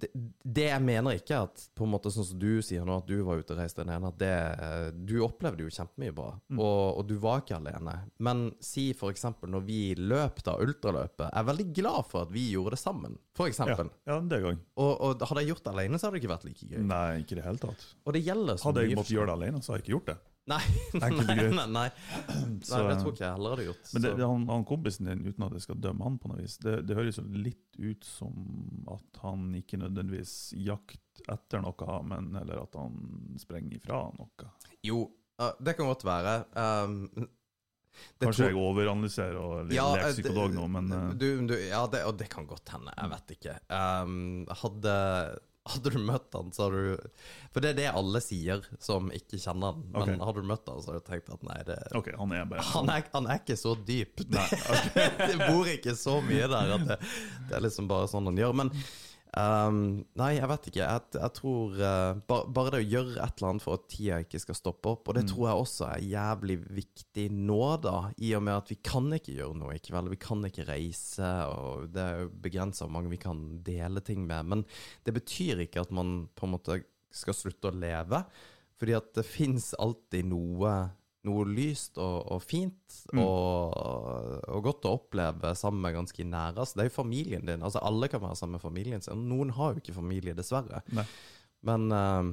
det, 0.00 0.08
det 0.44 0.64
jeg 0.68 0.82
mener 0.84 1.16
ikke 1.18 1.38
at 1.46 1.62
på 1.76 1.84
en 1.86 1.92
måte 1.92 2.10
sånn 2.14 2.26
som 2.26 2.38
du 2.40 2.60
sier 2.64 2.84
nå, 2.86 2.96
at 3.02 3.06
du 3.08 3.20
var 3.26 3.40
ute 3.42 3.54
og 3.54 3.60
reiste 3.60 3.82
alene, 3.84 4.08
at 4.10 4.18
det 4.20 4.30
Du 5.10 5.14
opplevde 5.26 5.64
jo 5.66 5.70
kjempemye 5.74 6.14
bra, 6.16 6.30
Mm. 6.50 6.58
og, 6.58 6.98
og 6.98 7.06
du 7.06 7.14
var 7.22 7.42
ikke 7.42 7.56
alene. 7.58 7.94
Men 8.18 8.46
si 8.64 8.88
eksempel 9.12 9.50
når 9.52 9.64
vi 9.66 9.80
løp 9.98 10.42
da 10.46 10.56
ultraløpet, 10.58 11.28
jeg 11.30 11.38
er 11.42 11.48
veldig 11.50 11.68
glad 11.76 12.06
for 12.10 12.22
at 12.26 12.32
vi 12.34 12.46
gjorde 12.52 12.74
det 12.76 12.82
sammen, 12.82 13.18
for 13.36 13.46
Ja. 14.06 14.14
ja, 14.14 14.20
det 14.20 14.40
gang. 14.42 14.58
Og, 14.76 14.92
og 15.00 15.26
hadde 15.30 15.44
jeg 15.44 15.52
gjort 15.54 15.64
det 15.64 15.72
alene, 15.74 15.98
så 16.00 16.06
hadde 16.08 16.18
det 16.18 16.22
ikke 16.24 16.34
vært 16.34 16.48
like 16.48 16.66
gøy. 16.70 16.82
Nei, 16.90 17.06
ikke 17.22 17.38
det 17.38 17.44
hele 17.46 17.58
tatt. 17.62 17.86
Og 18.06 18.12
det 18.16 18.24
gjelder 18.26 18.56
så 18.60 18.70
Hadde 18.70 18.82
jeg 18.88 18.96
måttet 18.98 19.16
gjøre 19.16 19.30
det 19.30 19.36
alene, 19.38 19.62
så 19.62 19.72
hadde 19.72 19.80
jeg 19.82 19.86
ikke 19.88 19.96
gjort 19.98 20.10
det. 20.12 20.18
Nei, 20.50 20.58
nei, 20.96 21.10
nei, 21.10 21.66
nei, 21.70 21.88
Så, 22.64 22.80
nei, 22.80 22.88
det 22.88 22.96
tror 23.02 23.12
ikke 23.12 23.22
jeg 23.22 23.34
heller 23.36 23.52
hadde 23.54 23.66
gjort. 23.68 23.90
Men 23.94 24.02
det, 24.02 24.10
det, 24.18 24.28
han, 24.32 24.46
han 24.50 24.64
kompisen 24.66 25.10
din, 25.10 25.20
uten 25.28 25.44
at 25.46 25.54
jeg 25.54 25.66
skal 25.66 25.78
dømme 25.84 26.06
han 26.08 26.16
på 26.18 26.30
noe 26.32 26.40
vis, 26.40 26.56
det, 26.64 26.74
det 26.88 26.96
høres 26.98 27.20
jo 27.20 27.26
litt 27.36 27.78
ut 27.78 28.08
som 28.08 28.40
at 28.90 29.20
han 29.22 29.44
ikke 29.60 29.78
nødvendigvis 29.84 30.34
jakter 30.58 31.30
etter 31.30 31.62
noe, 31.62 31.98
men 32.08 32.32
eller 32.40 32.64
at 32.64 32.78
han 32.80 32.96
sprenger 33.38 33.76
ifra 33.78 34.00
noe. 34.16 34.48
Jo, 34.86 35.04
det 35.60 35.76
kan 35.78 35.92
godt 35.92 36.06
være. 36.08 36.34
Um, 36.56 37.28
det 38.18 38.26
Kanskje 38.26 38.44
tror- 38.44 38.50
jeg 38.50 38.60
overanalyserer 38.60 39.36
og 39.40 39.72
Ja, 39.74 39.86
leker 39.94 40.08
eh, 40.08 40.12
psykolog 40.14 40.54
nå, 40.54 40.66
men 40.70 40.92
uh. 40.92 41.12
du, 41.14 41.28
du, 41.46 41.54
Ja, 41.58 41.84
det, 41.90 42.04
og 42.06 42.16
det 42.18 42.28
kan 42.32 42.46
godt 42.48 42.68
hende. 42.74 42.94
Jeg 42.96 43.10
vet 43.14 43.34
ikke. 43.36 43.56
Um, 43.68 44.46
hadde, 44.62 44.94
hadde 45.74 45.92
du 45.94 45.98
møtt 46.04 46.36
han, 46.36 46.52
så 46.54 46.66
hadde 46.66 46.80
du 46.84 47.26
For 47.54 47.64
det 47.64 47.72
er 47.72 47.78
det 47.78 47.88
alle 47.90 48.22
sier 48.24 48.64
som 48.82 49.10
ikke 49.14 49.40
kjenner 49.40 49.74
han. 49.74 49.84
Men 49.90 50.02
okay. 50.02 50.18
hadde 50.28 50.44
du 50.44 50.48
møtt 50.50 50.70
han, 50.70 50.80
så 50.82 50.92
hadde 50.92 51.02
du 51.02 51.10
tenkt 51.10 51.30
at 51.34 51.46
nei, 51.46 51.58
det 51.68 51.78
okay, 52.00 52.16
han 52.20 52.34
er 52.36 52.48
bare 52.50 52.66
han 52.70 52.90
er, 52.94 53.06
han 53.14 53.28
er 53.30 53.42
ikke 53.42 53.58
så 53.60 53.76
dyp. 53.88 54.24
Nei, 54.32 54.48
det 55.30 55.38
bor 55.46 55.70
ikke 55.70 55.96
så 55.98 56.18
mye 56.24 56.50
der 56.50 56.74
at 56.78 56.88
det, 56.92 56.98
det 57.48 57.58
er 57.58 57.64
liksom 57.66 57.90
bare 57.90 58.10
sånn 58.10 58.30
han 58.30 58.42
gjør. 58.42 58.58
Men 58.62 58.74
um, 59.38 60.04
nei, 60.18 60.30
jeg 60.36 60.48
vet 60.50 60.68
ikke. 60.70 60.80
Jeg, 60.82 61.02
jeg 61.14 61.32
tror 61.36 61.76
uh, 61.78 62.18
bare, 62.28 62.46
bare 62.50 62.72
det 62.74 62.80
å 62.80 62.88
gjøre 62.88 63.14
et 63.22 63.38
eller 63.40 63.48
annet 63.50 63.64
for 63.64 63.78
at 63.78 63.88
tida 63.92 64.18
ikke 64.24 64.40
skal 64.42 64.58
stoppe 64.58 64.92
opp, 64.94 65.08
og 65.08 65.16
det 65.18 65.24
Mm. 65.24 65.30
tror 65.32 65.44
jeg 65.48 65.62
også 65.64 65.88
er 65.90 66.06
jævlig 66.10 66.56
viktig 66.80 67.26
nå, 67.36 67.60
da. 67.84 67.96
I 68.18 68.34
og 68.38 68.42
med 68.46 68.56
at 68.56 68.70
vi 68.72 68.78
kan 68.82 69.10
ikke 69.12 69.36
gjøre 69.36 69.58
noe 69.60 69.74
i 69.76 69.82
kveld. 69.82 70.10
Vi 70.10 70.20
kan 70.20 70.44
ikke 70.48 70.68
reise, 70.68 71.32
og 71.50 71.90
det 71.94 72.02
er 72.06 72.22
jo 72.24 72.30
begrensa 72.46 72.86
hvor 72.86 72.94
mange 72.98 73.12
vi 73.12 73.20
kan 73.22 73.42
dele 73.66 74.00
ting 74.00 74.26
med. 74.26 74.46
Men 74.54 74.64
det 75.04 75.14
betyr 75.14 75.62
ikke 75.66 75.84
at 75.86 75.92
man 75.94 76.28
på 76.34 76.46
en 76.48 76.56
måte 76.58 76.80
skal 77.10 77.34
slutte 77.34 77.70
å 77.70 77.76
leve. 77.76 78.24
Fordi 78.80 78.94
at 78.96 79.10
det 79.14 79.26
fins 79.28 79.74
alltid 79.76 80.30
noe 80.30 80.70
noe 81.28 81.44
lyst 81.52 81.98
og, 82.00 82.18
og 82.32 82.42
fint 82.42 82.76
Mm. 83.10 83.18
og, 83.22 83.74
og 84.50 84.60
godt 84.62 84.86
å 84.86 84.92
oppleve 84.98 85.50
sammen 85.58 85.80
med 85.82 85.96
ganske 85.96 86.24
nære. 86.26 86.60
Altså, 86.62 86.76
det 86.78 86.84
er 86.84 86.88
jo 86.90 86.94
familien 87.00 87.46
din. 87.48 87.62
Altså, 87.66 87.80
alle 87.82 88.06
kan 88.12 88.22
være 88.22 88.36
sammen 88.38 88.58
med 88.58 88.62
familien 88.62 89.02
sin. 89.02 89.24
Noen 89.30 89.50
har 89.56 89.72
jo 89.74 89.82
ikke 89.82 89.94
familie, 89.96 90.34
dessverre. 90.38 90.82
Nei. 90.94 91.04
Men 91.66 91.90
eh, 91.96 92.30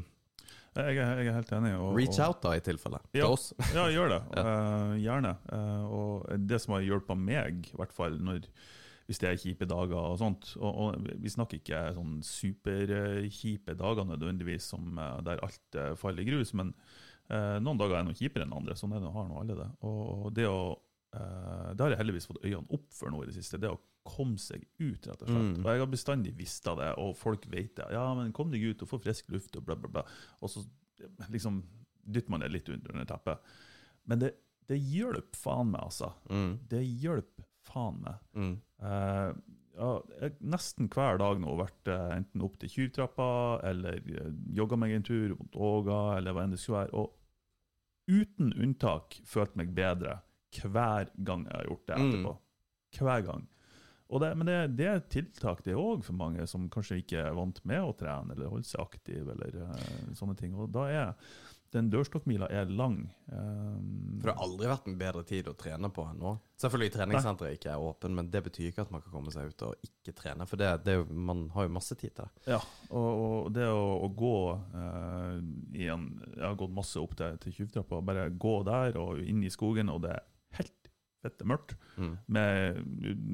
Jeg 0.77 0.99
er, 1.01 1.17
jeg 1.23 1.31
er 1.31 1.37
helt 1.39 1.53
enig. 1.57 1.71
Og, 1.81 1.95
reach 1.97 2.19
out, 2.21 2.41
da, 2.43 2.51
i 2.53 2.61
tilfelle. 2.61 2.99
Ja. 3.17 3.23
Til 3.25 3.33
oss. 3.33 3.47
Ja, 3.73 3.87
gjør 3.89 4.11
det. 4.13 4.19
Ja. 4.37 4.43
Uh, 4.45 4.93
gjerne. 5.01 5.33
Uh, 5.49 5.85
og 5.97 6.47
det 6.51 6.59
som 6.61 6.75
har 6.77 6.85
hjulpet 6.85 7.17
meg, 7.17 7.71
i 7.71 7.79
hvert 7.81 7.95
fall 7.97 8.19
når, 8.21 8.45
hvis 9.09 9.23
det 9.23 9.31
er 9.31 9.41
kjipe 9.41 9.65
dager 9.71 9.97
og 9.97 10.17
sånt 10.19 10.49
Og, 10.59 10.71
og 10.83 11.09
vi 11.23 11.31
snakker 11.31 11.61
ikke 11.61 11.81
sånn 11.95 12.17
superkjipe 12.27 13.73
dager 13.79 14.05
nødvendigvis 14.09 14.67
som, 14.73 14.99
der 15.25 15.41
alt 15.47 15.81
faller 15.97 16.21
i 16.21 16.29
grus, 16.29 16.53
men 16.53 16.73
Eh, 17.27 17.57
noen 17.59 17.79
dager 17.79 17.99
er 17.99 18.07
noe 18.07 18.17
kjipere 18.17 18.45
enn 18.47 18.55
andre, 18.55 18.75
sånn 18.79 18.95
er 18.95 19.03
det, 19.03 19.11
har 19.11 19.27
nå 19.27 19.41
alle 19.41 19.57
det. 19.59 19.67
Og 19.87 20.29
det 20.35 20.47
å 20.47 20.59
eh, 21.15 21.69
Det 21.73 21.83
har 21.83 21.93
jeg 21.93 22.01
heldigvis 22.01 22.29
fått 22.29 22.43
øynene 22.45 22.77
opp 22.77 22.87
for 22.95 23.11
nå 23.11 23.23
i 23.23 23.29
det 23.29 23.35
siste. 23.35 23.59
Det 23.61 23.71
å 23.71 23.79
komme 24.07 24.39
seg 24.39 24.63
ut, 24.79 25.03
rett 25.03 25.21
og 25.21 25.27
slett. 25.27 25.57
Mm. 25.57 25.63
Og 25.65 25.69
jeg 25.71 25.83
har 25.83 25.91
bestandig 25.91 26.33
visst 26.37 26.67
av 26.71 26.79
det, 26.79 26.91
og 27.01 27.15
folk 27.19 27.47
vet 27.51 27.75
det. 27.79 27.89
Ja, 27.95 28.05
men 28.15 28.31
kom 28.35 28.53
deg 28.53 28.63
ut 28.63 28.83
og 28.85 28.91
få 28.93 29.01
frisk 29.03 29.31
luft 29.33 29.57
og 29.59 29.67
bla, 29.67 29.75
bla, 29.79 29.91
bla. 29.97 30.05
Og 30.39 30.51
så 30.53 30.63
liksom 31.33 31.61
dytter 32.07 32.31
man 32.31 32.45
det 32.45 32.53
litt 32.53 32.71
under, 32.71 33.03
teppet. 33.09 33.51
Men 34.07 34.23
det, 34.23 34.31
det 34.71 34.79
hjelper 34.79 35.35
faen 35.35 35.73
meg, 35.73 35.83
altså. 35.89 36.13
Mm. 36.31 36.53
Det 36.71 36.83
hjelper 37.03 37.47
faen 37.67 37.99
meg. 38.05 38.23
Mm. 38.37 38.55
Eh, 38.87 39.31
ja, 39.77 39.91
nesten 40.39 40.87
hver 40.93 41.19
dag 41.21 41.41
nå 41.41 41.53
vært 41.59 41.91
eh, 41.91 42.15
enten 42.15 42.45
opp 42.47 42.55
til 42.61 42.71
Tjuvtrappa 42.71 43.27
eller 43.67 43.99
jogga 44.57 44.79
meg 44.79 44.95
en 44.95 45.05
tur 45.05 45.35
mot 45.37 45.59
Åga, 45.67 45.99
eller 46.17 46.33
hva 46.33 46.47
enn 46.47 46.55
det 46.55 46.61
skulle 46.63 46.85
være. 46.85 47.03
Og 47.03 47.16
uten 48.07 48.53
unntak 48.55 49.19
følt 49.27 49.55
meg 49.59 49.73
bedre 49.75 50.21
hver 50.57 51.09
gang 51.27 51.43
jeg 51.45 51.53
har 51.59 51.67
gjort 51.67 51.87
det 51.87 51.97
Mm. 51.97 52.07
etterpå. 52.09 52.37
Hver 52.97 53.21
gang. 53.25 53.47
Det, 54.07 54.29
men 54.37 54.47
det, 54.47 54.77
det 54.79 54.85
er 54.87 54.99
tiltak, 55.11 55.63
det 55.65 55.75
òg, 55.75 56.03
for 56.07 56.13
mange 56.15 56.45
som 56.47 56.69
kanskje 56.71 57.01
ikke 57.01 57.19
er 57.27 57.33
vant 57.35 57.59
med 57.67 57.81
å 57.83 57.91
trene 57.99 58.31
eller 58.33 58.47
holde 58.47 58.63
seg 58.65 58.79
aktiv. 58.81 59.27
eller 59.29 59.57
uh, 59.67 60.13
sånne 60.15 60.37
ting. 60.39 60.55
Og 60.55 60.71
da 60.71 60.85
er 60.87 61.13
den 61.75 61.89
dørstokkmila 61.91 62.47
er 62.53 62.69
lang. 62.71 62.99
Um, 63.31 64.19
For 64.21 64.29
det 64.29 64.33
har 64.35 64.43
aldri 64.45 64.69
vært 64.71 64.87
en 64.87 64.97
bedre 64.99 65.23
tid 65.27 65.49
å 65.51 65.55
trene 65.59 65.89
på 65.93 66.05
enn 66.07 66.21
nå. 66.21 66.31
Selvfølgelig 66.61 66.93
treningssenteret 66.95 67.57
ikke 67.57 67.71
er 67.73 67.83
åpen, 67.89 68.15
men 68.17 68.29
det 68.33 68.41
betyr 68.47 68.69
ikke 68.71 68.85
at 68.87 68.93
man 68.95 69.03
kan 69.03 69.13
komme 69.13 69.33
seg 69.35 69.51
ut 69.51 69.65
og 69.67 69.87
ikke 69.87 70.15
trene. 70.17 70.47
For 70.49 70.59
det, 70.61 70.71
det 70.87 70.95
jo, 70.99 71.05
man 71.11 71.45
har 71.55 71.67
jo 71.67 71.75
masse 71.75 71.97
tid 71.99 72.15
til 72.17 72.23
det. 72.25 72.45
Ja, 72.55 72.61
og, 72.89 73.09
og 73.25 73.51
det 73.57 73.67
å, 73.69 73.83
å 74.07 74.09
gå 74.23 74.33
uh, 74.55 75.37
i 75.75 75.89
en 75.93 76.07
Jeg 76.35 76.45
har 76.47 76.57
gått 76.63 76.75
masse 76.77 76.99
opp 77.01 77.15
til, 77.19 77.37
til 77.43 77.57
Tjuvtrappa, 77.59 78.01
bare 78.05 78.29
gå 78.31 78.55
der 78.67 78.97
og 79.01 79.19
inn 79.21 79.43
i 79.45 79.51
skogen, 79.53 79.91
og 79.93 80.03
det 80.07 80.15
er 80.17 80.25
helt 80.61 80.73
fette 81.25 81.47
mørkt, 81.49 81.73
Mm. 81.97 82.11
med, 82.29 82.75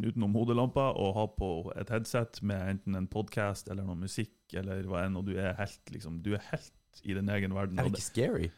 utenom 0.07 0.35
hodelamper, 0.37 0.95
og 0.95 1.17
ha 1.17 1.25
på 1.35 1.47
et 1.75 1.89
headset 1.91 2.37
med 2.47 2.61
enten 2.71 2.95
en 2.95 3.09
podkast 3.11 3.67
eller 3.67 3.83
noe 3.83 3.97
musikk 3.99 4.55
eller 4.55 4.85
hva 4.87 5.01
enn, 5.03 5.17
og 5.19 5.25
du 5.27 5.33
er 5.35 5.51
helt, 5.59 5.81
liksom, 5.91 6.21
du 6.23 6.29
er 6.37 6.45
helt 6.53 6.71
i 7.03 7.13
din 7.17 7.29
egen 7.29 7.53
verden. 7.55 7.79
Er 7.79 7.83
det 7.89 7.95
ikke 7.97 8.09
scary? 8.11 8.49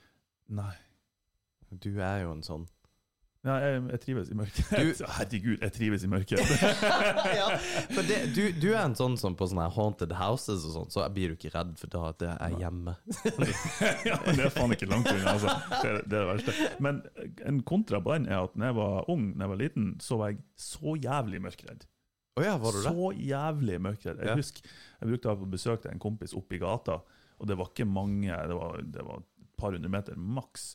Nei. 0.50 0.74
Du 1.72 1.92
er 2.00 2.22
jo 2.24 2.32
en 2.36 2.44
sånn 2.46 2.68
Ja, 3.46 3.56
jeg, 3.62 3.82
jeg 3.92 4.00
trives 4.02 4.30
i 4.32 4.36
mørket. 4.38 4.70
Du- 4.74 5.06
Herregud, 5.18 5.60
jeg 5.62 5.74
trives 5.76 6.04
i 6.04 6.08
mørket. 6.10 6.40
ja, 7.40 7.50
for 7.94 8.02
det, 8.08 8.18
du, 8.34 8.40
du 8.58 8.68
er 8.74 8.80
en 8.88 8.96
sånn 8.98 9.18
som 9.22 9.36
på 9.38 9.46
sånne 9.52 9.68
haunted 9.76 10.14
houses 10.18 10.64
og 10.66 10.72
sånn, 10.74 10.88
så 10.90 11.04
blir 11.14 11.30
du 11.30 11.36
ikke 11.38 11.52
redd 11.54 11.76
for 11.78 11.92
da 11.94 12.10
det 12.24 12.32
er 12.42 12.56
hjemme. 12.64 12.96
ja, 14.10 14.18
men 14.26 14.40
det 14.40 14.48
er 14.48 14.54
faen 14.56 14.74
ikke 14.74 14.90
langt 14.90 15.12
unna, 15.14 15.36
altså. 15.36 15.54
Det, 15.76 15.92
er- 15.92 16.02
det 16.10 16.18
er 16.18 16.24
det 16.24 16.24
verste. 16.32 16.70
Men 16.88 17.04
en 17.52 17.60
kontra 17.70 18.02
på 18.02 18.16
den 18.18 18.26
er 18.32 18.48
at 18.48 18.56
når 18.58 18.72
jeg 18.72 18.78
var 18.80 19.12
ung, 19.14 19.28
når 19.36 19.46
jeg 19.46 19.54
var 19.54 19.62
liten, 19.62 19.92
så 20.02 20.18
var 20.24 20.34
jeg 20.34 20.42
så 20.66 20.96
jævlig 21.06 21.44
mørkredd. 21.46 21.86
Oh 22.36 22.44
ja, 22.44 22.56
var 22.60 22.74
du 22.76 22.82
det? 22.82 22.90
Så 22.98 23.12
jævlig 23.30 23.78
mørkredd. 23.92 24.24
Jeg 24.26 24.34
Ja. 24.34 24.40
husker 24.42 24.66
jeg 24.66 25.12
brukte 25.12 25.30
å 25.30 25.36
være 25.36 25.44
på 25.46 25.54
besøk 25.54 25.86
til 25.86 25.94
en 25.94 26.02
kompis 26.04 26.34
oppe 26.36 26.58
i 26.58 26.64
gata, 26.66 26.98
og 27.40 27.48
det 27.48 27.58
var 27.60 27.72
ikke 27.74 27.86
mange, 27.90 28.32
det 28.32 28.56
var, 28.62 28.82
det 28.82 29.06
var 29.06 29.22
et 29.24 29.54
par 29.58 29.72
hundre 29.78 29.90
meter 29.92 30.16
maks. 30.18 30.74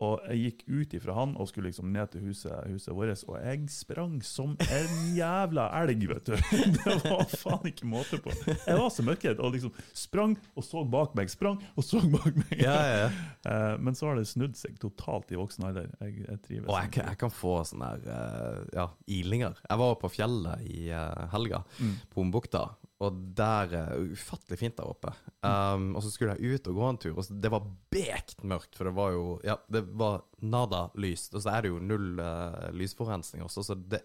Og 0.00 0.22
jeg 0.32 0.38
gikk 0.40 0.62
ut 0.72 0.94
ifra 0.96 1.12
han 1.12 1.34
og 1.36 1.44
skulle 1.50 1.68
liksom 1.68 1.90
ned 1.92 2.08
til 2.08 2.22
huset, 2.24 2.54
huset 2.72 2.94
vårt, 2.96 3.20
og 3.28 3.34
jeg 3.36 3.66
sprang 3.68 4.14
som 4.24 4.54
en 4.64 4.94
jævla 5.12 5.66
elg, 5.82 6.06
vet 6.08 6.30
du. 6.30 6.38
Det 6.78 6.94
var 7.04 7.26
faen 7.28 7.68
ikke 7.68 7.84
måte 7.90 8.16
på. 8.24 8.32
Jeg 8.48 8.78
var 8.80 8.88
så 8.94 9.04
mørkredd 9.04 9.42
og 9.44 9.52
liksom 9.58 9.74
sprang 9.92 10.38
og 10.56 10.64
så 10.64 10.86
bak 10.88 11.12
meg, 11.20 11.28
sprang 11.28 11.60
og 11.76 11.84
så 11.84 12.00
bak 12.14 12.32
meg. 12.32 12.62
Ja, 12.64 12.78
ja, 12.80 12.96
ja. 13.02 13.10
Eh, 13.50 13.74
Men 13.80 13.92
så 13.96 14.08
har 14.08 14.16
det 14.16 14.24
snudd 14.28 14.56
seg 14.56 14.80
totalt 14.80 15.30
i 15.32 15.36
voksen 15.36 15.68
alder. 15.68 15.92
Jeg, 16.00 16.16
jeg 16.30 16.40
trives. 16.48 16.66
Og 16.72 16.76
jeg, 16.80 16.90
kan- 16.96 17.06
jeg 17.12 17.20
kan 17.20 17.30
få 17.36 17.54
sånne 17.68 17.92
her, 17.92 18.08
eh, 18.16 18.58
ja, 18.80 18.88
ilinger. 19.20 19.60
Jeg 19.68 19.80
var 19.84 19.94
på 20.00 20.10
fjellet 20.16 20.64
i 20.64 20.88
eh, 20.96 21.26
helga, 21.36 21.60
Mm. 21.80 21.94
på 22.12 22.24
Ombukta, 22.24 22.64
og 23.00 23.16
der 23.36 23.72
er 23.78 24.10
ufattelig 24.12 24.58
fint 24.60 24.76
der 24.76 24.90
oppe. 24.90 25.12
Um, 25.40 25.94
og 25.96 26.04
så 26.04 26.10
skulle 26.12 26.36
jeg 26.36 26.58
ut 26.60 26.68
og 26.68 26.76
gå 26.76 26.88
en 26.90 27.00
tur, 27.00 27.16
og 27.16 27.42
det 27.42 27.50
var 27.52 27.66
bekt 27.92 28.44
mørkt, 28.44 28.76
for 28.76 28.90
det 28.90 28.94
var 28.98 29.14
jo 29.16 29.26
Ja, 29.46 29.56
det 29.72 29.86
var 29.96 30.26
nada 30.44 30.88
lyst, 31.00 31.32
og 31.34 31.44
så 31.44 31.54
er 31.54 31.64
det 31.64 31.72
jo 31.72 31.80
null 31.80 32.20
uh, 32.20 32.68
lysforurensning 32.76 33.46
også, 33.46 33.64
så 33.70 33.78
det 33.80 34.04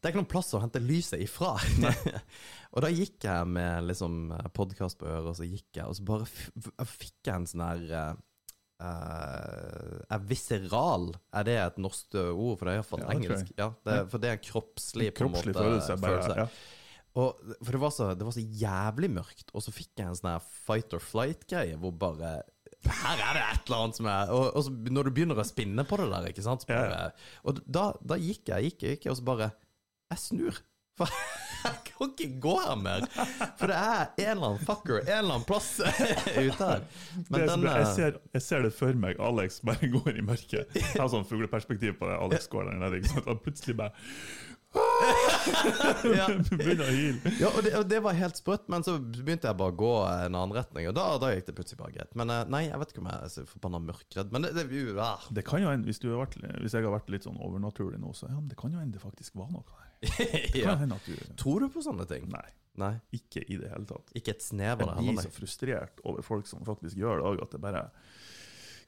det 0.00 0.08
er 0.08 0.14
ikke 0.14 0.22
noen 0.22 0.30
plass 0.32 0.54
å 0.56 0.62
hente 0.62 0.80
lyset 0.80 1.20
ifra. 1.20 1.50
og 2.72 2.80
da 2.80 2.88
gikk 2.88 3.26
jeg 3.26 3.48
med 3.52 3.84
liksom 3.84 4.30
podkast 4.56 4.96
på 4.96 5.04
øret, 5.04 5.26
og 5.28 5.36
så 5.36 5.44
gikk 5.44 5.76
jeg, 5.76 5.84
og 5.84 5.98
så 5.98 6.06
bare 6.08 6.86
fikk 6.88 7.28
jeg 7.28 7.34
en 7.34 7.48
sånn 7.50 7.66
her 7.66 7.84
uh, 7.92 8.26
Uh, 8.80 9.98
Er 10.08 10.22
viseral 10.24 11.10
Er 11.36 11.44
det 11.44 11.56
et 11.60 11.80
norsk 11.84 12.14
ord? 12.16 12.54
For 12.56 12.64
det 12.64 12.72
er 12.72 12.78
iallfall 12.78 13.02
Ja, 13.02 13.10
engelsk. 13.12 13.50
Ja, 13.58 13.66
det, 13.84 13.96
for 14.08 14.22
det 14.22 14.30
er 14.30 14.38
en 14.38 14.46
kroppslig, 14.46 15.10
på 15.12 15.26
en 15.26 15.34
Kroppslig 15.34 15.52
måte, 15.52 15.66
følelse. 15.66 15.96
Bare, 16.00 16.22
følelse. 16.22 16.38
ja. 16.40 16.79
Og, 17.18 17.40
for 17.58 17.74
det 17.74 17.80
var, 17.82 17.90
så, 17.90 18.12
det 18.14 18.26
var 18.26 18.34
så 18.36 18.44
jævlig 18.44 19.10
mørkt, 19.10 19.48
og 19.50 19.64
så 19.64 19.72
fikk 19.74 19.98
jeg 19.98 20.06
en 20.06 20.18
sånn 20.18 20.44
fight 20.66 20.94
or 20.94 21.02
flight-greie 21.02 21.78
hvor 21.80 21.94
bare 21.98 22.36
her 22.80 23.18
er 23.20 23.36
det 23.36 23.42
et 23.44 23.66
eller 23.66 23.82
annet 23.82 23.98
som 23.98 24.06
er 24.08 24.30
Og, 24.32 24.44
og 24.56 24.62
så 24.64 24.70
når 24.72 25.08
du 25.08 25.12
begynner 25.12 25.40
å 25.42 25.44
spinne 25.44 25.84
på 25.84 25.98
det 26.00 26.06
der, 26.12 26.30
ikke 26.30 26.44
sant 26.46 26.62
så 26.64 26.70
bare, 26.70 27.10
Og 27.44 27.58
da, 27.66 27.90
da 28.00 28.16
gikk 28.16 28.48
jeg, 28.48 28.70
gikk 28.70 28.84
jeg, 28.86 28.96
gikk 28.96 29.04
jeg, 29.08 29.12
og 29.12 29.18
så 29.18 29.26
bare 29.26 29.50
Jeg 30.14 30.22
snur. 30.22 30.60
For 31.00 31.12
jeg 31.60 31.76
kan 31.84 32.10
ikke 32.12 32.26
gå 32.40 32.52
her 32.64 32.76
mer. 32.80 33.04
For 33.58 33.68
det 33.68 33.76
er 33.76 34.02
en 34.24 34.30
eller 34.32 34.46
annen 34.48 34.62
fucker 34.64 35.00
en 35.00 35.10
eller 35.18 35.34
annen 35.34 35.46
plass 35.48 35.68
ute 36.46 36.68
her. 36.70 36.84
Men 37.28 37.44
den 37.50 37.66
jeg, 37.66 37.82
eh, 37.82 37.90
ser, 37.96 38.18
jeg 38.36 38.44
ser 38.44 38.64
det 38.64 38.72
for 38.76 39.00
meg. 39.02 39.20
Alex 39.20 39.60
bare 39.68 39.90
går 39.96 40.20
i 40.22 40.24
mørket. 40.24 40.72
Jeg 40.76 40.94
har 40.96 41.10
sånn 41.12 41.26
fugleperspektiv 41.28 41.98
på 42.00 42.08
det. 42.08 42.16
Alex 42.16 42.48
går 42.52 42.70
der 42.70 42.80
nede. 42.80 43.00
Ikke 43.00 43.12
sant? 43.12 43.28
Og 43.28 43.42
plutselig 43.44 43.76
bare 43.80 43.92
ja. 44.74 46.26
begynner 46.50 46.84
å 46.84 46.94
hyle. 46.94 47.32
Ja, 47.40 47.50
og 47.50 47.64
det, 47.66 47.72
og 47.78 47.86
det 47.90 48.00
var 48.04 48.16
helt 48.18 48.38
sprøtt, 48.38 48.68
men 48.70 48.84
så 48.86 48.96
begynte 49.00 49.50
jeg 49.50 49.58
bare 49.58 49.74
å 49.74 49.78
gå 49.80 49.92
en 50.06 50.36
annen 50.38 50.54
retning, 50.54 50.88
og 50.90 50.96
da, 50.98 51.06
da 51.22 51.32
gikk 51.34 51.48
det 51.48 51.56
plutselig 51.58 51.80
bare 51.80 51.94
greit. 51.96 52.14
Men 52.18 52.32
eh, 52.34 52.44
nei, 52.52 52.64
jeg 52.68 52.80
vet 52.82 52.94
ikke 52.94 53.02
om 53.02 53.10
jeg 53.10 53.26
er 53.26 53.34
så 53.34 53.46
forbanna 53.50 53.82
mørkredd, 53.88 54.32
men 54.34 54.46
det, 54.46 54.52
det 54.58 54.66
jo, 54.76 54.94
ah. 55.02 55.28
Det 55.34 55.44
kan 55.46 55.62
jo 55.64 55.72
hende, 55.72 55.88
hvis, 55.90 56.02
du 56.02 56.10
har 56.12 56.22
vært, 56.22 56.38
hvis 56.62 56.76
jeg 56.76 56.86
har 56.86 56.94
vært 56.94 57.10
litt 57.12 57.26
sånn 57.26 57.40
overnaturlig 57.42 58.00
nå, 58.02 58.14
så 58.16 58.30
ja, 58.30 58.38
men 58.38 58.50
det 58.52 58.58
kan 58.60 58.74
jo 58.74 58.82
hende 58.82 58.98
det 58.98 59.04
faktisk 59.04 59.38
var 59.40 59.50
noe 59.54 59.66
her. 59.66 59.86
Det 60.54 60.62
ja. 60.62 60.72
du 60.80 61.34
Tror 61.36 61.60
du 61.60 61.68
på 61.68 61.82
sånne 61.84 62.06
ting? 62.08 62.24
Nei, 62.32 62.46
Nei. 62.80 62.94
ikke 63.12 63.42
i 63.44 63.58
det 63.60 63.68
hele 63.68 63.84
tatt. 63.88 64.08
Ikke 64.16 64.32
et 64.32 64.40
snev 64.40 64.80
av 64.80 64.94
Jeg 64.96 65.12
blir 65.12 65.26
så 65.26 65.32
frustrert 65.34 66.00
over 66.08 66.24
folk 66.24 66.48
som 66.48 66.64
faktisk 66.64 66.96
gjør 66.96 67.20
det 67.20 67.26
òg, 67.28 67.42
at 67.44 67.52
det 67.52 67.60
bare 67.60 67.82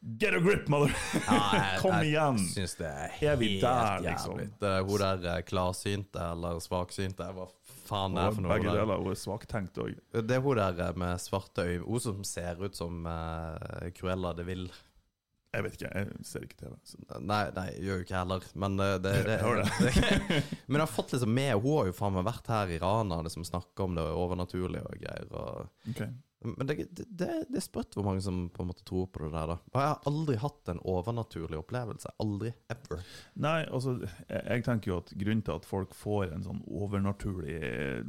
Get 0.03 0.35
a 0.35 0.41
grip, 0.43 0.67
mother! 0.69 0.91
Kom 1.83 2.01
igjen! 2.03 2.39
Jeg 2.43 2.55
syns 2.57 2.73
det 2.81 2.89
er 2.91 3.13
Er 3.23 3.37
vi 3.39 3.53
helt 3.53 3.63
der, 3.63 3.91
jævlig. 4.03 4.09
liksom? 4.11 4.39
Det 4.59 4.71
er 4.75 4.87
hun 4.89 5.03
der 5.05 5.27
eh, 5.31 5.43
klarsynte 5.47 6.25
eller 6.33 6.59
svaksynte, 6.65 7.29
hva 7.37 7.45
faen 7.87 8.17
er 8.19 8.31
det 8.33 8.35
for 8.35 8.43
noe? 8.47 8.51
begge 8.57 8.67
der. 8.73 8.81
deler. 8.83 9.03
Hun 9.05 9.13
er 9.15 9.21
svaktenkt 9.21 9.79
òg. 9.79 9.93
Det 10.17 10.39
er 10.39 10.43
hun 10.43 10.59
der 10.59 10.81
eh, 10.89 10.97
med 11.05 11.21
svarte 11.23 11.69
øyne, 11.69 11.85
hun 11.87 12.03
som 12.03 12.25
ser 12.27 12.59
ut 12.65 12.75
som 12.81 13.07
uh, 13.07 13.87
Cruella 13.95 14.33
de 14.41 14.49
Vil. 14.49 14.65
Jeg 15.53 15.67
vet 15.69 15.75
ikke, 15.77 15.93
jeg 15.93 16.27
ser 16.27 16.45
ikke 16.49 16.59
TV. 16.65 16.75
Så. 16.89 16.99
Nei, 17.21 17.43
nei, 17.55 17.67
gjør 17.85 17.99
jo 18.01 18.05
ikke 18.07 18.19
heller, 18.19 18.45
men 18.65 18.77
det, 18.81 18.91
det, 19.05 19.15
det, 19.29 19.39
det. 19.39 20.43
Men 20.67 20.81
jeg 20.81 20.87
har 20.87 20.93
fått 20.97 21.13
liksom 21.15 21.35
med 21.37 21.55
Hun 21.61 21.77
har 21.77 21.91
jo 21.93 21.97
faen 22.01 22.15
meg 22.19 22.25
vært 22.27 22.49
her 22.57 22.73
i 22.75 22.83
Rana 22.83 23.21
liksom 23.23 23.45
snakka 23.47 23.87
om 23.87 23.95
det 24.01 24.11
overnaturlige 24.19 24.83
og 24.89 24.99
greier. 25.07 25.31
Og, 25.31 25.71
Ok. 25.95 26.03
Men 26.45 26.67
det, 26.67 26.77
det, 26.97 27.07
det 27.49 27.59
er 27.59 27.65
sprøtt 27.65 27.95
hvor 27.97 28.07
mange 28.07 28.23
som 28.25 28.45
på 28.53 28.65
en 28.65 28.71
måte 28.73 28.85
tror 28.89 29.07
på 29.13 29.23
det 29.25 29.31
der, 29.35 29.53
da. 29.53 29.57
Jeg 29.75 29.91
har 29.93 30.09
aldri 30.11 30.37
hatt 30.43 30.73
en 30.73 30.81
overnaturlig 30.93 31.59
opplevelse. 31.61 32.13
Aldri. 32.23 32.53
Ever. 32.73 33.05
Nei, 33.45 33.59
altså, 33.69 33.95
jeg, 34.29 34.65
tenker 34.67 34.93
jo 34.93 34.99
at 35.03 35.13
grunnen 35.21 35.45
til 35.47 35.55
at 35.59 35.69
folk 35.69 35.95
får 35.97 36.33
en 36.35 36.45
sånn 36.47 36.61
overnaturlig 36.67 37.57
eh, 37.63 38.03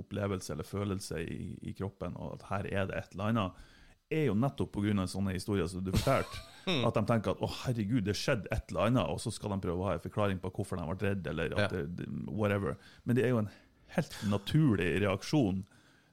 opplevelse 0.00 0.54
eller 0.56 0.68
følelse 0.68 1.22
i, 1.22 1.40
i 1.70 1.74
kroppen, 1.78 2.16
og 2.18 2.36
at 2.38 2.48
her 2.50 2.70
er 2.72 2.90
det 2.90 2.98
et 3.00 3.14
eller 3.16 3.30
annet, 3.32 3.64
er 4.10 4.28
jo 4.28 4.36
nettopp 4.38 4.70
pga. 4.76 5.06
sånne 5.10 5.34
historier 5.34 5.66
som 5.70 5.82
du 5.82 5.90
fortalte. 5.94 6.42
At 6.86 6.94
de 6.94 7.02
tenker 7.06 7.30
at 7.30 7.42
å 7.42 7.48
herregud, 7.62 8.04
det 8.06 8.16
skjedde 8.18 8.48
et 8.54 8.70
eller 8.72 8.88
annet, 8.88 9.06
og 9.10 9.20
så 9.22 9.30
skal 9.34 9.52
de 9.54 9.60
prøve 9.62 9.82
å 9.82 9.86
ha 9.86 9.92
en 9.94 10.02
forklaring 10.02 10.38
på 10.42 10.50
hvorfor 10.50 10.78
de 10.80 10.86
ble 10.88 11.10
redd, 11.10 11.26
eller 11.30 11.52
Ja. 11.54 11.68
det, 11.70 12.06
whatever. 12.26 12.74
Men 13.04 13.18
det 13.18 13.22
er 13.22 13.30
jo 13.34 13.40
en 13.44 13.50
helt 13.94 14.16
naturlig 14.26 14.88
reaksjon 15.04 15.60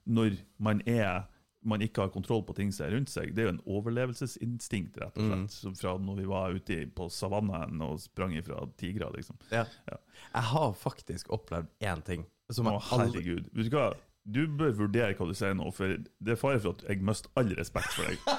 når 0.05 0.35
man 0.61 0.81
er 0.85 1.23
man 1.63 1.81
ikke 1.85 2.01
har 2.05 2.11
kontroll 2.13 2.43
på 2.47 2.55
ting 2.57 2.71
som 2.75 2.85
er 2.87 2.95
rundt 2.97 3.09
seg. 3.11 3.33
Det 3.35 3.43
er 3.43 3.49
jo 3.49 3.53
en 3.55 3.63
overlevelsesinstinkt, 3.79 4.97
rett 5.01 5.17
og 5.17 5.27
slett. 5.29 5.57
mm. 5.73 5.75
Fra 5.81 5.97
når 5.99 6.21
vi 6.21 6.29
var 6.29 6.55
ute 6.55 6.79
på 6.95 7.09
savannen 7.13 7.81
og 7.85 7.99
sprang 8.03 8.35
ifra 8.39 8.63
tigre, 8.79 9.09
liksom. 9.15 9.39
Ja. 9.51 9.65
Ja. 9.89 9.99
Jeg 10.33 10.49
har 10.53 10.73
faktisk 10.79 11.29
opplevd 11.33 11.69
én 11.83 12.01
ting 12.07 12.25
som 12.53 12.67
Å, 12.69 12.79
herregud. 12.91 13.47
Vet 13.55 13.71
du 13.71 13.77
hva? 13.77 13.91
Du 14.23 14.45
bør 14.47 14.69
vurdere 14.77 15.17
hva 15.19 15.25
du 15.27 15.33
sier 15.35 15.51
nå, 15.57 15.65
for 15.75 15.97
det 15.99 16.31
er 16.31 16.37
fare 16.39 16.59
for 16.63 16.77
at 16.77 16.85
jeg 16.87 17.01
mister 17.03 17.27
all 17.35 17.49
respekt 17.59 17.91
for 17.97 18.07
deg. 18.07 18.19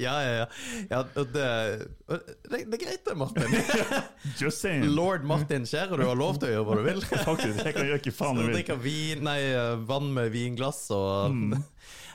Ja, 0.00 0.12
ja, 0.24 0.32
ja. 0.32 0.44
ja 0.88 0.98
det, 1.12 1.22
det, 1.34 2.18
det 2.48 2.60
er 2.62 2.80
greit 2.80 3.02
det, 3.04 3.12
Martin. 3.20 3.56
Just 4.40 4.62
saying. 4.64 4.86
Lord 4.96 5.24
Martin 5.28 5.66
Skjærer, 5.68 6.00
du 6.00 6.06
har 6.08 6.16
lov 6.16 6.38
til 6.40 6.48
å 6.48 6.52
gjøre 6.54 6.64
hva 6.68 6.78
du 6.78 6.84
vil. 6.86 7.02
Faktisk, 7.28 7.60
jeg 7.60 7.76
kan 7.76 7.88
gjøre 7.90 8.00
ikke 8.00 8.14
faen 8.16 8.40
jeg 8.40 8.48
vil. 8.48 8.56
drikker 8.56 8.80
vin, 8.80 9.20
nei, 9.28 9.36
vann 9.88 10.08
med 10.16 10.32
vinglass 10.32 10.86
og 10.96 11.36
Mm. 11.36 11.58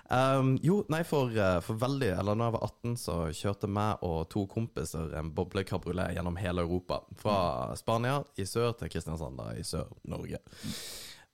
Um, 0.08 0.54
jo, 0.64 0.86
nei, 0.88 1.02
for, 1.04 1.34
eh, 1.36 1.58
for 1.60 1.76
veldig 1.82 2.14
Eller 2.16 2.38
da 2.40 2.46
jeg 2.48 2.54
var 2.56 2.62
18, 2.70 2.94
så 3.02 3.16
kjørte 3.36 3.68
meg 3.68 4.06
og 4.08 4.30
to 4.32 4.46
kompiser 4.48 5.12
en 5.20 5.34
boblekabriolet 5.36 6.16
gjennom 6.16 6.40
hele 6.40 6.64
Europa. 6.64 7.02
Fra 7.20 7.40
Spania 7.76 8.22
i 8.40 8.48
sør 8.48 8.72
til 8.80 8.92
Kristiansand 8.94 9.42
i 9.58 9.66
Sør-Norge. 9.68 10.40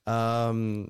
Um, 0.04 0.84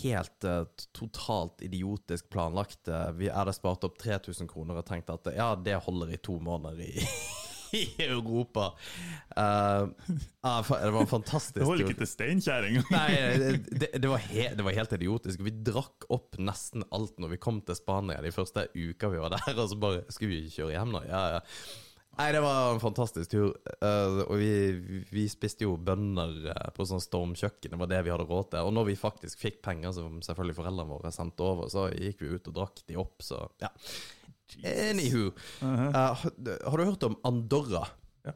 helt 0.00 0.46
uh, 0.46 0.62
totalt 0.96 1.60
idiotisk 1.66 2.30
planlagt. 2.32 2.86
Uh, 2.88 3.10
vi 3.18 3.28
hadde 3.28 3.52
spart 3.52 3.84
opp 3.84 3.98
3000 4.00 4.48
kroner 4.48 4.78
og 4.80 4.86
tenkt 4.88 5.10
at 5.12 5.28
ja, 5.36 5.50
det 5.58 5.76
holder 5.84 6.14
i 6.14 6.22
to 6.22 6.38
måneder 6.40 6.80
i, 6.86 6.94
i 7.76 7.82
Europa. 8.06 8.70
Uh, 9.36 9.88
uh, 10.44 10.70
det 10.70 10.92
var 10.94 11.10
fantastisk 11.10 11.58
Det 11.60 11.66
holder 11.68 11.88
ikke 11.88 12.02
til 12.02 12.10
Steinkjer 12.12 12.68
engang. 12.70 12.88
Nei, 12.94 13.08
det, 13.68 13.90
det, 13.96 14.08
var 14.10 14.22
he, 14.28 14.46
det 14.56 14.66
var 14.66 14.78
helt 14.78 14.94
idiotisk. 14.98 15.42
Vi 15.44 15.54
drakk 15.66 16.08
opp 16.14 16.38
nesten 16.40 16.86
alt 16.94 17.18
når 17.20 17.36
vi 17.36 17.42
kom 17.42 17.60
til 17.66 17.78
Spania 17.78 18.22
de 18.24 18.32
første 18.34 18.68
uka 18.74 19.12
vi 19.12 19.20
var 19.22 19.36
der. 19.36 19.52
Og 19.56 19.68
så 19.72 19.78
bare 19.80 20.06
Skulle 20.08 20.34
vi 20.36 20.54
kjøre 20.54 20.74
hjem 20.76 20.96
nå? 20.96 21.04
Ja, 21.10 21.22
ja. 21.36 21.44
Nei, 22.18 22.32
det 22.34 22.40
var 22.42 22.72
en 22.72 22.80
fantastisk 22.82 23.30
tur. 23.30 23.52
Uh, 23.78 24.24
og 24.24 24.40
vi, 24.40 25.04
vi 25.12 25.28
spiste 25.30 25.62
jo 25.68 25.76
bønner 25.78 26.48
eh, 26.50 26.70
på 26.74 26.86
sånn 26.88 27.02
stormkjøkken. 27.02 27.70
Det 27.70 27.78
var 27.78 27.90
det 27.92 28.00
vi 28.02 28.10
hadde 28.10 28.26
råd 28.26 28.48
til. 28.54 28.66
Og 28.66 28.74
når 28.74 28.88
vi 28.88 28.96
faktisk 28.98 29.44
fikk 29.44 29.60
penger 29.62 29.94
som 29.94 30.18
selvfølgelig 30.26 30.56
foreldrene 30.58 30.90
våre 30.90 31.12
sendte 31.14 31.46
over, 31.46 31.70
så 31.70 31.86
gikk 31.94 32.24
vi 32.24 32.32
ut 32.34 32.50
og 32.50 32.56
drakk 32.56 32.82
de 32.90 32.98
opp, 32.98 33.22
så 33.22 33.44
ja. 33.62 33.70
Anywho. 34.64 35.30
Eh, 35.62 35.94
har, 35.94 36.76
du 36.76 36.84
hørt 36.84 37.06
om 37.06 37.16
Andorra? 37.28 37.84
Ja. 38.26 38.34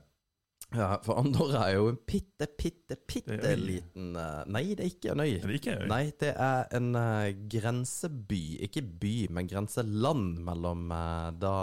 Ja, 0.72 0.88
for 1.04 1.20
Andorra 1.20 1.66
er 1.68 1.76
jo 1.78 1.90
en 1.92 2.00
bitte, 2.08 2.48
bitte, 2.58 2.96
bitte 3.08 3.36
er 3.36 3.60
liten 3.60 4.14
uh, 4.16 4.42
Nei, 4.48 4.64
det 4.72 4.86
er 4.86 4.90
ikke 4.92 5.12
en 5.12 5.24
øy. 5.24 5.34
Er 5.36 5.46
det 5.48 5.60
ikke 5.60 5.76
øy? 5.82 5.86
Nei, 5.90 6.02
det 6.20 6.32
er 6.32 6.68
en 6.78 6.90
uh, 6.96 7.28
grenseby. 7.56 8.42
Ikke 8.68 8.82
by, 8.82 9.14
men 9.36 9.50
grenseland 9.50 10.40
mellom 10.46 10.92
da 11.42 11.56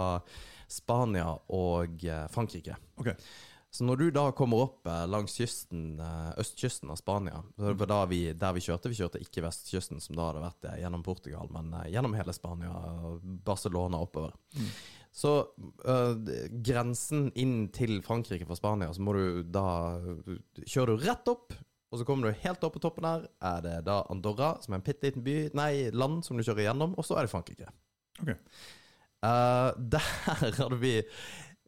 Spania 0.70 1.32
og 1.50 2.04
Frankrike. 2.30 2.76
Ok. 3.02 3.14
Så 3.70 3.86
når 3.86 4.00
du 4.00 4.06
da 4.10 4.24
kommer 4.34 4.64
opp 4.64 4.86
eh, 4.90 5.04
langs 5.06 5.36
kysten, 5.38 6.00
eh, 6.02 6.30
østkysten 6.42 6.90
av 6.90 6.98
Spania 6.98 7.38
vi, 8.10 8.22
Der 8.34 8.54
vi 8.56 8.62
kjørte, 8.64 8.90
vi 8.90 8.98
kjørte 8.98 9.20
ikke 9.22 9.44
vestkysten, 9.44 10.02
som 10.02 10.18
da 10.18 10.26
hadde 10.26 10.42
vært 10.42 10.66
eh, 10.66 10.80
gjennom 10.82 11.04
Portugal, 11.06 11.50
men 11.54 11.70
gjennom 11.86 12.16
hele 12.18 12.34
Spania, 12.34 12.72
Barcelona 13.46 14.02
oppover. 14.02 14.34
Så 15.14 15.36
eh, 15.86 16.42
grensen 16.66 17.30
inn 17.38 17.68
til 17.74 18.00
Frankrike 18.06 18.48
fra 18.48 18.58
Spania, 18.58 18.90
så 18.94 19.06
må 19.06 19.14
du 19.14 19.42
da 19.46 19.66
Kjører 20.66 20.96
du 20.96 21.06
rett 21.06 21.30
opp, 21.30 21.54
og 21.90 21.98
så 21.98 22.06
kommer 22.06 22.30
du 22.30 22.42
helt 22.42 22.66
opp 22.66 22.74
på 22.74 22.82
toppen 22.82 23.06
der, 23.06 23.30
er 23.52 23.64
det 23.64 23.78
da 23.86 24.00
Andorra, 24.10 24.56
som 24.62 24.74
er 24.74 24.80
en 24.80 24.86
bitte 24.86 25.06
liten 25.06 25.26
by, 25.26 25.38
nei, 25.58 25.72
land 25.94 26.24
som 26.26 26.38
du 26.38 26.42
kjører 26.46 26.68
gjennom, 26.68 26.98
og 26.98 27.06
så 27.06 27.18
er 27.18 27.26
det 27.26 27.34
Frankrike. 27.34 27.70
Ok. 28.22 28.34
Uh, 29.20 29.76
der 29.94 30.06
hadde 30.56 30.78
vi 30.80 30.94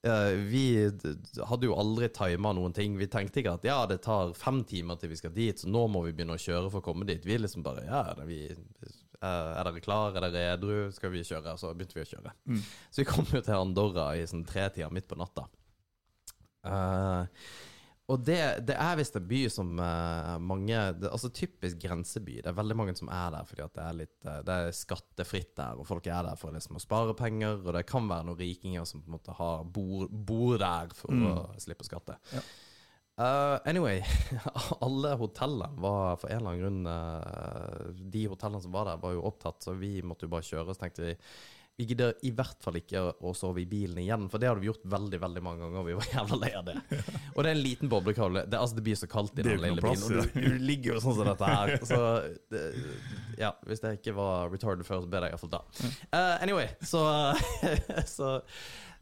Vi 0.03 0.91
d- 0.91 1.13
d- 1.15 1.45
hadde 1.47 1.69
jo 1.69 1.77
aldri 1.79 2.09
tima 2.11 2.51
noen 2.57 2.73
ting. 2.75 2.97
Vi 2.99 3.07
tenkte 3.07 3.39
ikke 3.39 3.53
at 3.55 3.67
ja, 3.69 3.77
det 3.87 4.01
tar 4.03 4.33
fem 4.35 4.65
timer 4.67 4.99
til 4.99 5.13
vi 5.13 5.19
skal 5.21 5.31
dit, 5.37 5.59
så 5.63 5.71
nå 5.71 5.85
må 5.93 6.03
vi 6.07 6.13
begynne 6.17 6.35
å 6.35 6.43
kjøre 6.43 6.73
for 6.73 6.83
å 6.83 6.87
komme 6.89 7.07
dit. 7.07 7.23
Vi 7.23 7.37
liksom 7.39 7.63
bare 7.63 7.85
ja, 7.87 8.01
er, 8.11 8.25
vi, 8.27 8.41
eh, 8.51 9.23
er 9.23 9.63
dere 9.69 9.83
klar, 9.85 10.17
er 10.19 10.27
dere 10.27 10.57
edru, 10.57 10.77
skal 10.97 11.15
vi 11.15 11.23
kjøre? 11.29 11.55
Så 11.61 11.71
begynte 11.79 12.01
vi 12.01 12.03
å 12.03 12.11
kjøre. 12.17 12.35
Mm. 12.51 12.63
Så 12.91 13.05
vi 13.05 13.09
kom 13.13 13.31
jo 13.31 13.45
til 13.47 13.55
Andorra 13.61 14.09
i 14.19 14.27
sånn 14.27 14.43
tretida 14.49 14.91
midt 14.91 15.07
på 15.13 15.21
natta. 15.23 15.47
Eh, 16.67 17.45
og 18.13 18.25
det, 18.27 18.39
det 18.69 18.75
er 18.77 18.97
visst 18.99 19.15
en 19.19 19.25
by 19.29 19.39
som 19.53 19.71
uh, 19.81 20.35
mange 20.43 20.77
det, 21.01 21.09
Altså 21.09 21.31
typisk 21.33 21.79
grenseby. 21.83 22.41
Det 22.43 22.51
er 22.51 22.57
veldig 22.59 22.77
mange 22.79 22.95
som 22.99 23.09
er 23.13 23.31
der 23.35 23.47
fordi 23.49 23.67
det 23.77 23.85
er 23.85 23.97
litt 23.99 24.27
uh, 24.29 24.41
Det 24.47 24.57
er 24.59 24.75
skattefritt 24.77 25.55
der, 25.59 25.79
og 25.81 25.89
folk 25.89 26.07
er 26.11 26.27
der 26.29 26.37
for 26.41 26.53
liksom 26.55 26.77
å 26.77 26.83
spare 26.85 27.15
penger. 27.19 27.63
Og 27.63 27.73
det 27.77 27.85
kan 27.89 28.09
være 28.11 28.29
noen 28.29 28.41
rikinger 28.43 28.85
som 28.89 29.01
på 29.05 29.11
en 29.11 29.17
måte 29.17 29.37
har 29.39 29.65
bor, 29.65 30.05
bor 30.13 30.59
der 30.61 30.93
for 30.99 31.15
Mm. 31.17 31.25
å 31.31 31.61
slippe 31.61 31.85
skatte. 31.89 32.19
Ja. 32.33 32.43
Uh, 33.23 33.59
anyway, 33.69 33.99
alle 34.85 35.11
hotellene 35.21 35.83
var 35.85 36.17
for 36.21 36.33
en 36.33 36.41
eller 36.41 36.55
annen 36.55 36.85
grunn 36.87 38.07
De 38.15 38.23
hotellene 38.33 38.63
som 38.65 38.73
var 38.73 38.89
der, 38.89 39.03
var 39.03 39.13
jo 39.13 39.27
opptatt, 39.29 39.61
så 39.63 39.75
vi 39.77 39.99
måtte 40.03 40.25
jo 40.27 40.33
bare 40.33 40.47
kjøre. 40.49 40.73
Så 40.73 40.81
tenkte 40.81 41.05
vi 41.05 41.17
vi 41.77 41.87
gidder 41.89 42.13
i 42.23 42.31
hvert 42.37 42.61
fall 42.63 42.77
ikke 42.79 43.01
å 43.25 43.33
sove 43.37 43.63
i 43.63 43.67
bilen 43.69 43.99
igjen, 44.03 44.27
for 44.31 44.43
det 44.43 44.51
hadde 44.51 44.61
vi 44.61 44.69
gjort 44.69 44.85
veldig 44.93 45.21
veldig 45.23 45.43
mange 45.45 45.65
ganger. 45.65 45.87
Vi 45.87 45.97
var 45.99 46.11
jævla 46.13 46.39
lei 46.43 46.53
av 46.59 46.67
det. 46.69 46.77
Og 47.35 47.41
det 47.41 47.49
er 47.49 47.57
en 47.57 47.65
liten 47.65 47.93
boblekavle. 47.93 48.45
Det, 48.47 48.61
altså, 48.61 48.77
det 48.79 48.85
blir 48.87 49.01
så 49.01 49.09
kaldt 49.11 49.35
i 49.39 49.41
Det 49.41 49.49
den 49.55 49.65
lille 49.65 49.85
plass, 49.85 50.05
bilen. 50.05 50.21
Og 50.21 50.37
du, 50.37 50.47
du 50.53 50.63
ligger 50.69 50.97
jo 50.97 51.03
sånn 51.07 51.19
som 51.19 51.31
dette 51.31 51.51
her. 51.55 51.75
Så 51.89 51.99
det, 52.53 52.63
ja, 53.41 53.55
hvis 53.69 53.83
jeg 53.83 54.03
ikke 54.03 54.17
var 54.21 54.53
retarded 54.53 54.87
før, 54.89 55.03
så 55.07 55.13
ber 55.13 55.27
jeg 55.27 55.35
iallfall 55.35 55.55
da. 55.57 55.63
Uh, 56.13 56.37
anyway, 56.45 56.71
så, 56.85 57.05
så 58.17 58.39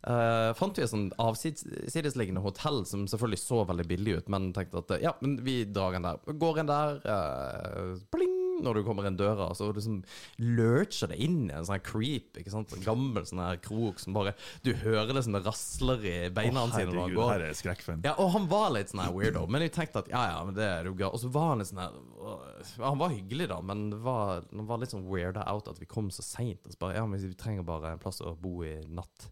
Uh, 0.01 0.55
fant 0.57 0.79
vi 0.79 0.81
et 0.81 0.89
sånt 0.89 1.13
avsidesliggende 1.21 2.41
hotell 2.41 2.87
som 2.89 3.03
selvfølgelig 3.05 3.41
så 3.43 3.59
veldig 3.69 3.85
billig 3.85 4.15
ut, 4.17 4.31
men 4.33 4.47
tenkte 4.57 4.81
at 4.81 4.95
ja, 5.03 5.13
men 5.21 5.35
vi 5.45 5.59
drar 5.69 5.99
en 5.99 6.07
der. 6.09 6.23
Går 6.41 6.63
en 6.63 6.71
der, 6.71 7.03
uh, 7.05 7.99
pling, 8.09 8.40
når 8.65 8.81
du 8.81 8.85
kommer 8.87 9.09
inn 9.09 9.19
døra, 9.19 9.51
så 9.57 9.71
liksom 9.75 10.01
lurcher 10.43 11.13
det 11.13 11.19
inn 11.25 11.43
i 11.49 11.55
en 11.57 11.67
sånn 11.69 11.83
creep, 11.85 12.39
ikke 12.41 12.53
sant? 12.53 12.75
En 12.77 12.85
gammel 12.85 13.27
sånn 13.29 13.43
her 13.43 13.61
krok 13.63 14.01
som 14.03 14.17
bare 14.17 14.35
Du 14.65 14.73
hører 14.83 15.13
det 15.17 15.25
som 15.27 15.37
det 15.37 15.43
rasler 15.47 16.07
i 16.07 16.15
beina 16.35 16.65
oh, 16.65 16.75
sine 16.75 16.91
når 16.91 17.03
han 17.03 17.17
går. 17.19 17.33
her 17.35 17.47
er 17.49 17.59
skrekkfilm. 17.59 18.05
Ja, 18.07 18.15
og 18.23 18.33
han 18.37 18.49
var 18.51 18.71
litt 18.77 18.93
sånn 18.93 19.05
her 19.05 19.17
weirdo, 19.17 19.47
men 19.51 19.67
jeg 19.67 19.75
tenkte 19.77 20.05
at 20.05 20.13
ja, 20.13 20.23
ja, 20.35 20.41
men 20.47 20.57
det 20.57 20.69
er 20.69 20.91
jo 20.91 20.97
gøy. 20.97 21.09
Og 21.11 21.21
så 21.23 21.33
var 21.33 21.53
han 21.53 21.65
litt 21.65 21.73
sånn 21.73 21.83
her 21.85 22.87
Han 22.87 23.03
var 23.03 23.15
hyggelig, 23.15 23.51
da, 23.53 23.61
men 23.65 23.89
var, 24.05 24.47
han 24.53 24.71
var 24.71 24.83
litt 24.83 24.95
sånn 24.95 25.09
weirda 25.11 25.47
out 25.51 25.71
at 25.73 25.81
vi 25.83 25.89
kom 25.91 26.11
så 26.15 26.25
seint. 26.27 26.65
Og 26.67 26.75
så 26.75 26.81
bare 26.81 26.99
Ja, 27.01 27.07
men 27.09 27.21
vi 27.23 27.35
trenger 27.39 27.67
bare 27.67 27.95
en 27.95 28.03
plass 28.03 28.23
å 28.25 28.35
bo 28.41 28.61
i 28.67 28.77
natt. 28.89 29.31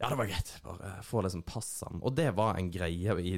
Ja, 0.00 0.08
det 0.08 0.16
var 0.16 0.30
greit. 0.30 0.54
Bare 0.64 0.94
få 1.04 1.20
liksom 1.24 1.42
passene. 1.44 2.00
Og 2.00 2.14
det 2.16 2.30
var 2.32 2.56
en 2.56 2.70
greie 2.72 3.16
i 3.20 3.34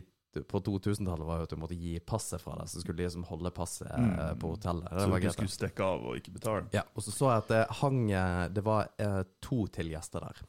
på 0.49 0.61
2000-tallet 0.65 1.27
var 1.27 1.39
jo 1.39 1.43
at 1.47 1.51
du 1.51 1.57
måtte 1.61 1.77
gi 1.77 1.99
passet 2.01 2.41
fra 2.41 2.55
deg, 2.59 2.69
så 2.73 2.81
skulle 2.81 2.97
de 2.97 3.05
liksom 3.09 3.25
holde 3.29 3.51
passet 3.51 3.91
eh, 3.91 3.99
Mm. 3.99 4.39
på 4.41 4.53
hotellet. 4.55 4.89
Så 4.91 5.07
du 5.07 5.17
greit. 5.21 5.33
skulle 5.33 5.49
stikke 5.49 5.85
av 5.85 6.07
og 6.09 6.17
ikke 6.17 6.33
betale? 6.39 6.65
Ja, 6.73 6.83
og 6.95 7.03
så 7.05 7.11
så 7.13 7.29
jeg 7.33 7.43
at 7.43 7.49
det 7.53 7.67
hang 7.83 8.11
eh, 8.11 8.49
Det 8.49 8.65
var 8.65 8.89
eh, 8.99 9.23
to 9.41 9.67
til 9.67 9.91
gjester 9.93 10.21
der. 10.25 10.41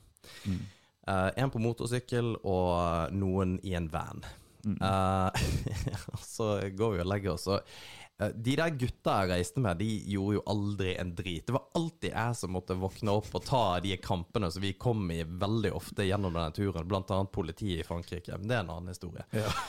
Mm. 0.48 0.62
Eh, 1.08 1.32
en 1.44 1.52
på 1.52 1.60
motorsykkel 1.60 2.38
og 2.44 3.12
noen 3.12 3.60
i 3.64 3.74
en 3.76 3.90
van. 3.92 4.24
Mm. 4.64 4.78
Eh, 4.80 5.32
så 6.36 6.70
går 6.72 6.94
vi 6.96 7.00
og 7.04 7.10
legger 7.12 7.34
oss. 7.34 7.48
Og 7.52 7.60
eh, 7.60 8.03
de 8.18 8.54
der 8.56 8.76
gutta 8.78 9.16
jeg 9.24 9.32
reiste 9.32 9.62
med, 9.64 9.80
de 9.82 9.90
gjorde 10.14 10.38
jo 10.38 10.44
aldri 10.54 10.94
en 11.02 11.16
drit. 11.18 11.48
Det 11.48 11.56
var 11.56 11.66
alltid 11.80 12.14
jeg 12.14 12.38
som 12.40 12.54
måtte 12.56 12.78
våkne 12.78 13.16
opp 13.18 13.34
og 13.34 13.46
ta 13.48 13.64
de 13.84 13.96
kampene 13.98 14.52
som 14.54 14.64
vi 14.64 14.76
kom 14.80 15.10
i 15.12 15.24
veldig 15.26 15.74
ofte 15.76 16.06
gjennom 16.08 16.36
denne 16.36 16.54
turen, 16.56 16.94
annet 17.02 17.34
politiet 17.34 17.82
i 17.82 17.88
Frankrike. 17.88 18.38
Men 18.38 18.48
det 18.48 18.58
er 18.60 18.64
en 18.66 18.74
annen 18.78 18.94
historie. 18.94 19.28
Ja. 19.34 19.50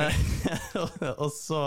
Eh, 0.00 0.16
og 1.22 1.30
så 1.34 1.60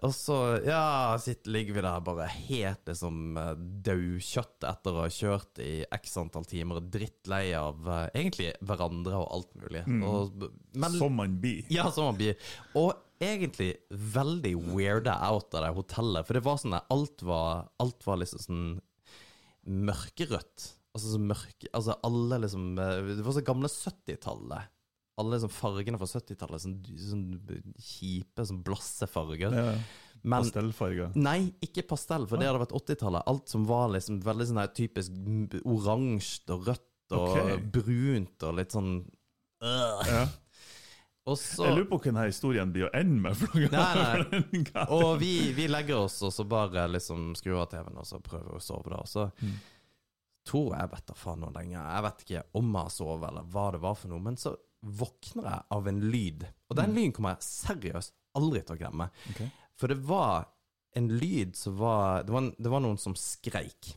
og 0.00 0.14
så, 0.16 0.36
ja, 0.64 1.18
sitt, 1.20 1.46
ligger 1.46 1.76
vi 1.76 1.82
der 1.84 2.04
bare 2.04 2.26
helt 2.32 2.88
liksom 2.88 3.36
eh, 3.36 3.50
daukjøtt 3.84 4.64
etter 4.64 4.96
å 4.96 5.04
ha 5.04 5.10
kjørt 5.12 5.60
i 5.60 5.82
x 5.84 6.16
antall 6.22 6.46
timer, 6.48 6.80
drittlei 6.80 7.52
av 7.58 7.84
eh, 7.84 8.06
egentlig 8.22 8.54
hverandre 8.64 9.20
og 9.20 9.28
alt 9.36 9.52
mulig. 9.60 9.84
Mm. 9.84 10.02
Og, 10.08 10.46
men, 10.72 10.96
Som 10.96 11.20
man 11.20 11.36
blir. 11.42 11.68
ja, 11.70 11.90
som 11.92 12.08
man 12.08 12.18
blir. 12.18 12.40
Og 12.80 12.94
egentlig 13.22 13.70
veldig 13.90 14.52
weirda 14.72 15.16
out 15.30 15.54
av 15.54 15.66
det 15.66 15.72
hotellet, 15.76 16.26
for 16.26 16.38
det 16.38 16.44
var 16.46 16.60
sånn 16.60 16.76
at 16.78 16.92
alt 16.92 17.24
var, 17.26 17.66
alt 17.82 18.06
var 18.06 18.20
liksom 18.22 18.44
sånn 18.46 18.68
mørkerødt. 19.88 20.68
Altså 20.92 21.14
så 21.14 21.18
mørke 21.22 21.70
Altså 21.72 21.94
alle 22.04 22.36
liksom 22.42 22.64
eh, 22.76 23.12
Det 23.16 23.22
var 23.24 23.32
så 23.32 23.44
gamle 23.46 23.68
70-tallet. 23.72 24.72
Alle 25.20 25.36
liksom 25.36 25.52
fargene 25.52 26.00
fra 26.00 26.08
70-tallet. 26.08 26.64
Sånn, 26.64 26.74
sånn 27.00 27.24
kjipe, 27.80 28.46
sånn 28.48 28.62
blasse 28.64 29.08
farger. 29.08 29.54
Ja. 29.56 29.74
Men 30.22 30.44
Pastellfarger. 30.44 31.16
Nei, 31.18 31.52
ikke 31.64 31.84
pastell, 31.90 32.28
for 32.30 32.38
det 32.38 32.46
hadde 32.46 32.62
vært 32.62 32.76
80-tallet. 32.78 33.26
Alt 33.30 33.50
som 33.50 33.64
var 33.68 33.90
liksom 33.94 34.20
veldig 34.24 34.48
sånn 34.50 34.60
her 34.62 34.70
typisk 34.76 35.16
oransje 35.64 36.54
og 36.54 36.68
rødt 36.70 37.16
og 37.16 37.26
okay. 37.26 37.58
brunt 37.74 38.46
og 38.46 38.56
litt 38.56 38.72
sånn 38.72 38.92
øh. 39.02 40.06
Ja. 40.08 40.22
Og 41.30 41.36
så 41.38 41.68
Jeg 41.68 41.76
lurer 41.76 41.86
på 41.90 41.98
hva 42.00 42.04
denne 42.08 42.24
historien 42.26 42.72
blir 42.74 42.88
å 42.88 42.94
ende 42.98 43.20
med. 43.22 43.42
Nei, 43.70 44.62
ganger. 44.72 44.88
Og 44.90 45.20
vi, 45.20 45.52
vi 45.54 45.68
legger 45.70 46.00
oss, 46.02 46.16
og 46.26 46.32
så 46.34 46.42
bare 46.50 46.88
liksom 46.90 47.28
skrur 47.38 47.60
av 47.62 47.68
TV-en, 47.70 48.00
og 48.02 48.08
så 48.08 48.18
prøver 48.24 48.56
å 48.58 48.62
sove, 48.62 48.90
da. 48.90 48.98
Og 49.04 49.06
så 49.10 49.28
Mm. 49.42 49.52
tror 50.44 50.72
jeg 50.74 50.90
vet 50.90 51.06
da 51.06 51.14
faen 51.14 51.38
noe 51.44 51.52
lenger. 51.54 51.78
Jeg 51.94 52.02
vet 52.08 52.24
ikke 52.26 52.42
om 52.58 52.72
jeg 52.74 52.82
har 52.82 52.90
sovet, 52.96 53.28
eller 53.28 53.46
hva 53.54 53.66
det 53.76 53.80
var 53.84 53.94
for 53.94 54.08
noe. 54.10 54.18
Men 54.24 54.36
så 54.42 54.56
våkner 54.82 55.44
jeg 55.46 55.62
av 55.78 55.86
en 55.92 56.00
lyd. 56.10 56.46
Og 56.70 56.76
den 56.80 56.90
Mm. 56.90 56.96
lyden 56.96 57.12
kommer 57.12 57.36
jeg 57.36 57.46
seriøst 57.46 58.12
aldri 58.34 58.64
til 58.66 58.74
å 58.74 58.80
glemme. 58.82 59.10
Okay. 59.30 59.52
For 59.78 59.86
det 59.86 59.98
var 60.02 60.48
en 60.96 61.06
lyd 61.08 61.54
som 61.56 61.76
var 61.78 62.24
Det 62.24 62.32
var, 62.34 62.50
det 62.58 62.70
var 62.70 62.80
noen 62.80 62.98
som 62.98 63.14
skreik. 63.14 63.94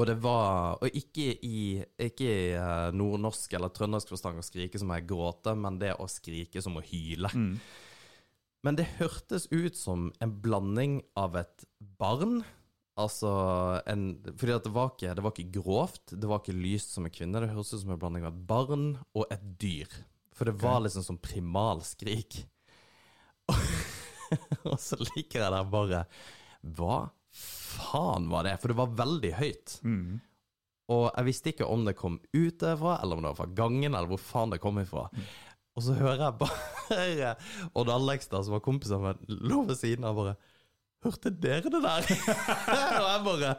Og 0.00 0.06
det 0.08 0.16
var 0.24 0.80
Og 0.80 0.96
ikke 0.96 1.34
i, 1.44 1.82
ikke 2.00 2.24
i 2.24 2.52
eh, 2.56 2.90
nordnorsk 2.96 3.52
eller 3.58 3.72
trøndersk 3.74 4.14
forstand 4.14 4.40
å 4.40 4.46
skrike 4.46 4.80
som 4.80 4.92
ei 4.94 5.02
gråte, 5.04 5.52
men 5.58 5.76
det 5.80 5.92
å 6.00 6.08
skrike 6.08 6.62
som 6.64 6.78
å 6.80 6.84
hyle. 6.84 7.28
Mm. 7.36 7.58
Men 8.64 8.76
det 8.76 8.88
hørtes 8.98 9.46
ut 9.52 9.76
som 9.76 10.08
en 10.20 10.32
blanding 10.44 11.00
av 11.20 11.36
et 11.40 11.68
barn 12.00 12.40
Altså 13.00 13.30
en, 13.88 14.18
Fordi 14.36 14.56
det 14.64 14.72
var, 14.74 14.90
ikke, 14.92 15.12
det 15.16 15.22
var 15.24 15.32
ikke 15.32 15.60
grovt, 15.60 16.12
det 16.12 16.28
var 16.28 16.42
ikke 16.42 16.56
lyst 16.58 16.92
som 16.92 17.06
en 17.06 17.14
kvinne. 17.14 17.40
Det 17.40 17.52
hørtes 17.52 17.78
ut 17.78 17.84
som 17.84 17.94
en 17.94 18.00
blanding 18.02 18.26
av 18.26 18.34
et 18.34 18.42
barn 18.50 18.90
og 19.16 19.30
et 19.32 19.46
dyr. 19.62 19.94
For 20.36 20.50
det 20.50 20.58
var 20.60 20.82
liksom 20.84 21.06
som 21.06 21.20
primalskrik. 21.22 22.42
og 24.68 24.76
så 24.78 24.98
liker 25.00 25.40
jeg 25.40 25.54
der 25.54 25.72
bare 25.72 26.04
Hva 26.76 26.98
faen 27.80 28.28
var 28.32 28.44
det? 28.46 28.56
For 28.62 28.72
det 28.72 28.78
var 28.80 28.92
veldig 29.00 29.32
høyt. 29.38 29.76
Mm. 29.86 30.18
Og 30.90 31.04
jeg 31.14 31.26
visste 31.28 31.52
ikke 31.52 31.68
om 31.70 31.84
det 31.86 31.96
kom 31.98 32.16
ut 32.34 32.56
derfra, 32.62 32.96
eller 33.02 33.16
om 33.20 33.22
det 33.22 33.30
var 33.32 33.38
fra 33.44 33.52
gangen, 33.62 33.94
eller 33.94 34.10
hvor 34.10 34.18
faen 34.22 34.50
det 34.54 34.58
kom 34.62 34.80
ifra. 34.82 35.04
Og 35.78 35.84
så 35.86 35.94
hører 35.94 36.24
jeg 36.24 36.38
bare 36.40 37.34
Odd 37.78 37.92
Alex, 37.94 38.26
da, 38.32 38.40
som 38.42 38.56
var 38.56 38.62
kompisen 38.64 39.02
min, 39.04 39.20
lå 39.46 39.60
ved 39.68 39.78
siden 39.78 40.04
av 40.08 40.16
bare 40.18 40.32
Hørte 41.04 41.30
dere 41.32 41.70
det 41.72 41.78
der? 41.80 42.08
og 43.00 43.06
jeg 43.06 43.20
bare 43.24 43.52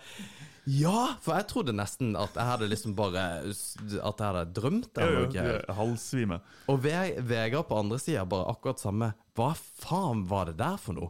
Ja! 0.69 1.05
For 1.23 1.33
jeg 1.39 1.47
trodde 1.49 1.73
nesten 1.73 2.11
at 2.19 2.35
jeg 2.37 2.45
hadde 2.51 2.67
liksom 2.69 2.93
bare 2.99 3.23
At 3.47 3.55
jeg 3.87 4.27
hadde 4.27 4.43
drømt 4.59 4.99
Ja, 5.01 5.07
Jo, 5.09 5.23
jo. 5.33 5.55
Halvsvime. 5.79 6.37
Og 6.69 6.83
Ve- 6.83 7.15
Vegard 7.31 7.65
på 7.71 7.79
andre 7.79 7.97
sida 8.03 8.27
bare 8.29 8.51
akkurat 8.51 8.83
samme. 8.83 9.13
Hva 9.39 9.53
faen 9.55 10.21
var 10.29 10.51
det 10.51 10.59
der 10.61 10.77
for 10.83 10.99
noe? 10.99 11.09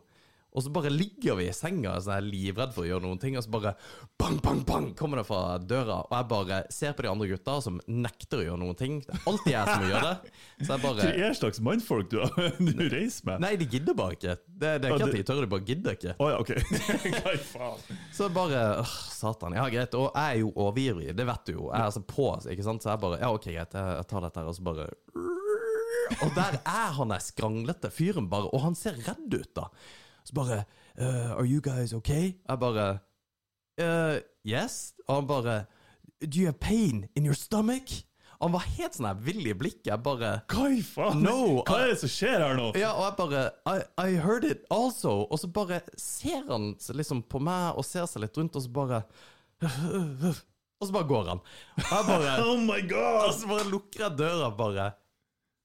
Og 0.52 0.66
så 0.66 0.72
bare 0.74 0.90
ligger 0.92 1.38
vi 1.40 1.46
i 1.48 1.54
senga 1.56 1.94
så 2.04 2.18
jeg 2.18 2.22
er 2.24 2.28
livredd 2.28 2.74
for 2.76 2.84
å 2.84 2.90
gjøre 2.90 3.06
noen 3.06 3.20
ting, 3.22 3.38
og 3.40 3.46
så 3.46 3.52
bare 3.54 3.72
bang, 4.20 4.36
bang, 4.44 4.60
bang 4.68 4.88
kommer 5.00 5.22
det 5.22 5.26
fra 5.30 5.56
døra. 5.64 6.02
Og 6.10 6.16
jeg 6.18 6.28
bare 6.34 6.58
ser 6.74 6.96
på 6.98 7.06
de 7.06 7.12
andre 7.12 7.30
gutta 7.32 7.56
som 7.64 7.78
nekter 7.88 8.42
å 8.42 8.46
gjøre 8.50 8.60
noen 8.60 8.80
ting. 8.80 8.98
Det 9.06 9.16
er 9.16 9.30
alltid 9.32 9.54
jeg 9.54 9.70
som 9.70 9.86
må 9.86 9.92
gjøre 9.94 10.10
det. 10.10 10.34
Så 10.60 10.68
jeg 10.74 10.84
bare 10.84 11.06
Hva 11.08 11.28
er 11.30 11.38
slags 11.40 11.62
mannfolk 11.64 12.12
du, 12.12 12.20
du 12.68 12.84
reiser 12.92 13.30
med? 13.30 13.46
Nei, 13.46 13.54
de 13.62 13.70
gidder 13.72 13.98
bare 13.98 14.18
ikke. 14.18 14.36
Det, 14.52 14.74
det 14.84 14.90
er 14.90 14.98
ikke 14.98 15.08
at 15.08 15.16
de 15.16 15.24
tør, 15.32 15.42
de 15.46 15.52
bare 15.56 15.68
gidder 15.72 15.98
ikke. 15.98 16.18
Oh, 16.20 16.34
ja, 16.34 16.42
OK. 16.44 16.52
Hva 17.22 17.38
faen? 17.54 18.04
Så 18.18 18.28
bare 18.36 18.66
åh, 18.84 18.98
Satan. 19.16 19.56
Ja, 19.56 19.70
greit. 19.72 19.96
Og 19.96 20.12
jeg 20.12 20.36
er 20.36 20.42
jo 20.44 20.52
overivrig, 20.66 21.16
det 21.16 21.28
vet 21.32 21.48
du 21.48 21.56
jo. 21.56 21.70
Jeg 21.72 21.80
er 21.80 21.88
altså 21.88 22.04
på, 22.12 22.28
ikke 22.52 22.68
sant. 22.68 22.84
Så 22.84 22.92
jeg 22.92 23.04
bare 23.06 23.22
Ja, 23.24 23.32
OK, 23.32 23.48
greit, 23.48 23.80
jeg 23.80 24.12
tar 24.12 24.28
dette 24.28 24.44
her, 24.44 24.52
og 24.52 24.60
så 24.60 24.68
bare 24.68 24.92
Og 26.22 26.36
der 26.36 26.60
er 26.60 26.94
han 27.00 27.16
der 27.16 27.24
skranglete 27.24 27.92
fyren, 27.94 28.28
bare. 28.32 28.52
Og 28.52 28.68
han 28.68 28.76
ser 28.76 29.00
redd 29.08 29.32
ut, 29.32 29.52
da. 29.56 29.70
Så 30.24 30.36
bare 30.38 30.64
uh, 31.00 31.32
Are 31.38 31.46
you 31.48 31.62
guys 31.62 31.94
okay? 31.94 32.34
Jeg 32.48 32.60
bare 32.62 32.88
uh, 33.82 34.18
Yes. 34.48 34.94
Og 35.08 35.16
han 35.16 35.28
bare 35.28 35.60
Do 36.22 36.38
you 36.40 36.46
have 36.46 36.60
pain 36.60 37.08
in 37.16 37.26
your 37.26 37.34
stomach? 37.36 38.04
Han 38.42 38.54
var 38.56 38.64
helt 38.74 38.96
sånn 38.98 39.06
her 39.06 39.18
vill 39.22 39.46
i 39.46 39.54
blikket. 39.54 39.88
Jeg 39.92 40.02
bare 40.02 40.32
Hva 40.50 40.68
i 40.74 40.82
faen? 40.86 41.20
No, 41.22 41.62
Hva 41.66 41.84
er 41.84 41.92
det 41.92 42.00
som 42.02 42.10
skjer 42.10 42.42
her 42.42 42.56
nå? 42.58 42.72
ja, 42.78 42.90
og 42.98 43.04
jeg 43.06 43.18
bare 43.20 43.42
I, 43.70 43.84
I 44.02 44.16
heard 44.22 44.46
it 44.50 44.64
also. 44.74 45.28
Og 45.30 45.42
så 45.42 45.50
bare 45.54 45.82
ser 45.98 46.48
han 46.50 46.72
liksom 46.98 47.22
på 47.30 47.42
meg 47.42 47.78
og 47.78 47.86
ser 47.86 48.08
seg 48.10 48.26
litt 48.26 48.38
rundt, 48.42 48.58
og 48.58 48.66
så 48.66 48.74
bare 48.74 49.04
Og 50.82 50.88
så 50.88 50.94
bare 50.96 51.10
går 51.12 51.30
han. 51.30 51.44
Og 51.78 51.92
jeg 51.94 52.08
bare 52.10 52.34
Oh 52.50 52.58
my 52.66 52.80
Og 52.90 53.34
så 53.38 53.50
bare 53.52 53.70
lukker 53.70 54.08
jeg 54.08 54.18
døra, 54.24 54.50
bare. 54.58 54.88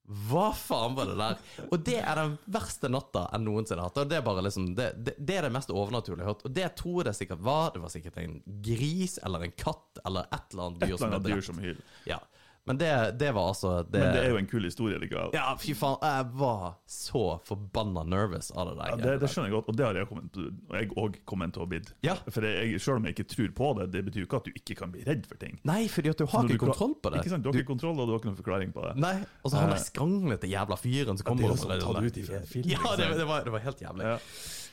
Hva 0.07 0.53
faen 0.55 0.95
var 0.95 1.09
det 1.11 1.17
der? 1.19 1.41
Og 1.67 1.81
det 1.83 1.97
er 1.99 2.21
den 2.21 2.37
verste 2.55 2.91
natta 2.93 3.25
jeg 3.33 3.43
noensinne 3.43 3.83
har 3.83 3.91
hatt. 3.91 3.99
Og 4.05 4.11
det 4.11 4.21
er 4.21 4.27
bare 4.27 4.45
liksom 4.47 4.69
Det, 4.79 4.93
det, 5.03 5.17
det 5.19 5.39
er 5.41 5.49
det 5.49 5.53
mest 5.57 5.73
overnaturlige 5.75 6.23
jeg 6.23 6.29
har 6.29 6.37
hørt. 6.37 6.47
Og 6.47 6.55
det 6.61 6.69
tror 6.79 7.01
jeg 7.01 7.09
det 7.09 7.17
sikkert 7.19 7.43
var. 7.49 7.73
Det 7.75 7.83
var 7.83 7.95
sikkert 7.95 8.21
en 8.23 8.39
gris 8.69 9.19
eller 9.27 9.47
en 9.49 9.57
katt 9.59 10.03
eller 10.07 10.29
et 10.31 10.55
eller 10.55 10.69
annet 10.71 10.87
dyr 10.87 10.97
som 10.97 11.09
eller 11.09 11.21
annet 11.21 11.33
dyr 11.35 11.47
som 11.49 11.59
hyl. 11.63 11.83
Ja. 12.07 12.21
Men 12.67 12.81
det, 12.81 12.91
det 13.21 13.33
var 13.37 13.53
altså 13.53 13.75
det, 13.83 14.01
Men 14.01 14.15
det 14.17 14.23
er 14.25 14.33
jo 14.35 14.41
en 14.41 14.49
kul 14.51 14.65
historie 14.67 14.99
likevel. 15.03 15.31
Ja, 15.37 15.53
fy 15.61 15.75
faen. 15.79 16.01
Jeg 16.03 16.31
var 16.41 16.65
så 16.91 17.25
forbanna 17.47 18.03
nervous 18.07 18.51
av 18.55 18.73
det 18.73 18.77
der. 18.81 18.91
Ja, 18.91 18.97
det, 19.05 19.15
det 19.23 19.31
skjønner 19.31 19.53
jeg 19.53 19.57
godt, 19.59 19.71
og 19.71 19.79
det 19.79 19.87
har 19.87 20.01
jeg 20.01 20.11
kommet, 20.11 20.41
og 20.41 20.75
jeg 20.81 20.91
òg 20.97 21.21
kommet 21.29 21.55
til 21.55 21.67
å 21.67 21.69
bli. 21.71 21.83
Ja. 22.07 22.17
For 22.27 22.47
jeg, 22.47 22.81
selv 22.83 23.03
om 23.03 23.07
jeg 23.07 23.17
ikke 23.17 23.29
tror 23.37 23.55
på 23.61 23.71
det, 23.81 23.89
det 23.95 24.03
betyr 24.09 24.25
jo 24.25 24.31
ikke 24.31 24.43
at 24.43 24.51
du 24.51 24.59
ikke 24.59 24.79
kan 24.81 24.95
bli 24.95 25.05
redd 25.07 25.29
for 25.31 25.39
ting. 25.41 25.61
Nei, 25.69 25.85
fordi 25.93 26.15
at 26.15 26.19
du 26.19 26.27
har 26.27 26.49
ikke 26.49 26.59
du 26.59 26.65
kontroll 26.67 26.97
på 26.99 27.15
det. 27.15 27.23
Ikke 27.23 27.35
sant? 27.37 27.47
Du 27.47 27.53
har 27.53 27.61
ikke 27.61 27.71
kontroll, 27.71 28.01
og 28.01 28.09
du 28.09 28.17
har 28.17 28.23
ikke 28.23 28.33
noen 28.33 28.41
forklaring 28.41 28.75
på 28.75 28.89
det. 28.89 28.97
Nei, 29.05 29.15
Og 29.43 29.53
så 29.53 29.61
han 29.61 29.67
Eh, 29.67 29.75
der 29.75 29.83
skranglete 29.85 30.47
jævla 30.47 30.77
fyren 30.77 31.19
som 31.19 31.25
det 31.25 31.29
kommer 31.29 31.43
er 31.43 31.47
jo 31.47 31.57
og 31.57 31.59
sånn 31.83 32.07
ut 32.07 32.21
ifra 32.21 32.41
en 32.41 32.47
film, 32.47 32.71
Ja, 32.71 32.97
det, 32.97 33.11
det, 33.19 33.27
var, 33.27 33.45
det 33.45 33.53
var 33.55 33.65
helt 33.65 33.83
jævlig. 33.83 34.07
Ja. 34.07 34.19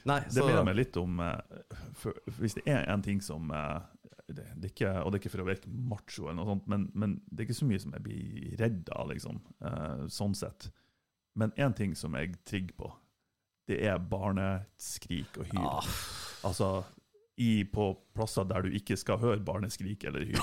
Nei, 0.03 0.19
Det 0.27 0.35
så 0.35 0.45
minner 0.47 0.65
meg 0.67 0.75
litt 0.75 0.97
om 0.99 1.19
uh, 1.23 1.37
for, 1.95 2.17
Hvis 2.39 2.57
det 2.57 2.65
er 2.67 2.83
en 2.91 3.03
ting 3.05 3.21
som 3.23 3.51
eh, 3.55 3.77
det, 4.37 4.47
det 4.59 4.71
ikke, 4.73 4.91
Og 5.03 5.11
det 5.11 5.17
er 5.17 5.21
ikke 5.23 5.33
for 5.35 5.43
å 5.43 5.47
virke 5.47 5.71
macho, 5.93 6.25
eller 6.27 6.39
noe 6.41 6.49
sånt, 6.53 6.67
men, 6.71 6.87
men 6.93 7.15
det 7.29 7.43
er 7.43 7.47
ikke 7.49 7.59
så 7.61 7.67
mye 7.69 7.83
som 7.83 7.93
jeg 7.95 8.05
blir 8.05 8.57
redd 8.61 8.89
av, 8.95 9.07
liksom. 9.11 9.39
eh, 9.63 10.03
sånn 10.13 10.35
sett. 10.37 10.69
Men 11.39 11.53
én 11.57 11.73
ting 11.77 11.95
som 11.97 12.13
jeg 12.19 12.35
trigger 12.45 12.75
på, 12.77 12.91
det 13.69 13.79
er 13.87 14.01
barneskrik 14.11 15.39
og 15.39 15.47
hyl. 15.53 15.63
Ah, 15.63 15.93
Altså 16.43 16.83
i, 17.39 17.63
på 17.65 17.85
plasser 18.13 18.45
der 18.45 18.65
du 18.65 18.75
ikke 18.75 18.97
skal 18.99 19.17
høre 19.21 19.39
barneskrik 19.41 20.03
eller 20.09 20.25
hyl. 20.27 20.41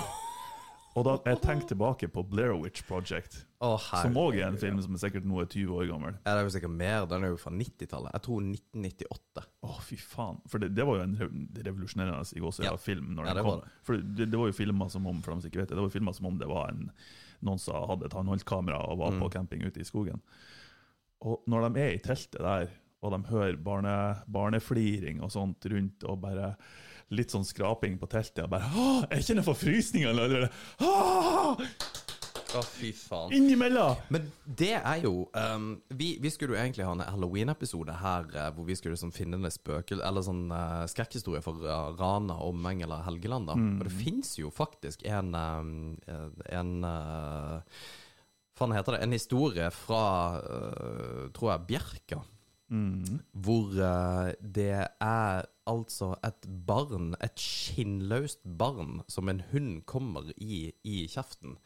Og 0.99 1.05
da 1.07 1.13
jeg 1.31 1.39
tenker 1.45 1.69
tilbake 1.71 2.09
på 2.11 2.25
Blair 2.27 2.51
Witch 2.59 2.83
Project, 2.89 3.45
oh, 3.63 3.77
som 3.79 4.17
òg 4.19 4.35
er 4.41 4.49
en 4.49 4.57
film 4.59 4.81
som 4.83 4.97
er 4.97 4.99
sikkert 5.05 5.25
nå 5.29 5.39
er 5.39 5.47
20 5.47 5.71
år 5.77 5.87
gammel. 5.87 6.17
Ja, 6.27 6.33
det 6.35 6.41
er 6.41 6.49
jo 6.49 6.55
sikkert 6.57 6.73
mer. 6.75 7.05
Den 7.07 7.23
er 7.25 7.31
jo 7.31 7.39
fra 7.39 7.53
90-tallet. 7.55 8.11
Jeg 8.17 8.25
tror 8.27 8.41
1998. 8.49 9.45
Å, 9.69 9.77
fy 9.87 9.99
faen. 10.03 10.41
For 10.51 10.59
det, 10.59 10.73
det 10.75 10.87
var 10.89 10.99
jo 10.99 11.05
en 11.07 11.15
revolusjonerende 11.69 12.25
i 12.35 12.43
gåsehud 12.43 12.67
Ja. 12.67 12.75
film 12.81 13.13
når 13.15 13.29
Ja, 13.31 13.35
den 13.35 13.39
det 13.39 13.47
var 13.47 13.61
kom. 13.63 13.77
For 13.87 14.03
det, 14.03 14.27
det 14.35 14.41
var 14.43 14.51
jo 14.51 14.59
filmer 14.59 14.91
som 14.91 15.07
om 15.07 15.23
for 15.23 15.31
dem 15.37 15.45
som 15.45 15.53
ikke 15.53 15.63
vet 15.63 15.69
det, 15.71 15.77
det 15.79 15.85
var 15.85 15.91
jo 15.93 15.97
filmer 15.99 16.19
som 16.19 16.27
om 16.33 16.39
det 16.43 16.51
var 16.51 16.73
en, 16.75 16.91
noen 17.47 17.63
som 17.63 17.87
hadde 17.93 18.11
et 18.11 18.19
håndholdt-kamera 18.19 18.83
og 18.91 18.99
var 19.05 19.15
på 19.21 19.31
Mm. 19.31 19.35
camping 19.39 19.63
ute 19.71 19.81
i 19.81 19.87
skogen. 19.87 20.21
Og 21.23 21.45
når 21.47 21.69
de 21.71 21.81
er 21.87 21.95
i 21.95 22.03
teltet 22.03 22.41
der, 22.43 22.67
og 23.01 23.15
de 23.15 23.23
hører 23.31 23.57
barne, 23.63 23.95
barnefliring 24.29 25.23
og 25.23 25.31
sånt 25.33 25.65
rundt, 25.71 26.03
og 26.05 26.19
bare 26.21 26.57
litt 27.11 27.33
sånn 27.35 27.47
skraping 27.47 27.97
på 27.99 28.07
teltet, 28.11 28.45
og 28.47 28.53
bare 28.53 28.69
Åh, 28.71 29.05
jeg 29.17 29.27
kjenner 29.31 29.47
forfrysninger 29.47 30.13
allerede! 30.13 30.51
Åh, 30.87 31.61
Å, 32.51 32.61
fy 32.67 32.89
faen. 32.97 33.31
innimellom! 33.37 33.99
Men 34.11 34.25
det 34.45 34.73
er 34.81 35.05
jo 35.05 35.29
um, 35.39 35.69
vi, 35.95 36.17
vi 36.23 36.31
skulle 36.35 36.57
jo 36.57 36.59
egentlig 36.59 36.83
ha 36.87 36.95
en 36.97 37.05
Halloween-episode 37.07 37.95
her 38.01 38.27
uh, 38.35 38.49
hvor 38.57 38.67
vi 38.67 38.75
skulle 38.79 38.97
liksom 38.97 39.13
finne 39.15 39.39
en 39.39 39.47
spøkel 39.55 40.03
Eller 40.03 40.25
sånn 40.27 40.49
uh, 40.51 40.83
skrekkhistorie 40.91 41.43
for 41.45 41.63
uh, 41.63 41.93
Rana, 41.95 42.41
Omeng 42.49 42.83
eller 42.83 43.05
Helgeland. 43.07 43.47
da 43.53 43.55
Og 43.55 43.87
det 43.87 43.95
fins 44.01 44.33
jo 44.41 44.51
faktisk 44.51 45.07
en 45.07 45.31
um, 45.39 45.71
En 46.51 46.73
uh, 46.83 47.87
Faen 48.59 48.75
heter 48.75 48.97
det 48.99 49.05
En 49.07 49.15
historie 49.15 49.71
fra 49.71 50.03
uh, 50.43 51.25
Tror 51.37 51.53
jeg 51.55 51.67
Bjerka. 51.71 52.23
Mm. 52.71 53.21
Hvor 53.33 53.75
uh, 53.75 54.31
det 54.41 54.73
er 54.79 55.47
altså 55.71 56.13
et 56.27 56.47
barn, 56.67 57.15
et 57.23 57.39
skinnløst 57.39 58.43
barn, 58.45 59.01
som 59.11 59.31
en 59.31 59.43
hund 59.51 59.81
kommer 59.91 60.31
i, 60.37 60.69
i 60.87 61.07
kjeften 61.11 61.59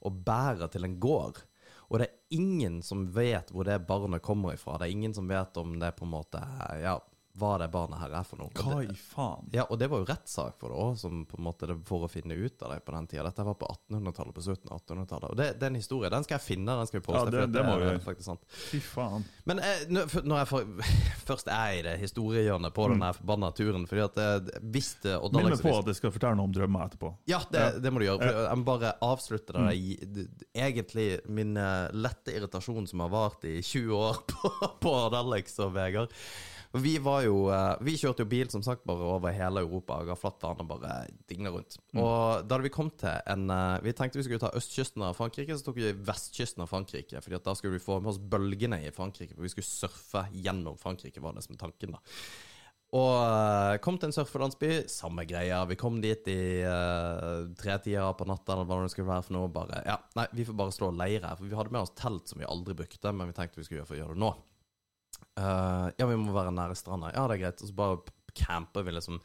og 0.00 0.20
bærer 0.24 0.70
til 0.72 0.86
en 0.86 0.98
gård. 1.00 1.42
Og 1.90 1.98
det 1.98 2.06
er 2.06 2.36
ingen 2.38 2.80
som 2.86 3.08
vet 3.14 3.50
hvor 3.50 3.66
det 3.66 3.80
barnet 3.88 4.22
kommer 4.22 4.54
ifra. 4.54 4.78
Det 4.78 4.86
er 4.86 4.94
ingen 4.94 5.14
som 5.16 5.28
vet 5.28 5.56
om 5.60 5.74
det 5.80 5.90
på 5.98 6.06
en 6.06 6.12
måte 6.12 6.42
Ja, 6.80 7.00
hva 7.40 7.54
det 7.62 7.70
barnet 7.72 7.98
her 8.02 8.12
er 8.20 8.26
for 8.28 8.40
noe. 8.42 8.52
Hva 8.54 8.82
i 8.84 8.94
faen? 9.00 9.48
ja, 9.56 9.64
og 9.70 9.78
det 9.80 9.88
var 9.90 10.02
jo 10.02 10.06
rettssak 10.10 10.58
for 10.60 10.70
det 10.74 10.78
òg, 10.84 10.98
som 11.00 11.24
på 11.26 11.38
en 11.40 11.44
måte 11.46 11.66
det, 11.70 11.78
for 11.88 12.04
å 12.06 12.10
finne 12.12 12.36
ut 12.36 12.62
av 12.66 12.74
det 12.74 12.80
på 12.84 12.92
den 12.94 13.06
tida. 13.10 13.24
Dette 13.26 13.46
var 13.48 13.56
på 13.60 13.68
1800-tallet, 13.88 14.34
på 14.36 14.44
slutten 14.44 14.70
av 14.74 14.80
1800-tallet. 14.84 15.30
Og 15.32 15.36
det, 15.40 15.48
den 15.60 15.78
historien. 15.80 16.12
Den 16.12 16.26
skal 16.28 16.36
jeg 16.38 16.44
finne, 16.46 16.76
den 16.78 16.86
skal 16.90 17.00
vi 17.00 17.04
poste. 17.08 17.24
Ja, 17.24 17.30
det- 17.30 17.40
for 17.46 17.54
det 17.56 17.64
må 17.66 17.78
vi. 17.80 17.98
faktisk 18.04 18.28
sant. 18.28 18.44
Fy 18.70 18.80
faen. 18.84 19.24
Men 19.48 19.58
eh, 19.64 19.84
nå- 19.88 20.06
når 20.22 20.42
jeg 20.42 20.50
for, 20.52 20.70
først 21.32 21.48
er 21.52 21.78
i 21.78 21.82
det 21.88 21.96
historiehjørnet 22.04 22.74
på 22.76 22.88
den 22.92 23.02
her 23.02 23.16
forbanna 23.16 23.50
turen 23.56 23.86
Fordi 23.90 24.04
at 24.04 24.18
eh, 24.20 24.60
hvis 24.70 24.92
det 25.02 25.16
og 25.16 25.32
Minn 25.32 25.48
meg 25.48 25.54
liksom- 25.56 25.70
på 25.70 25.78
at 25.80 25.90
jeg 25.94 26.00
skal 26.00 26.14
fortelle 26.14 26.36
noe 26.38 26.48
om 26.50 26.54
drømmer 26.54 26.86
etterpå. 26.90 27.14
Ja, 27.30 27.40
det, 27.50 27.60
Ja. 27.60 27.70
det 27.80 27.92
må 27.92 27.98
du 28.02 28.06
gjøre. 28.06 28.20
For 28.26 28.42
Jeg 28.50 28.58
må 28.60 28.64
bare 28.68 28.92
avslutte 29.02 29.52
det. 29.56 29.60
Mm. 29.60 30.44
Egentlig 30.54 31.08
min 31.30 31.56
eh, 31.56 31.88
lette 31.92 32.34
irritasjon 32.36 32.86
som 32.90 33.00
har 33.04 33.08
vart 33.12 33.44
i 33.48 33.58
20 33.62 33.92
år 33.96 34.20
på, 34.30 34.50
på 34.82 34.94
Alex 35.14 35.58
og 35.64 35.72
Vegard. 35.76 36.12
Vi 36.72 36.92
var 37.02 37.24
jo 37.24 37.48
eh, 37.50 37.80
Vi 37.82 37.96
kjørte 37.98 38.22
jo 38.22 38.30
bil 38.30 38.50
som 38.52 38.62
sagt 38.62 38.84
bare 38.86 39.06
over 39.16 39.34
hele 39.34 39.64
Europa 39.64 39.98
og 39.98 40.10
ga 40.10 40.14
flatt 40.18 40.38
faen 40.42 40.62
og 40.62 40.68
bare 40.70 41.00
dingla 41.30 41.50
rundt. 41.54 41.80
Og 41.96 42.46
da 42.46 42.54
hadde 42.54 42.66
vi 42.68 42.74
kommet 42.74 43.00
til 43.02 43.32
en 43.32 43.50
eh, 43.50 43.80
Vi 43.86 43.94
tenkte 43.98 44.20
vi 44.20 44.26
skulle 44.28 44.42
ta 44.42 44.52
østkysten 44.56 45.02
av 45.06 45.18
Frankrike, 45.18 45.56
så 45.56 45.66
tok 45.66 45.80
vi 45.80 45.90
vestkysten 46.10 46.62
av 46.62 46.70
Frankrike. 46.70 47.22
Fordi 47.24 47.40
at 47.40 47.48
da 47.48 47.56
skulle 47.58 47.78
vi 47.78 47.82
få 47.82 47.98
med 47.98 48.12
oss 48.12 48.22
bølgene 48.22 48.82
i 48.86 48.94
Frankrike, 48.94 49.34
for 49.34 49.46
vi 49.46 49.52
skulle 49.52 49.66
surfe 49.66 50.28
gjennom 50.36 50.78
Frankrike, 50.78 51.22
var 51.24 51.34
det 51.34 51.46
som 51.46 51.58
tanken, 51.58 51.98
da. 51.98 52.02
Og 52.98 53.12
eh, 53.14 53.76
kom 53.82 53.98
til 54.00 54.10
en 54.10 54.14
surferlandsby, 54.14 54.70
samme 54.90 55.22
greia. 55.30 55.60
Vi 55.70 55.78
kom 55.78 56.00
dit 56.02 56.26
i 56.32 56.40
uh, 56.66 57.46
tretida 57.58 58.08
på 58.18 58.26
natta, 58.26 58.56
eller 58.56 58.66
hva 58.66 58.80
det 58.82 58.90
skulle 58.94 59.10
være 59.12 59.26
for 59.28 59.36
noe. 59.36 59.50
Bare, 59.54 59.82
ja, 59.86 59.98
nei, 60.18 60.26
vi 60.34 60.46
får 60.48 60.58
bare 60.58 60.74
slå 60.74 60.90
leir 60.98 61.22
her. 61.22 61.38
For 61.38 61.46
vi 61.46 61.58
hadde 61.58 61.74
med 61.74 61.84
oss 61.84 61.94
telt 61.98 62.30
som 62.30 62.42
vi 62.42 62.48
aldri 62.50 62.74
brukte, 62.82 63.14
men 63.14 63.30
vi 63.30 63.36
tenkte 63.36 63.62
vi 63.62 63.68
skulle 63.68 63.82
gjøre 63.82 63.90
for 63.92 63.98
å 63.98 64.02
gjøre 64.02 64.18
det 64.18 64.24
nå. 64.24 64.32
Eh, 65.38 65.88
ja, 65.96 66.06
vi 66.06 66.20
må 66.20 66.34
være 66.36 66.54
nære 66.54 66.78
stranda. 66.78 67.12
Ja, 67.14 67.26
det 67.28 67.38
er 67.38 67.44
greit. 67.46 67.64
Og 67.64 67.70
så 67.70 67.76
bare 67.76 68.00
camper 68.36 68.86
vi 68.86 68.94
liksom 68.94 69.20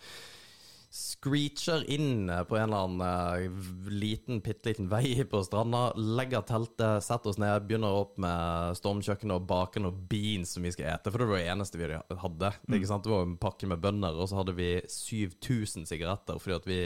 screecher 0.95 1.81
inn 1.91 2.29
eh, 2.31 2.43
på 2.47 2.55
en 2.55 2.69
eller 2.69 2.85
annen 2.85 3.01
eh, 3.03 3.89
liten, 3.91 4.39
bitte 4.43 4.69
liten 4.69 4.87
vei 4.87 5.25
på 5.27 5.41
stranda, 5.43 5.89
legger 5.97 6.45
teltet, 6.47 7.03
setter 7.03 7.33
oss 7.33 7.39
ned, 7.41 7.65
begynner 7.67 7.97
opp 7.97 8.13
med 8.21 8.77
stormkjøkkenet 8.79 9.35
og 9.35 9.49
baker 9.49 9.83
noen 9.83 10.05
beans 10.07 10.55
som 10.55 10.63
vi 10.63 10.71
skal 10.71 10.93
ete, 10.93 11.11
for 11.11 11.21
det 11.21 11.27
var 11.31 11.41
det 11.41 11.49
eneste 11.51 11.81
vi 11.81 11.89
hadde. 11.91 12.53
Sant? 12.87 13.03
det 13.03 13.11
var 13.11 13.27
en 13.27 13.35
pakke 13.41 13.67
med 13.67 13.83
bønner, 13.83 14.15
og 14.15 14.31
så 14.31 14.39
hadde 14.39 14.55
vi 14.55 14.69
7000 14.87 15.89
sigaretter 15.89 16.39
fordi 16.39 16.55
at 16.61 16.69
vi, 16.71 16.79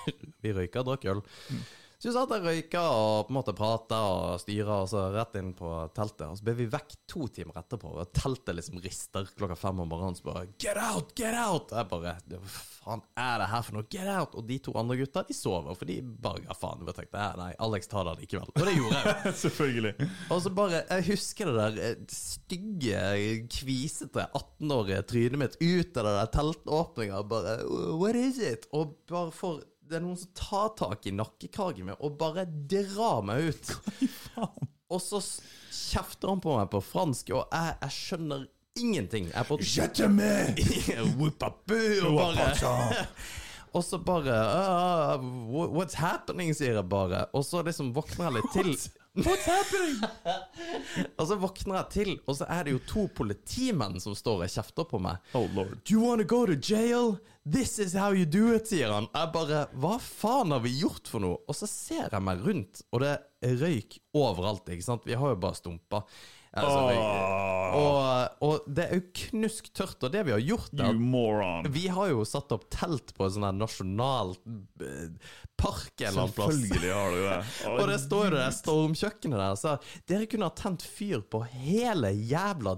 vi 0.42 0.56
røyka 0.58 0.82
og 0.82 0.90
drakk 0.90 1.08
øl. 1.14 1.22
Så 2.02 2.08
vi 2.08 2.12
satt 2.16 2.32
og 2.34 2.46
røyka 2.48 2.80
og 2.82 3.28
på 3.28 3.30
en 3.30 3.36
måte 3.36 3.52
prata 3.54 3.98
og 4.10 4.40
styra, 4.42 4.80
og 4.82 4.88
så 4.90 5.04
rett 5.14 5.36
inn 5.38 5.52
på 5.54 5.68
teltet. 5.94 6.24
Og 6.26 6.40
så 6.40 6.42
ble 6.48 6.56
vi 6.58 6.64
vekk 6.72 6.96
to 7.06 7.28
timer 7.30 7.60
etterpå, 7.60 7.92
og 7.94 8.10
teltet 8.18 8.56
liksom 8.58 8.80
rister 8.82 9.28
klokka 9.38 9.54
fem 9.60 9.84
om 9.84 9.86
morgenen. 9.86 10.18
Så 10.18 10.26
bare 10.26 10.48
Get 10.58 10.80
out! 10.82 11.12
Get 11.14 11.38
out! 11.38 11.70
Jeg 11.70 11.86
bare 11.92 12.16
Hva 12.26 12.42
faen 12.56 13.06
er 13.22 13.38
det 13.44 13.48
her 13.52 13.62
for 13.68 13.78
noe? 13.78 13.86
Get 13.94 14.10
out! 14.10 14.34
Og 14.34 14.50
de 14.50 14.58
to 14.66 14.74
andre 14.82 14.98
gutta, 14.98 15.22
de 15.30 15.38
sover, 15.38 15.78
for 15.78 15.92
de 15.92 16.00
bare 16.26 16.42
ga 16.42 16.58
faen. 16.58 16.82
Jeg 16.90 16.98
tenkte 16.98 17.30
nei, 17.38 17.50
Alex 17.68 17.92
tar 17.94 18.10
det 18.10 18.18
likevel. 18.24 18.50
Og 18.50 18.66
det 18.66 18.74
gjorde 18.80 18.98
jeg 18.98 19.14
jo. 19.14 19.34
Selvfølgelig. 19.44 20.10
Og 20.26 20.42
så 20.42 20.56
bare 20.58 20.82
Jeg 20.82 21.08
husker 21.12 21.52
det 21.52 21.58
der 21.60 21.82
eh, 21.86 22.06
stygge, 22.18 23.04
kvisete 23.60 24.26
18-årige 24.26 25.04
trynet 25.14 25.44
mitt 25.46 25.60
ut 25.62 26.02
av 26.02 26.10
det 26.10 26.18
der 26.18 26.34
teltåpninga. 26.34 27.22
Bare 27.30 27.60
What 27.94 28.18
is 28.18 28.42
it? 28.42 28.66
Og 28.74 28.98
bare 29.06 29.30
for 29.30 29.62
det 29.92 30.00
er 30.00 30.04
noen 30.06 30.18
som 30.18 30.32
tar 30.36 30.72
tak 30.78 31.06
i 31.06 31.12
nakkekragen 31.14 31.90
min 31.90 31.98
og 31.98 32.16
bare 32.20 32.46
drar 32.48 33.20
meg 33.28 33.52
ut. 33.52 33.74
Og 34.92 35.00
så 35.00 35.22
kjefter 35.72 36.28
han 36.32 36.40
på 36.44 36.56
meg 36.58 36.68
på 36.72 36.82
fransk, 36.84 37.30
og 37.32 37.46
jeg, 37.48 37.76
jeg 37.80 37.94
skjønner 37.96 38.42
ingenting. 38.76 39.30
Jeg 39.30 39.38
er 39.40 39.46
på 39.48 39.56
og 42.08 42.18
bare 42.18 42.50
Og 43.76 43.80
så 43.86 43.96
bare 44.04 44.34
uh, 44.36 45.22
What's 45.48 45.96
happening, 45.96 46.52
sier 46.52 46.76
jeg 46.76 46.88
bare. 46.92 47.24
Og 47.32 47.46
så 47.48 47.62
liksom 47.64 47.94
våkner 47.96 48.28
jeg 48.28 48.36
litt 48.36 48.52
til. 48.52 48.74
What's 49.14 49.44
happening? 49.44 49.98
Og 51.20 51.26
så 51.28 51.36
våkner 51.36 51.76
jeg 51.82 51.88
til, 51.92 52.12
og 52.24 52.36
så 52.38 52.46
er 52.48 52.64
det 52.64 52.72
jo 52.72 52.78
to 52.88 53.02
politimenn 53.12 53.98
som 54.00 54.14
står 54.16 54.46
og 54.46 54.52
kjefter 54.54 54.86
på 54.88 55.00
meg. 55.04 55.20
Oh 55.36 55.44
lord. 55.52 55.74
Do 55.84 55.98
you 55.98 56.00
wanna 56.00 56.24
go 56.24 56.46
to 56.48 56.56
jail? 56.56 57.18
This 57.44 57.78
is 57.78 57.92
how 57.92 58.14
you 58.16 58.24
do 58.24 58.54
it, 58.56 58.70
sier 58.70 58.88
han. 58.94 59.10
Jeg 59.12 59.32
bare 59.34 59.66
Hva 59.76 59.98
faen 60.00 60.54
har 60.56 60.62
vi 60.64 60.72
gjort 60.78 61.10
for 61.12 61.20
noe? 61.24 61.42
Og 61.44 61.58
så 61.58 61.68
ser 61.68 62.06
jeg 62.08 62.24
meg 62.24 62.40
rundt, 62.46 62.84
og 62.88 63.04
det 63.04 63.12
er 63.44 63.58
røyk 63.60 63.98
overalt, 64.16 64.72
ikke 64.72 64.88
sant? 64.88 65.04
Vi 65.04 65.18
har 65.18 65.34
jo 65.34 65.42
bare 65.44 65.60
stumpa. 65.60 66.04
Altså, 66.52 66.80
røyk. 66.90 67.52
Og, 67.72 68.42
og 68.44 68.66
det 68.68 68.84
er 68.84 68.98
jo 68.98 69.04
knusktørt, 69.16 70.02
og 70.04 70.12
det 70.12 70.24
vi 70.28 70.34
har 70.34 70.42
gjort 70.44 70.82
moron. 71.00 71.68
vi 71.72 71.86
har 71.88 72.10
jo 72.12 72.26
satt 72.28 72.52
opp 72.52 72.66
telt 72.72 73.14
på 73.16 73.24
en 73.24 73.32
sånn 73.32 73.46
her 73.48 73.56
nasjonal 73.56 74.34
eh, 74.84 75.30
park 75.56 76.02
en 76.02 76.10
eller 76.10 76.26
annen 76.26 76.34
plass. 76.36 76.58
Selvfølgelig 76.58 76.92
har 76.92 77.16
du 77.16 77.22
det. 77.24 77.38
Og 77.78 77.82
det 77.88 77.98
står 78.04 78.26
jo 78.26 78.34
det 78.36 78.48
stormkjøkkenet 78.58 79.40
der. 79.40 79.56
Så 79.62 79.76
dere 80.10 80.28
kunne 80.28 80.50
ha 80.50 80.56
tent 80.60 80.84
fyr 80.84 81.24
på 81.32 81.40
hele 81.48 82.12
jævla 82.12 82.76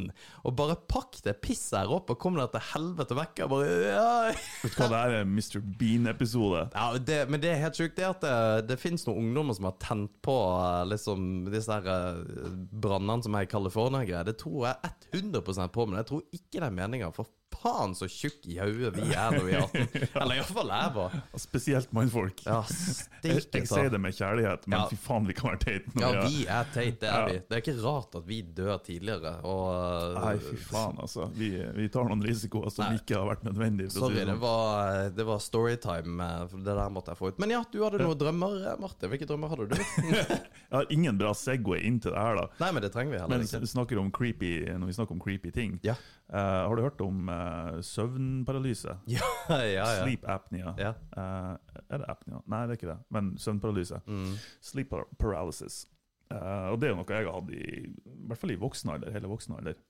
dritten. 0.00 0.44
Og 0.44 0.56
bare 0.56 0.76
pakk 0.90 1.20
det 1.24 1.36
pisset 1.42 1.78
her 1.80 1.92
opp 1.92 2.10
og 2.10 2.18
kom 2.20 2.38
deg 2.38 2.50
til 2.54 2.64
helvete 2.72 3.16
vekk. 3.18 3.42
Og 3.44 3.52
bare, 3.54 3.74
ja. 3.84 4.34
Vet 4.62 4.76
du 4.76 4.80
hva 4.80 4.88
det 4.90 5.00
er? 5.00 5.16
En 5.20 5.34
Mr. 5.34 5.60
Bean-episode. 5.80 6.62
Ja, 6.74 6.86
det, 6.98 7.20
men 7.30 7.42
det 7.42 7.52
er 7.52 7.62
helt 7.64 7.78
sjukt 7.78 7.98
det 7.98 8.08
at 8.08 8.24
det, 8.24 8.36
det 8.70 8.80
finnes 8.80 9.06
noen 9.06 9.30
ungdommer 9.30 9.56
som 9.56 9.68
har 9.68 9.76
tent 9.82 10.16
på 10.24 10.36
eh, 10.56 10.84
liksom 10.90 11.28
disse 11.50 11.76
her 11.76 11.90
eh, 11.90 12.48
brannene 12.70 13.26
som 13.26 13.36
er 13.36 13.46
i 13.46 13.50
California-greier. 13.50 14.30
Det 14.30 14.38
tror 14.40 14.70
jeg 14.70 14.94
100% 15.20 15.74
på, 15.74 15.86
men 15.88 16.00
jeg 16.00 16.10
tror 16.10 16.24
ikke 16.30 16.58
det 16.58 16.66
er 16.68 16.76
meninga. 16.80 17.12
For 17.16 17.28
faen 17.60 17.94
så 17.98 18.06
tjukk 18.08 18.46
i 18.48 18.56
hodet 18.60 18.92
vi 18.96 19.08
er 19.12 19.34
når 19.34 19.44
vi 19.44 19.52
er 19.56 19.64
18. 19.64 20.04
Eller 20.22 20.38
iallfall 20.38 20.70
jeg 20.70 20.92
var. 20.94 21.16
Spesielt 21.42 21.90
mannfolk. 21.96 22.42
Ja, 22.46 22.60
Jeg, 23.20 23.42
steike 23.44 23.58
jeg 23.60 23.68
ta. 23.68 23.74
sier 23.76 23.90
det 23.92 24.00
med 24.00 24.14
kjærlighet, 24.16 24.62
men 24.70 24.78
Ja. 24.78 24.86
fy 24.88 24.96
faen, 24.96 25.26
vi 25.28 25.34
kan 25.36 25.50
være 25.50 25.60
teite 25.64 26.00
Ja, 26.00 26.10
vi 26.24 26.44
er 26.48 26.70
teit, 26.72 27.00
det 27.02 27.08
er 27.10 27.18
Ja. 27.18 27.24
vi. 27.26 27.38
Det 27.50 27.56
er 27.58 27.60
ikke 27.64 27.74
rart 27.84 28.14
at 28.20 28.26
vi 28.30 28.38
dør 28.42 28.78
tidligere. 28.86 29.32
Og 29.44 30.14
Nei, 30.16 30.36
fy 30.38 30.56
faen, 30.70 30.96
altså. 31.04 31.26
Vi, 31.36 31.50
vi 31.76 31.88
tar 31.92 32.08
noen 32.08 32.22
risikoer 32.24 32.70
som 32.72 32.86
Nei. 32.86 32.96
ikke 33.02 33.18
har 33.20 33.28
vært 33.34 33.44
nødvendige. 33.44 33.90
Sorry, 33.92 34.14
det 34.22 34.26
sånn. 34.30 34.40
var, 34.40 35.10
det 35.18 35.26
var 35.28 35.38
storytime. 35.44 36.30
for 36.50 36.56
Det 36.64 36.76
der 36.80 36.88
måtte 36.94 37.12
jeg 37.12 37.20
få 37.20 37.28
ut. 37.34 37.38
Men 37.42 37.50
ja, 37.56 37.62
du 37.72 37.82
hadde 37.84 37.98
noen 38.00 38.18
drømmer, 38.20 38.56
Martin. 38.62 38.80
Marte. 38.80 39.08
Hvilke 39.12 39.26
drømmer 39.28 39.48
hadde 39.52 39.68
du? 39.68 39.76
Jeg 40.70 40.76
har 40.78 40.86
ingen 40.94 41.18
bra 41.18 41.32
Segway 41.34 41.80
inn 41.86 41.98
til 42.00 42.12
det 42.14 42.18
her, 42.20 42.36
da. 42.38 42.46
Nei, 42.62 42.70
men 42.72 42.82
det 42.84 42.92
trenger 42.94 43.12
vi 43.12 43.18
heller 43.20 43.32
Men 43.36 43.44
ikke. 43.46 43.60
vi 43.60 43.68
snakker 43.70 43.98
om 44.00 44.10
creepy, 44.14 44.50
når 44.78 44.86
vi 44.86 44.94
snakker 44.96 45.16
om 45.16 45.20
creepy 45.20 45.50
ting 45.54 45.76
Ja. 45.84 45.94
Eh, 46.30 46.38
Har 46.38 46.76
du 46.78 46.82
hørt 46.84 47.00
om 47.02 47.28
uh, 47.28 47.80
søvnparalyse? 47.82 48.92
Ja, 49.16 49.26
ja, 49.50 49.64
ja. 49.74 49.86
Sleep 50.04 50.26
apnea. 50.30 50.74
Ja. 50.78 50.92
Uh, 51.16 51.56
er 51.90 51.98
det 52.04 52.06
apnea? 52.12 52.38
Nei, 52.46 52.60
det 52.68 52.76
er 52.76 52.78
ikke 52.78 52.90
det. 52.92 52.98
Men 53.10 53.32
søvnparalyse. 53.42 53.98
Mm. 54.06 54.36
Sleep 54.62 54.90
par- 54.92 55.08
paralysis. 55.18 55.86
Og 56.30 56.76
det 56.78 56.86
er 56.86 56.92
jo 56.92 56.98
noe 57.00 57.10
jeg 57.10 57.26
har 57.26 57.34
hatt 57.40 57.48
i, 57.50 57.64
i 57.90 58.26
hvert 58.30 58.38
fall 58.38 58.52
i 58.54 58.58
voksen 58.60 58.92
alder, 58.94 59.10
hele 59.10 59.26
voksen 59.32 59.56
alder. 59.56 59.80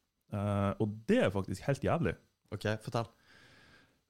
Og 0.81 0.95
det 1.11 1.19
er 1.27 1.33
faktisk 1.35 1.67
helt 1.67 1.85
jævlig. 1.85 2.15
OK, 2.57 2.65
fortell. 2.81 3.11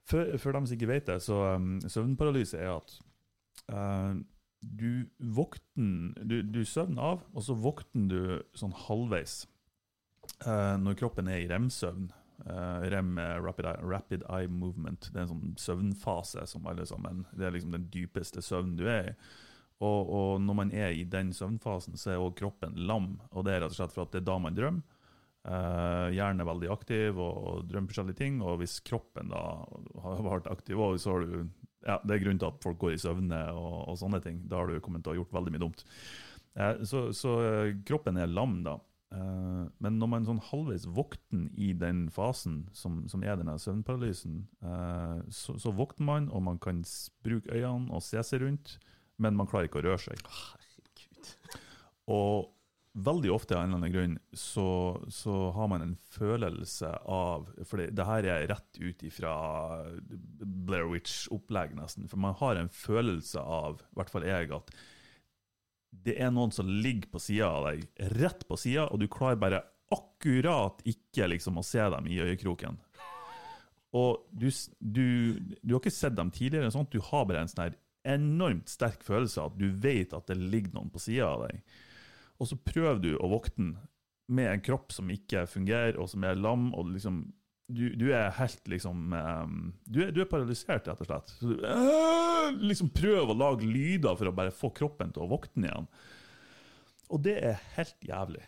For, 0.07 0.37
for 0.39 0.55
dem 0.55 0.69
som 0.71 0.77
ikke 0.77 0.93
vet 0.93 1.09
det, 1.11 1.17
så 1.27 1.41
um, 1.57 1.81
søvnparalyse 1.83 2.61
er 2.63 2.71
at 2.77 2.95
du 4.63 5.09
våkner 5.19 6.23
du, 6.31 6.37
du 6.55 6.61
søvner 6.69 7.03
av, 7.17 7.27
og 7.35 7.43
så 7.49 7.59
våkner 7.59 8.07
du 8.15 8.23
sånn 8.59 8.79
halvveis 8.87 9.41
når 10.47 10.97
kroppen 11.03 11.29
er 11.29 11.43
i 11.43 11.49
rem-søvn. 11.51 12.13
Eh, 12.47 12.89
rem 12.93 13.19
er 13.21 13.43
rapid 13.45 13.69
eye, 13.69 13.83
rapid 13.85 14.25
eye 14.33 14.49
movement. 14.49 15.11
Det 15.11 15.19
er 15.19 15.27
en 15.27 15.33
sånn 15.35 15.57
søvnfase 15.61 16.47
som 16.49 16.69
alle 16.71 16.87
sammen 16.89 17.27
Det 17.37 17.47
er 17.47 17.53
liksom 17.53 17.75
den 17.77 17.89
dypeste 17.93 18.43
søvnen 18.45 18.79
du 18.79 18.87
er 18.89 19.13
i. 19.13 19.17
Og, 19.81 20.11
og 20.13 20.31
når 20.45 20.57
man 20.57 20.73
er 20.77 20.93
i 20.93 21.07
den 21.09 21.33
søvnfasen, 21.33 21.97
så 21.97 22.13
er 22.13 22.21
også 22.21 22.43
kroppen 22.43 22.77
lam. 22.89 23.15
Og 23.33 23.47
det 23.47 23.55
er 23.55 23.63
rett 23.65 23.73
og 23.73 23.79
slett 23.79 23.95
for 23.95 24.05
at 24.05 24.13
det 24.13 24.21
er 24.23 24.29
da 24.29 24.41
man 24.41 24.57
drømmer. 24.57 24.97
Uh, 25.41 26.13
hjernen 26.13 26.43
er 26.43 26.49
veldig 26.51 26.69
aktiv 26.69 27.17
og, 27.17 27.37
og 27.49 27.69
drømmer 27.69 27.89
forskjellige 27.89 28.19
ting. 28.19 28.43
Og 28.45 28.59
hvis 28.61 28.77
kroppen 28.85 29.33
da 29.33 29.41
har 30.05 30.21
vært 30.27 30.51
aktiv, 30.53 30.77
også, 30.77 31.01
så 31.05 31.15
har 31.15 31.25
du 31.25 31.39
ja, 31.87 31.95
Det 32.05 32.13
er 32.13 32.21
grunnen 32.21 32.41
til 32.43 32.51
at 32.51 32.61
folk 32.61 32.77
går 32.83 32.93
i 32.93 33.01
søvne 33.01 33.39
og, 33.57 33.77
og 33.89 33.97
sånne 33.97 34.21
ting. 34.21 34.43
Da 34.49 34.61
har 34.61 34.69
du 34.69 34.83
kommet 34.85 35.01
til 35.05 35.13
å 35.13 35.15
ha 35.15 35.21
gjort 35.23 35.33
veldig 35.39 35.55
mye 35.55 35.65
dumt. 35.65 35.87
Uh, 36.61 36.85
så, 36.85 37.07
så 37.17 37.35
eh, 37.47 37.73
kroppen 37.89 38.21
er 38.21 38.29
lam, 38.29 38.59
da. 38.67 38.77
Eh, 39.11 39.65
men 39.83 39.99
når 39.99 40.11
man 40.13 40.29
sånn 40.29 40.43
halvveis 40.51 40.87
våkner 40.87 41.49
i 41.59 41.73
den 41.75 42.05
fasen 42.15 42.63
som, 42.77 43.03
som 43.11 43.25
er 43.27 43.41
denne 43.41 43.57
søvnparalysen, 43.59 44.45
eh, 44.63 45.19
så, 45.35 45.57
så 45.59 45.75
våkner 45.75 46.07
man, 46.07 46.31
og 46.31 46.45
man 46.47 46.63
kan 46.63 46.85
bruke 47.27 47.51
øynene 47.51 47.91
og 47.91 48.05
se 48.07 48.23
seg 48.27 48.45
rundt, 48.45 48.79
men 49.21 49.37
man 49.37 49.51
klarer 49.51 49.69
ikke 49.69 49.83
å 49.83 49.87
røre 49.89 50.01
seg. 50.05 50.23
Herregud. 50.31 51.35
Og 52.11 52.51
veldig 52.93 53.31
ofte 53.35 53.55
av 53.55 53.65
en 53.65 53.71
eller 53.71 53.79
annen 53.81 53.95
grunn 53.95 54.15
så, 54.35 54.69
så 55.15 55.35
har 55.55 55.69
man 55.71 55.85
en 55.85 55.97
følelse 56.11 56.89
av 57.07 57.47
For 57.63 57.79
det, 57.79 57.93
det 57.95 58.07
her 58.09 58.27
er 58.27 58.49
rett 58.51 58.81
ut 58.81 59.05
ifra 59.07 59.35
Blair 60.41 60.89
Witch-opplegg, 60.91 61.77
nesten. 61.79 62.09
For 62.11 62.23
man 62.23 62.39
har 62.41 62.59
en 62.59 62.73
følelse 62.73 63.43
av, 63.43 63.83
i 63.83 64.01
hvert 64.01 64.15
fall 64.15 64.27
jeg, 64.27 64.51
at 64.55 64.75
det 65.91 66.17
er 66.23 66.31
noen 66.33 66.53
som 66.55 66.69
ligger 66.71 67.11
på 67.13 67.21
sida 67.23 67.51
av 67.51 67.67
deg, 67.71 67.85
rett 68.17 68.47
på 68.49 68.59
sida, 68.59 68.87
og 68.89 69.03
du 69.03 69.09
klarer 69.11 69.41
bare 69.41 69.63
akkurat 69.91 70.83
ikke 70.89 71.27
liksom 71.33 71.59
å 71.59 71.67
se 71.67 71.83
dem 71.93 72.07
i 72.07 72.21
øyekroken. 72.23 72.79
Og 73.99 74.27
du, 74.31 74.47
du, 74.79 75.07
du 75.63 75.73
har 75.75 75.81
ikke 75.81 75.93
sett 75.93 76.15
dem 76.15 76.31
tidligere, 76.35 76.71
sånn 76.71 76.87
du 76.93 77.01
har 77.11 77.27
bare 77.27 77.43
en 77.43 77.51
sånn 77.51 77.79
enormt 78.07 78.71
sterk 78.71 79.03
følelse 79.05 79.43
av 79.43 79.51
at 79.51 79.59
du 79.61 79.67
vet 79.83 80.15
at 80.17 80.31
det 80.31 80.39
ligger 80.39 80.77
noen 80.77 80.93
på 80.95 81.03
sida 81.03 81.33
av 81.35 81.49
deg. 81.49 81.59
Og 82.41 82.49
så 82.49 82.57
prøver 82.57 83.03
du 83.03 83.11
å 83.19 83.29
våkne 83.35 83.83
med 84.31 84.47
en 84.47 84.63
kropp 84.63 84.95
som 84.95 85.11
ikke 85.11 85.43
fungerer, 85.51 85.99
og 85.99 86.09
som 86.13 86.25
er 86.25 86.39
lam, 86.39 86.71
og 86.79 86.95
liksom 86.95 87.25
du, 87.71 87.85
du 87.99 88.07
er 88.17 88.31
helt 88.37 88.71
liksom 88.71 89.15
ehm, 89.17 89.59
du, 89.87 90.01
er, 90.05 90.13
du 90.15 90.21
er 90.23 90.31
paralysert, 90.31 90.89
rett 90.91 91.03
og 91.03 91.09
slett. 91.09 91.35
Så 91.39 91.51
du 91.53 91.67
øh, 91.67 92.63
liksom 92.67 92.93
Prøv 92.95 93.33
å 93.33 93.37
lage 93.39 93.69
lyder 93.69 94.17
for 94.19 94.31
å 94.31 94.37
bare 94.37 94.55
få 94.55 94.73
kroppen 94.77 95.13
til 95.15 95.25
å 95.27 95.31
våkne 95.31 95.71
igjen. 95.71 95.91
Og 97.11 97.23
det 97.25 97.37
er 97.43 97.61
helt 97.77 98.07
jævlig. 98.07 98.43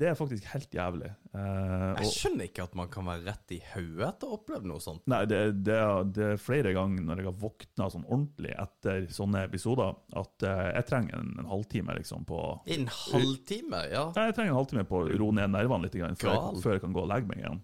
Det 0.00 0.08
er 0.08 0.14
faktisk 0.16 0.46
helt 0.54 0.72
jævlig. 0.72 1.10
Uh, 1.34 1.92
Jeg 2.00 2.12
skjønner 2.14 2.46
ikke 2.48 2.64
at 2.64 2.76
man 2.78 2.88
kan 2.88 3.04
være 3.04 3.26
rett 3.26 3.52
i 3.52 3.58
hodet 3.74 4.06
etter 4.06 4.30
å 4.30 4.30
ha 4.30 4.36
opplevd 4.38 4.68
noe 4.70 4.80
sånt. 4.80 5.02
Nei, 5.12 5.18
det, 5.28 5.40
det, 5.66 5.76
det 6.16 6.24
er 6.30 6.40
flere 6.40 6.72
ganger 6.72 7.04
når 7.04 7.20
jeg 7.20 7.28
har 7.28 7.36
våkna 7.42 7.88
sånn 7.92 8.06
ordentlig 8.06 8.54
etter 8.62 9.04
sånne 9.12 9.42
episoder, 9.50 9.98
at 10.16 10.46
uh, 10.48 10.62
jeg 10.70 10.86
trenger 10.88 11.18
en, 11.20 11.34
en 11.42 11.50
halvtime 11.52 11.98
liksom 12.00 12.24
på 12.30 12.40
en 12.72 12.88
halvtime, 12.96 13.82
ja. 13.92 14.06
Nei, 14.16 14.24
Jeg 14.30 14.38
trenger 14.38 14.54
en 14.54 14.60
halvtime 14.62 14.86
på 14.88 15.02
å 15.02 15.10
roe 15.20 15.36
ned 15.36 15.52
nervene 15.52 15.84
litt 15.84 15.98
før, 16.00 16.32
jeg, 16.32 16.62
før 16.64 16.78
jeg 16.78 16.84
kan 16.86 16.96
gå 16.96 17.04
og 17.04 17.12
legge 17.12 17.28
meg 17.34 17.44
igjen. 17.44 17.60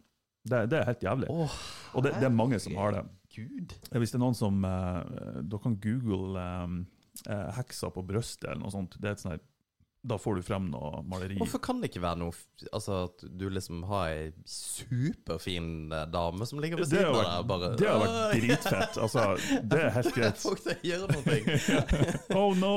Det, 0.46 0.62
det 0.70 0.78
er 0.80 0.90
helt 0.90 1.02
jævlig. 1.02 1.30
Oh, 1.32 1.54
Og 1.94 2.06
det, 2.06 2.14
det 2.20 2.28
er 2.28 2.34
mange 2.34 2.60
som 2.62 2.76
har 2.78 2.94
det. 2.94 3.02
Gud. 3.36 3.74
Hvis 3.92 4.14
det 4.14 4.18
er 4.18 4.22
noen 4.22 4.36
som 4.38 4.62
Da 4.62 5.02
Dere 5.42 5.60
kan 5.64 5.74
google 5.82 6.40
um, 6.64 6.78
eh, 7.26 7.48
'heksa 7.58 7.90
på 7.92 8.04
brøstet' 8.06 8.48
eller 8.48 8.62
noe 8.62 8.72
sånt. 8.72 8.96
Det 9.00 9.10
er 9.10 9.16
et 9.16 9.24
sånt 9.24 9.44
Da 10.06 10.18
får 10.20 10.38
du 10.38 10.46
frem 10.46 10.68
noe 10.70 11.02
maleri. 11.08 11.38
Hvorfor 11.40 11.62
kan 11.64 11.80
det 11.82 11.90
ikke 11.90 12.04
være 12.04 12.20
noe 12.20 12.34
Altså 12.70 13.02
at 13.06 13.24
du 13.26 13.46
liksom 13.52 13.82
har 13.90 14.12
ei 14.14 14.28
superfin 14.48 15.92
eh, 15.92 16.06
dame 16.12 16.46
som 16.48 16.60
ligger 16.62 16.80
ved 16.80 16.88
siden 16.90 17.10
av 17.10 17.18
deg, 17.18 17.48
bare 17.50 17.70
det 17.76 17.88
har 17.90 18.00
vært 18.00 18.36
dritfett. 18.36 19.00
Altså, 19.02 19.24
det 19.72 19.80
er 19.82 19.94
helt 19.98 20.12
greit. 20.16 20.40
Folk 20.40 20.62
til 20.64 20.74
å 20.74 20.90
gjøre 20.90 21.10
noe. 21.12 21.40
Oh 22.36 22.52
no! 22.58 22.76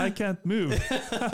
I 0.00 0.10
can't 0.10 0.42
move! 0.48 0.76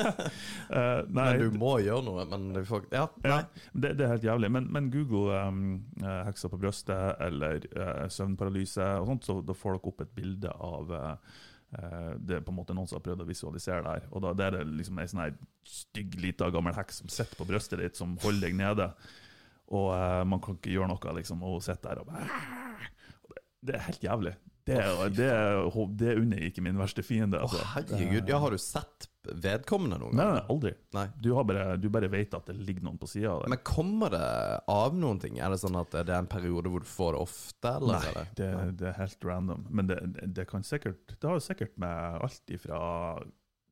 uh, 0.76 1.02
Men 1.08 1.40
du 1.40 1.58
må 1.58 1.76
gjøre 1.84 2.04
noe. 2.06 2.26
Men 2.30 2.64
får 2.66 2.88
Ja, 2.94 3.06
ja, 3.24 3.40
det, 3.72 3.94
det 3.98 4.06
er 4.06 4.14
helt 4.14 4.26
jævlig. 4.26 4.50
Men, 4.52 4.68
men 4.72 4.90
Google 4.92 5.38
um, 5.46 5.62
eh, 6.02 6.20
heksa 6.26 6.50
på 6.50 6.58
brøstet 6.60 7.20
eller 7.20 7.64
uh, 7.76 8.06
søvnparalyse, 8.10 8.86
og 9.00 9.10
sånt, 9.10 9.28
så 9.28 9.38
da 9.44 9.56
får 9.56 9.76
dere 9.76 9.92
opp 9.92 10.04
et 10.04 10.12
bilde 10.16 10.52
av 10.54 10.94
eh, 10.96 11.38
det 11.70 12.36
er 12.36 12.42
på 12.42 12.50
en 12.50 12.56
måte 12.58 12.74
noen 12.74 12.88
som 12.90 12.98
har 12.98 13.04
prøvd 13.04 13.22
å 13.22 13.28
visualisere 13.28 13.82
det 13.86 13.92
her. 13.94 14.06
Og 14.10 14.24
da 14.24 14.32
det 14.34 14.46
er 14.48 14.56
det 14.58 14.62
liksom 14.80 14.98
ei 14.98 15.08
sånn 15.10 15.36
stygg, 15.70 16.16
lita 16.18 16.48
gammel 16.50 16.74
heks 16.74 17.02
som 17.02 17.12
sitter 17.12 17.38
på 17.38 17.46
brøstet 17.46 17.82
ditt, 17.82 17.98
som 17.98 18.16
holder 18.24 18.48
deg 18.48 18.56
nede. 18.58 18.88
Og 19.70 19.92
uh, 19.94 20.22
man 20.26 20.42
kan 20.42 20.58
ikke 20.58 20.72
gjøre 20.74 20.90
noe, 20.90 21.14
liksom, 21.20 21.44
og 21.46 21.60
hun 21.60 21.66
sitter 21.68 21.92
der 21.92 22.02
og 22.02 22.10
bare 22.10 22.26
det, 23.60 23.76
er 23.76 23.84
helt 23.86 24.02
jævlig. 24.02 24.34
Det, 24.66 24.80
det, 25.16 25.28
det, 25.28 25.86
det 26.00 26.16
unner 26.18 26.42
ikke 26.48 26.64
min 26.64 26.78
verste 26.80 27.04
fiende. 27.06 27.38
Å, 27.38 27.46
Altså. 27.46 27.62
herregud. 27.76 28.28
Ja, 28.30 28.40
har 28.42 28.54
du 28.54 28.60
sett 28.62 29.09
vedkommende 29.28 29.98
noen 30.00 30.16
Nei, 30.16 30.24
gang? 30.24 30.34
nei, 30.38 30.44
aldri. 30.54 30.72
Nei. 30.96 31.04
Du, 31.20 31.30
har 31.36 31.44
bare, 31.48 31.64
du 31.76 31.88
bare 31.92 32.08
vet 32.12 32.34
at 32.38 32.46
det 32.48 32.56
ligger 32.56 32.86
noen 32.86 32.98
på 33.00 33.08
sida 33.10 33.34
av 33.34 33.42
deg. 33.44 33.52
Men 33.52 33.62
kommer 33.68 34.14
det 34.14 34.28
av 34.72 34.96
noen 34.96 35.20
ting? 35.22 35.38
Er 35.38 35.52
det 35.52 35.60
sånn 35.62 35.76
at 35.80 35.92
det 35.92 36.06
er 36.08 36.22
en 36.22 36.30
periode 36.30 36.72
hvor 36.72 36.84
du 36.84 36.88
får 36.88 37.16
det 37.16 37.24
ofte, 37.26 37.74
eller? 37.80 38.06
Nei, 38.16 38.24
det, 38.40 38.48
det 38.80 38.88
er 38.92 38.96
helt 39.00 39.28
random. 39.28 39.66
Men 39.68 39.90
det, 39.90 39.98
det 40.40 40.46
kan 40.50 40.64
sikkert 40.66 41.16
Det 41.20 41.28
har 41.28 41.42
sikkert 41.44 41.76
med 41.80 42.24
alt 42.24 42.54
ifra 42.56 42.80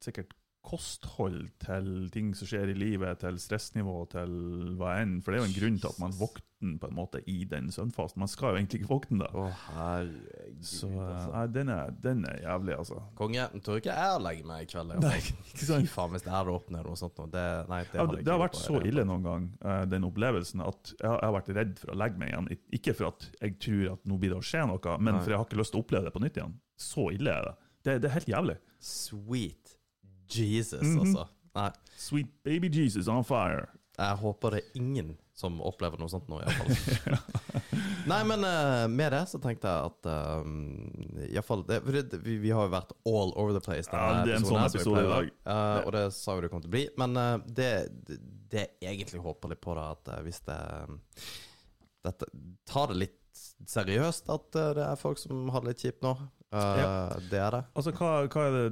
sikkert 0.05 0.35
kosthold 0.67 1.49
til 1.63 2.11
ting 2.13 2.35
som 2.37 2.49
skjer 2.51 2.73
i 2.73 2.77
livet, 2.77 3.21
til 3.23 3.39
stressnivå, 3.41 4.03
til 4.13 4.33
hva 4.79 4.99
enn. 5.03 5.19
For 5.23 5.33
det 5.33 5.39
er 5.39 5.45
jo 5.47 5.49
en 5.53 5.57
grunn 5.61 5.79
til 5.81 5.89
at 5.93 6.01
man 6.03 6.15
våkner 6.19 6.45
på 6.83 6.89
en 6.91 6.97
måte 6.97 7.21
i 7.31 7.45
den 7.49 7.69
søvnfasen. 7.71 8.19
Man 8.19 8.29
skal 8.31 8.51
jo 8.53 8.59
egentlig 8.59 8.81
ikke 8.83 8.91
våkne 8.91 9.21
da. 9.23 9.29
Å, 9.39 9.45
herregud. 9.69 10.65
Så 10.67 10.89
eh, 10.91 11.05
altså. 11.07 11.29
nei, 11.37 11.45
den, 11.55 11.71
er, 11.71 11.93
den 12.03 12.25
er 12.27 12.41
jævlig, 12.43 12.75
altså. 12.83 12.99
Konge, 13.21 13.45
tror 13.65 13.79
ikke 13.81 13.95
jeg 13.95 14.17
å 14.17 14.23
legge 14.27 14.49
meg 14.51 14.65
i 14.65 14.69
kveld. 14.73 14.95
Nei, 15.05 15.15
ikke 15.23 15.37
ikke 15.45 15.61
Fy 15.63 15.69
sant? 15.71 15.93
faen, 15.95 16.13
hvis 16.17 16.27
det 16.27 16.35
hadde 16.35 16.57
åpnet 16.59 16.89
noe 16.89 16.99
sånt 16.99 17.23
nå. 17.23 17.29
Det, 17.37 17.47
nei, 17.71 17.81
det, 17.93 18.01
Ja, 18.03 18.09
det, 18.11 18.25
det 18.27 18.35
har 18.35 18.43
vært 18.43 18.59
på, 18.59 18.65
så 18.67 18.83
ille 18.91 19.07
noen 19.09 19.25
gang, 19.29 19.49
eh, 19.63 19.85
den 19.95 20.09
opplevelsen, 20.11 20.65
at 20.67 20.93
jeg, 20.97 21.07
har- 21.07 21.21
jeg 21.23 21.31
har 21.31 21.37
vært 21.39 21.53
redd 21.63 21.75
for 21.85 21.95
å 21.95 21.99
legge 22.03 22.19
meg 22.25 22.35
igjen. 22.35 22.51
Ikke 22.81 22.97
for 22.99 23.13
at 23.15 23.31
jeg 23.41 23.57
tror 23.69 23.87
at 23.95 24.05
nå 24.11 24.19
blir 24.19 24.35
det 24.35 24.43
å 24.43 24.47
skje 24.51 24.67
noe, 24.73 24.99
men 24.99 25.15
Nei. 25.15 25.23
for 25.23 25.31
jeg 25.37 25.41
har 25.41 25.49
ikke 25.49 25.63
lyst 25.63 25.75
til 25.77 25.81
å 25.81 25.87
oppleve 25.87 26.11
det 26.11 26.15
på 26.19 26.25
nytt 26.27 26.43
igjen. 26.43 26.59
Så 26.79 27.09
ille 27.15 27.33
er 27.39 27.49
det. 27.53 27.57
Det, 27.87 27.95
det 28.03 28.11
er 28.11 28.17
helt 28.19 28.33
jævlig. 28.35 28.59
Sweet 28.83 29.68
Jesus, 30.29 30.83
Mhm. 30.83 31.01
altså. 31.07 31.29
Nei, 31.59 31.71
Sweet 31.99 32.29
baby 32.45 32.69
Jesus 32.71 33.09
on 33.09 33.25
fire. 33.25 33.67
jeg 33.99 34.17
håper 34.21 34.51
det 34.55 34.59
er 34.63 34.77
ingen 34.79 35.17
som 35.35 35.61
opplever 35.63 35.99
noe 35.99 36.09
sånt 36.11 36.29
nå, 36.31 36.39
iallfall. 36.43 37.19
Nei, 38.11 38.21
men 38.25 38.45
uh, 38.47 38.87
med 38.91 39.13
det 39.13 39.25
så 39.31 39.41
tenkte 39.43 39.67
jeg 39.71 39.91
at 39.91 40.09
um, 40.43 40.55
Iallfall 41.29 41.65
vi, 41.67 42.37
vi 42.39 42.51
har 42.55 42.67
jo 42.69 42.73
vært 42.73 42.93
all 43.07 43.33
over 43.37 43.53
the 43.53 43.61
place. 43.63 43.91
Ja, 43.93 44.13
denne 44.13 44.25
det 44.27 44.33
er 44.35 44.39
en 44.41 44.47
sånn 44.49 44.65
episode 44.67 45.03
i 45.03 45.11
dag. 45.11 45.31
Uh, 45.47 45.87
og 45.87 45.93
det 45.97 46.05
sa 46.17 46.35
jo 46.39 46.45
det 46.47 46.51
kom 46.53 46.63
til 46.63 46.71
å 46.71 46.75
bli. 46.77 46.85
Men 46.99 47.19
uh, 47.19 47.37
det, 47.47 47.71
det, 48.51 48.65
jeg 48.81 48.95
egentlig 48.97 49.21
håper 49.25 49.53
litt 49.53 49.61
på, 49.63 49.75
da, 49.77 49.91
at 49.99 50.09
eh, 50.15 50.23
hvis 50.27 50.41
det 50.47 50.59
dette, 52.07 52.29
Ta 52.71 52.87
det 52.89 52.97
litt 53.03 53.43
seriøst, 53.69 54.31
at 54.33 54.57
eh, 54.59 54.71
det 54.79 54.85
er 54.87 55.01
folk 55.01 55.19
som 55.21 55.49
har 55.53 55.65
det 55.67 55.75
litt 55.75 55.85
kjipt 55.85 56.03
nå. 56.07 56.15
Det 56.49 57.41
er 57.41 57.53
det. 57.53 57.63
Altså, 57.77 57.93
hva, 57.93 58.13
hva 58.25 58.47
er 58.47 58.55
det, 58.55 58.69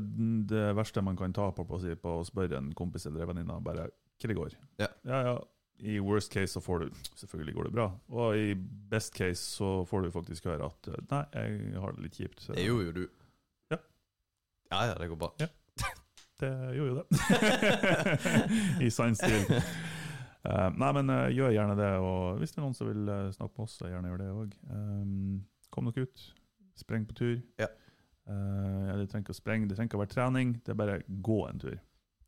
det 0.53 0.65
verste 0.79 1.05
man 1.05 1.19
kan 1.19 1.35
ta 1.37 1.51
på, 1.53 1.67
på, 1.69 1.77
å 1.77 1.83
si, 1.83 1.93
på 2.01 2.15
å 2.21 2.25
spørre 2.25 2.61
en 2.61 2.71
kompis 2.77 3.05
eller 3.09 3.27
en 3.27 3.35
venninne 3.35 3.59
bare 3.65 3.91
hva 3.91 4.31
det 4.31 4.39
går? 4.39 4.57
Ja. 4.81 4.89
ja, 5.05 5.21
ja. 5.29 5.37
I 5.85 5.99
worst 6.01 6.33
case 6.33 6.55
så 6.55 6.63
får 6.65 6.79
du 6.79 7.03
Selvfølgelig 7.21 7.55
går 7.55 7.69
det 7.69 7.73
bra. 7.77 7.91
Og 8.09 8.39
i 8.39 8.55
best 8.91 9.13
case 9.17 9.43
så 9.43 9.85
får 9.85 10.07
du 10.07 10.15
faktisk 10.15 10.49
høre 10.49 10.71
at 10.71 10.89
nei, 11.11 11.23
jeg 11.35 11.83
har 11.83 11.93
det 11.93 12.07
litt 12.07 12.17
kjipt. 12.17 12.49
Det 12.49 12.65
gjorde 12.65 12.89
jo 12.89 12.97
du. 12.97 13.05
Ja. 13.75 13.81
Ja, 14.73 14.85
ja, 14.93 14.95
det 15.03 15.11
går 15.13 15.21
bra. 15.21 15.33
Ja. 15.43 15.51
Det 16.41 16.49
gjorde 16.77 16.91
jo 16.91 16.97
det. 17.01 17.07
I 18.87 18.91
sann 18.93 19.17
stil. 19.17 19.47
Uh, 20.45 20.69
nei, 20.77 20.91
men 20.99 21.09
uh, 21.11 21.29
gjør 21.33 21.55
gjerne 21.55 21.77
det. 21.79 21.93
Og 22.05 22.41
hvis 22.41 22.53
det 22.53 22.61
er 22.61 22.67
noen 22.67 22.77
som 22.77 22.91
vil 22.91 23.09
uh, 23.09 23.31
snakke 23.33 23.57
med 23.57 23.65
oss, 23.65 23.77
så 23.81 23.89
gjerne 23.89 24.11
gjør 24.13 24.21
det 24.21 24.33
òg. 24.35 24.59
kom 25.73 25.89
dere 25.89 26.05
ut. 26.05 26.27
Spreng 26.77 27.07
på 27.09 27.17
tur. 27.17 27.37
Ja. 27.61 27.69
Uh, 28.27 28.97
det 28.99 29.07
trenger 29.11 29.25
ikke 29.25 29.35
å 29.37 29.39
sprenge, 29.39 29.69
det 29.69 29.77
trenger 29.79 29.91
ikke 29.93 29.99
å 30.01 30.05
være 30.05 30.15
trening. 30.15 30.57
Det 30.65 30.75
er 30.75 30.81
bare 30.81 30.99
gå 31.09 31.39
en 31.49 31.61
tur. 31.63 31.79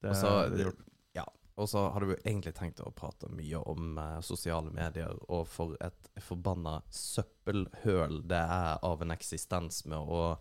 Det, 0.01 0.11
Og 0.12 0.16
så- 0.16 0.49
det 0.55 0.72
ja. 1.16 1.24
Og 1.59 1.66
så 1.66 1.88
hadde 1.92 2.07
vi 2.07 2.14
egentlig 2.22 2.55
tenkt 2.55 2.78
å 2.80 2.92
prate 2.94 3.26
mye 3.34 3.59
om 3.66 3.99
eh, 3.99 4.20
sosiale 4.22 4.70
medier, 4.70 5.11
og 5.28 5.49
for 5.51 5.74
et 5.82 6.09
forbanna 6.22 6.76
søppelhøl 6.88 8.20
det 8.30 8.38
er 8.38 8.78
av 8.86 9.03
en 9.03 9.11
eksistens 9.11 9.84
med 9.86 9.99
å 9.99 10.38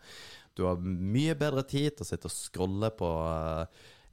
Du 0.54 0.64
har 0.66 0.78
mye 0.78 1.36
bedre 1.38 1.62
tid 1.64 1.96
til 1.98 2.04
å 2.06 2.08
sitte 2.08 2.26
og 2.30 2.34
scrolle 2.34 2.90
på 2.98 3.10
eh, 3.26 3.66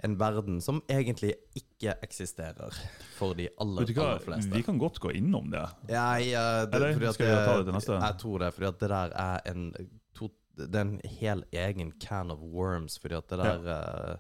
en 0.03 0.17
verden 0.19 0.61
som 0.61 0.83
egentlig 0.91 1.35
ikke 1.57 1.95
eksisterer 2.03 2.75
for 3.17 3.35
de 3.39 3.49
aller, 3.61 3.87
aller 3.89 4.19
fleste. 4.25 4.51
vi 4.53 4.63
kan 4.63 4.79
godt 4.79 4.99
gå 5.01 5.11
innom 5.17 5.51
det. 5.51 5.63
Jeg, 5.89 6.27
det, 6.35 6.75
Eller, 6.75 7.13
skal 7.13 7.27
vi 7.31 7.39
ta 7.47 7.55
det 7.59 7.65
til 7.71 7.75
neste? 7.79 8.01
Jeg 8.03 8.19
tror 8.19 8.39
det, 8.39 8.51
fordi 8.55 8.67
at 8.67 8.81
det 8.81 8.91
der 8.91 9.15
er 9.17 9.41
en 9.53 9.73
to, 10.15 10.29
Det 10.57 10.75
er 10.75 10.81
en 10.81 11.01
hel 11.21 11.45
egen 11.53 11.93
can 12.01 12.31
of 12.31 12.39
worms, 12.41 12.99
fordi 12.99 13.15
at 13.15 13.29
det 13.29 13.39
der 13.39 13.65
eh, 13.67 14.17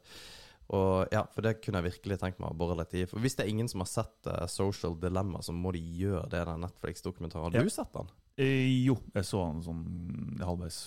og 0.74 1.06
ja, 1.12 1.20
for 1.30 1.42
det 1.44 1.58
kunne 1.60 1.82
jeg 1.82 1.90
virkelig 1.92 2.16
tenkt 2.22 2.38
meg 2.40 2.48
å 2.54 2.56
bore 2.56 2.74
litt 2.78 2.94
i. 2.96 3.04
For 3.06 3.20
Hvis 3.20 3.34
det 3.36 3.44
er 3.44 3.50
ingen 3.52 3.68
som 3.68 3.82
har 3.84 3.86
sett 3.90 4.26
uh, 4.26 4.46
Social 4.48 4.94
Dilemma, 4.96 5.42
så 5.44 5.52
må 5.52 5.70
de 5.76 5.78
gjøre 5.78 6.24
det, 6.32 6.40
den 6.48 6.64
Netflix-dokumentaren. 6.64 7.52
Har 7.52 7.60
Ja. 7.60 7.62
du 7.62 7.68
sett 7.70 7.92
den? 7.92 8.08
Eh, 8.40 8.86
jo, 8.86 8.96
jeg 9.14 9.24
så 9.28 9.42
den 9.52 9.60
sånn 9.62 10.40
halvveis. 10.40 10.86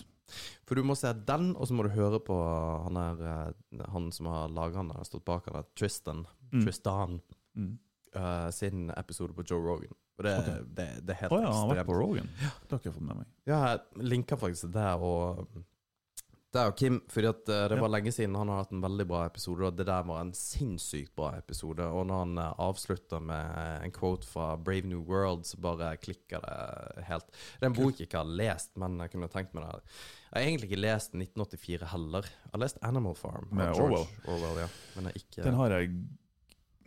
For 0.67 0.75
du 0.75 0.83
må 0.83 0.95
se 0.99 1.11
den, 1.27 1.53
og 1.55 1.69
så 1.69 1.75
må 1.77 1.85
du 1.87 1.93
høre 1.95 2.19
på 2.23 2.35
han, 2.87 2.99
er, 2.99 3.21
eh, 3.31 3.85
han 3.93 4.09
som 4.15 4.29
har 4.31 4.51
laga 4.51 4.81
den, 4.81 4.91
har 4.97 5.07
stått 5.07 5.25
bak 5.27 5.49
han, 5.51 5.67
Tristan, 5.77 6.25
Mm. 6.47 6.61
Tristan 6.63 7.17
Mm. 7.57 7.77
Uh, 8.15 8.51
sin 8.51 8.91
episode 8.97 9.33
på 9.33 9.43
Joe 9.49 9.59
Rogan. 9.59 9.93
Og 10.17 10.23
det, 10.23 10.37
okay. 10.37 10.59
det, 10.77 10.85
det 11.05 11.13
er 11.15 11.19
helt 11.23 11.33
Å 11.33 11.39
ja, 11.41 11.49
han 11.49 11.69
har 11.69 11.79
vært 11.79 11.89
på 11.89 11.97
Rogan? 11.97 12.29
Det 12.37 12.69
har 12.69 12.79
ikke 12.79 12.89
jeg 12.89 12.95
fått 12.95 13.05
med 13.05 13.19
meg. 13.19 13.31
Ja, 13.49 13.57
jeg 13.65 14.07
linka 14.13 14.37
faktisk 14.39 14.71
det 14.73 14.85
og 15.05 15.41
det 16.53 16.61
er 16.61 16.69
jo 16.69 16.75
Kim, 16.79 16.97
fordi 17.11 17.27
at 17.27 17.49
eh, 17.51 17.63
det 17.73 17.77
var 17.81 17.91
lenge 17.91 18.11
siden 18.15 18.35
han 18.39 18.47
har 18.47 18.61
hatt 18.61 18.71
en 18.71 18.83
veldig 18.83 19.05
bra 19.09 19.25
episode, 19.27 19.67
og 19.67 19.75
det 19.75 19.85
der 19.89 20.05
var 20.07 20.21
en 20.23 20.31
sinnssykt 20.35 21.11
bra 21.19 21.33
episode. 21.35 21.83
Og 21.83 22.05
når 22.07 22.21
han 22.23 22.39
eh, 22.39 22.53
avslutter 22.63 23.23
med 23.23 23.57
en 23.83 23.93
quote 23.95 24.27
fra 24.27 24.53
Brave 24.55 24.87
New 24.87 25.03
World, 25.09 25.43
så 25.49 25.59
bare 25.61 25.91
klikker 25.99 26.43
det 26.45 27.07
helt. 27.09 27.27
Det 27.33 27.67
er 27.67 27.71
en 27.73 27.77
bok 27.77 27.99
jeg 27.99 28.07
ikke 28.07 28.21
har 28.23 28.37
lest, 28.43 28.71
men 28.79 28.95
jeg 29.03 29.13
kunne 29.13 29.29
tenkt 29.33 29.57
meg 29.57 29.67
det. 29.67 29.97
Jeg 30.29 30.37
har 30.37 30.47
egentlig 30.47 30.71
ikke 30.71 30.83
lest 30.85 31.17
1984 31.19 31.91
heller. 31.93 32.31
Jeg 32.45 32.53
har 32.55 32.63
lest 32.63 32.79
Animal 32.89 33.19
Farm. 33.19 33.51
Med 33.51 33.73
Orwell. 33.75 34.07
Orwell 34.31 34.63
ja. 34.63 34.69
Men 34.95 35.11
jeg 35.11 35.25
ikke 35.25 35.43
Den 35.49 35.59
har 35.59 35.75
jeg 35.77 35.91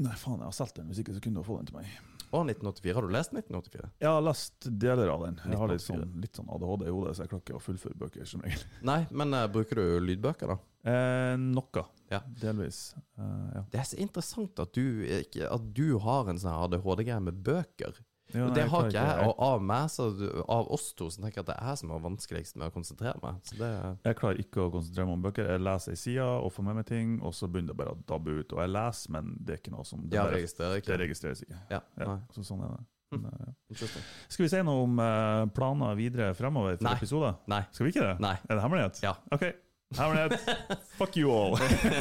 Nei, 0.01 0.15
faen, 0.17 0.41
jeg 0.41 0.49
har 0.49 0.57
solgt 0.57 0.79
den. 0.81 0.89
Hvis 0.89 1.03
ikke 1.03 1.13
så 1.13 1.21
kunne 1.21 1.43
du 1.43 1.45
få 1.45 1.59
den 1.61 1.69
til 1.69 1.77
meg. 1.77 1.93
Å, 2.31 2.45
1984. 2.47 2.95
Har 2.95 3.07
du 3.07 3.15
lest 3.15 3.33
1984? 3.35 3.89
Jeg 3.99 4.11
har 4.15 4.23
lest 4.23 4.67
deler 4.83 5.11
av 5.11 5.25
den. 5.27 5.39
Jeg 5.43 5.59
har 5.59 5.73
litt 5.73 5.83
sånn, 5.83 6.05
litt 6.23 6.39
sånn 6.39 6.51
ADHD 6.55 6.85
i 6.87 6.93
hodet, 6.95 7.15
så 7.17 7.25
jeg 7.25 7.33
klarer 7.33 7.43
ikke 7.43 7.57
å 7.59 7.63
fullføre 7.65 7.99
bøker 7.99 8.29
som 8.31 8.45
regel. 8.47 8.63
Nei, 8.91 9.01
men 9.11 9.35
uh, 9.35 9.47
bruker 9.51 9.81
du 9.81 9.99
lydbøker, 10.05 10.53
da? 10.55 10.59
Eh, 10.91 11.35
noe. 11.41 11.83
Ja. 12.11 12.23
Delvis. 12.41 12.95
Uh, 13.19 13.51
ja. 13.57 13.65
Det 13.73 13.83
er 13.83 13.89
så 13.91 13.99
interessant 14.01 14.63
at 14.63 14.79
du, 14.79 15.03
ikke, 15.19 15.51
at 15.51 15.67
du 15.75 15.99
har 16.07 16.31
en 16.31 16.39
sånn 16.41 16.55
ADHD-greie 16.69 17.19
med 17.27 17.43
bøker. 17.51 17.99
Ja, 18.35 18.45
Og 18.47 18.55
det 18.55 18.67
har 18.71 18.87
ikke 18.89 19.05
jeg. 19.05 19.27
Og 19.29 19.43
av 19.47 19.65
meg, 19.65 19.89
så 19.93 20.07
av 20.47 20.71
oss 20.75 20.93
to, 20.99 21.09
så 21.11 21.23
tenker 21.23 21.41
jeg 21.41 21.47
at 21.47 21.51
det 21.51 21.57
er 21.57 21.71
jeg 21.73 21.81
som 21.83 21.95
har 21.95 22.05
vanskeligst 22.05 22.57
med 22.61 22.69
å 22.69 22.75
konsentrere 22.75 23.19
meg. 23.23 23.41
Så 23.49 23.59
det 23.59 23.71
Jeg 24.07 24.19
klarer 24.21 24.45
ikke 24.45 24.67
å 24.67 24.71
konsentrere 24.75 25.09
meg 25.09 25.19
om 25.19 25.25
bøker. 25.27 25.51
Jeg 25.55 25.65
leser 25.67 25.97
ei 25.97 26.01
side 26.05 26.29
og 26.31 26.53
får 26.55 26.69
med 26.69 26.81
meg 26.81 26.87
ting, 26.91 27.19
og 27.23 27.35
så 27.37 27.49
begynner 27.51 27.75
det 27.75 27.81
bare 27.83 27.97
å 27.97 28.01
dabbe 28.13 28.39
ut. 28.41 28.55
Og 28.57 28.63
jeg 28.65 28.75
leser, 28.77 29.17
men 29.17 29.35
det 29.41 29.57
er 29.57 29.63
ikke 29.63 29.75
noe 29.75 29.89
som 29.89 30.05
Det, 30.07 30.17
ja, 30.17 30.25
bare, 30.29 30.41
registrerer 30.41 30.87
det 30.87 31.01
registreres 31.05 31.45
ikke. 31.47 31.61
Ja, 31.71 31.83
Ja, 31.99 32.19
så 32.35 32.47
sånn 32.47 32.65
er 32.67 32.77
det. 32.77 32.87
Men, 33.11 33.25
eh, 33.27 33.49
ja. 33.75 33.87
Skal 34.31 34.45
vi 34.45 34.49
si 34.53 34.61
noe 34.63 34.85
om 34.85 35.01
eh, 35.03 35.47
planer 35.55 35.97
videre 35.99 36.31
fremover 36.39 36.77
for 36.77 36.87
Nei. 36.87 36.95
episoder? 36.95 37.35
Nei. 37.51 37.65
Skal 37.75 37.89
vi 37.89 37.93
ikke 37.95 38.07
det? 38.07 38.15
Nei. 38.23 38.37
Er 38.47 38.55
det 38.55 38.63
hemmelighet? 38.63 39.03
Ja. 39.03 39.17
OK. 39.35 39.49
Fuck 39.91 41.17
you 41.17 41.31
all. 41.35 41.57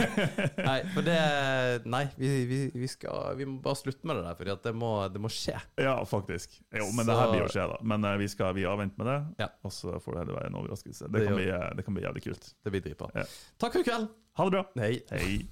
nei, 0.69 0.77
for 0.93 1.01
det 1.01 1.15
Nei, 1.89 2.03
vi, 2.19 2.29
vi, 2.45 2.59
vi 2.75 2.87
skal 2.91 3.33
Vi 3.39 3.47
må 3.49 3.57
bare 3.65 3.79
slutte 3.79 4.05
med 4.05 4.19
det 4.19 4.25
der, 4.27 4.35
Fordi 4.37 4.55
det 4.67 4.73
må, 4.77 4.91
det 5.09 5.21
må 5.23 5.31
skje. 5.33 5.55
ja, 5.81 5.95
faktisk. 6.05 6.59
Jo, 6.69 6.85
men 6.93 7.05
Så- 7.05 7.09
det 7.11 7.17
her 7.19 7.31
blir 7.33 7.41
jo 7.41 7.49
skje, 7.55 7.67
da. 7.73 7.77
Men 7.81 8.05
uh, 8.05 8.13
vi 8.21 8.27
skal 8.29 8.53
vi 8.53 8.65
avvente 8.69 8.97
med 9.01 9.07
det, 9.09 9.17
Ja. 9.45 9.49
og 9.65 9.71
så 9.73 9.97
får 9.99 10.11
det 10.11 10.19
heller 10.23 10.37
være 10.39 10.47
en 10.53 10.59
overraskelse. 10.61 11.09
Det 11.09 11.19
Det 11.19 11.27
kan, 11.27 11.35
bli, 11.35 11.49
eh, 11.49 11.69
det 11.75 11.85
kan 11.85 11.93
bli 11.97 12.03
jævlig 12.05 12.23
kult. 12.29 12.53
Det 12.63 12.71
blir 12.71 12.81
dritbra. 12.85 13.09
Ja. 13.15 13.23
Takk 13.59 13.73
for 13.73 13.79
i 13.81 13.83
kveld. 13.89 14.07
Ha 14.37 14.45
det 14.45 14.51
bra. 14.51 14.63
Hei. 14.77 15.01
Hei. 15.11 15.49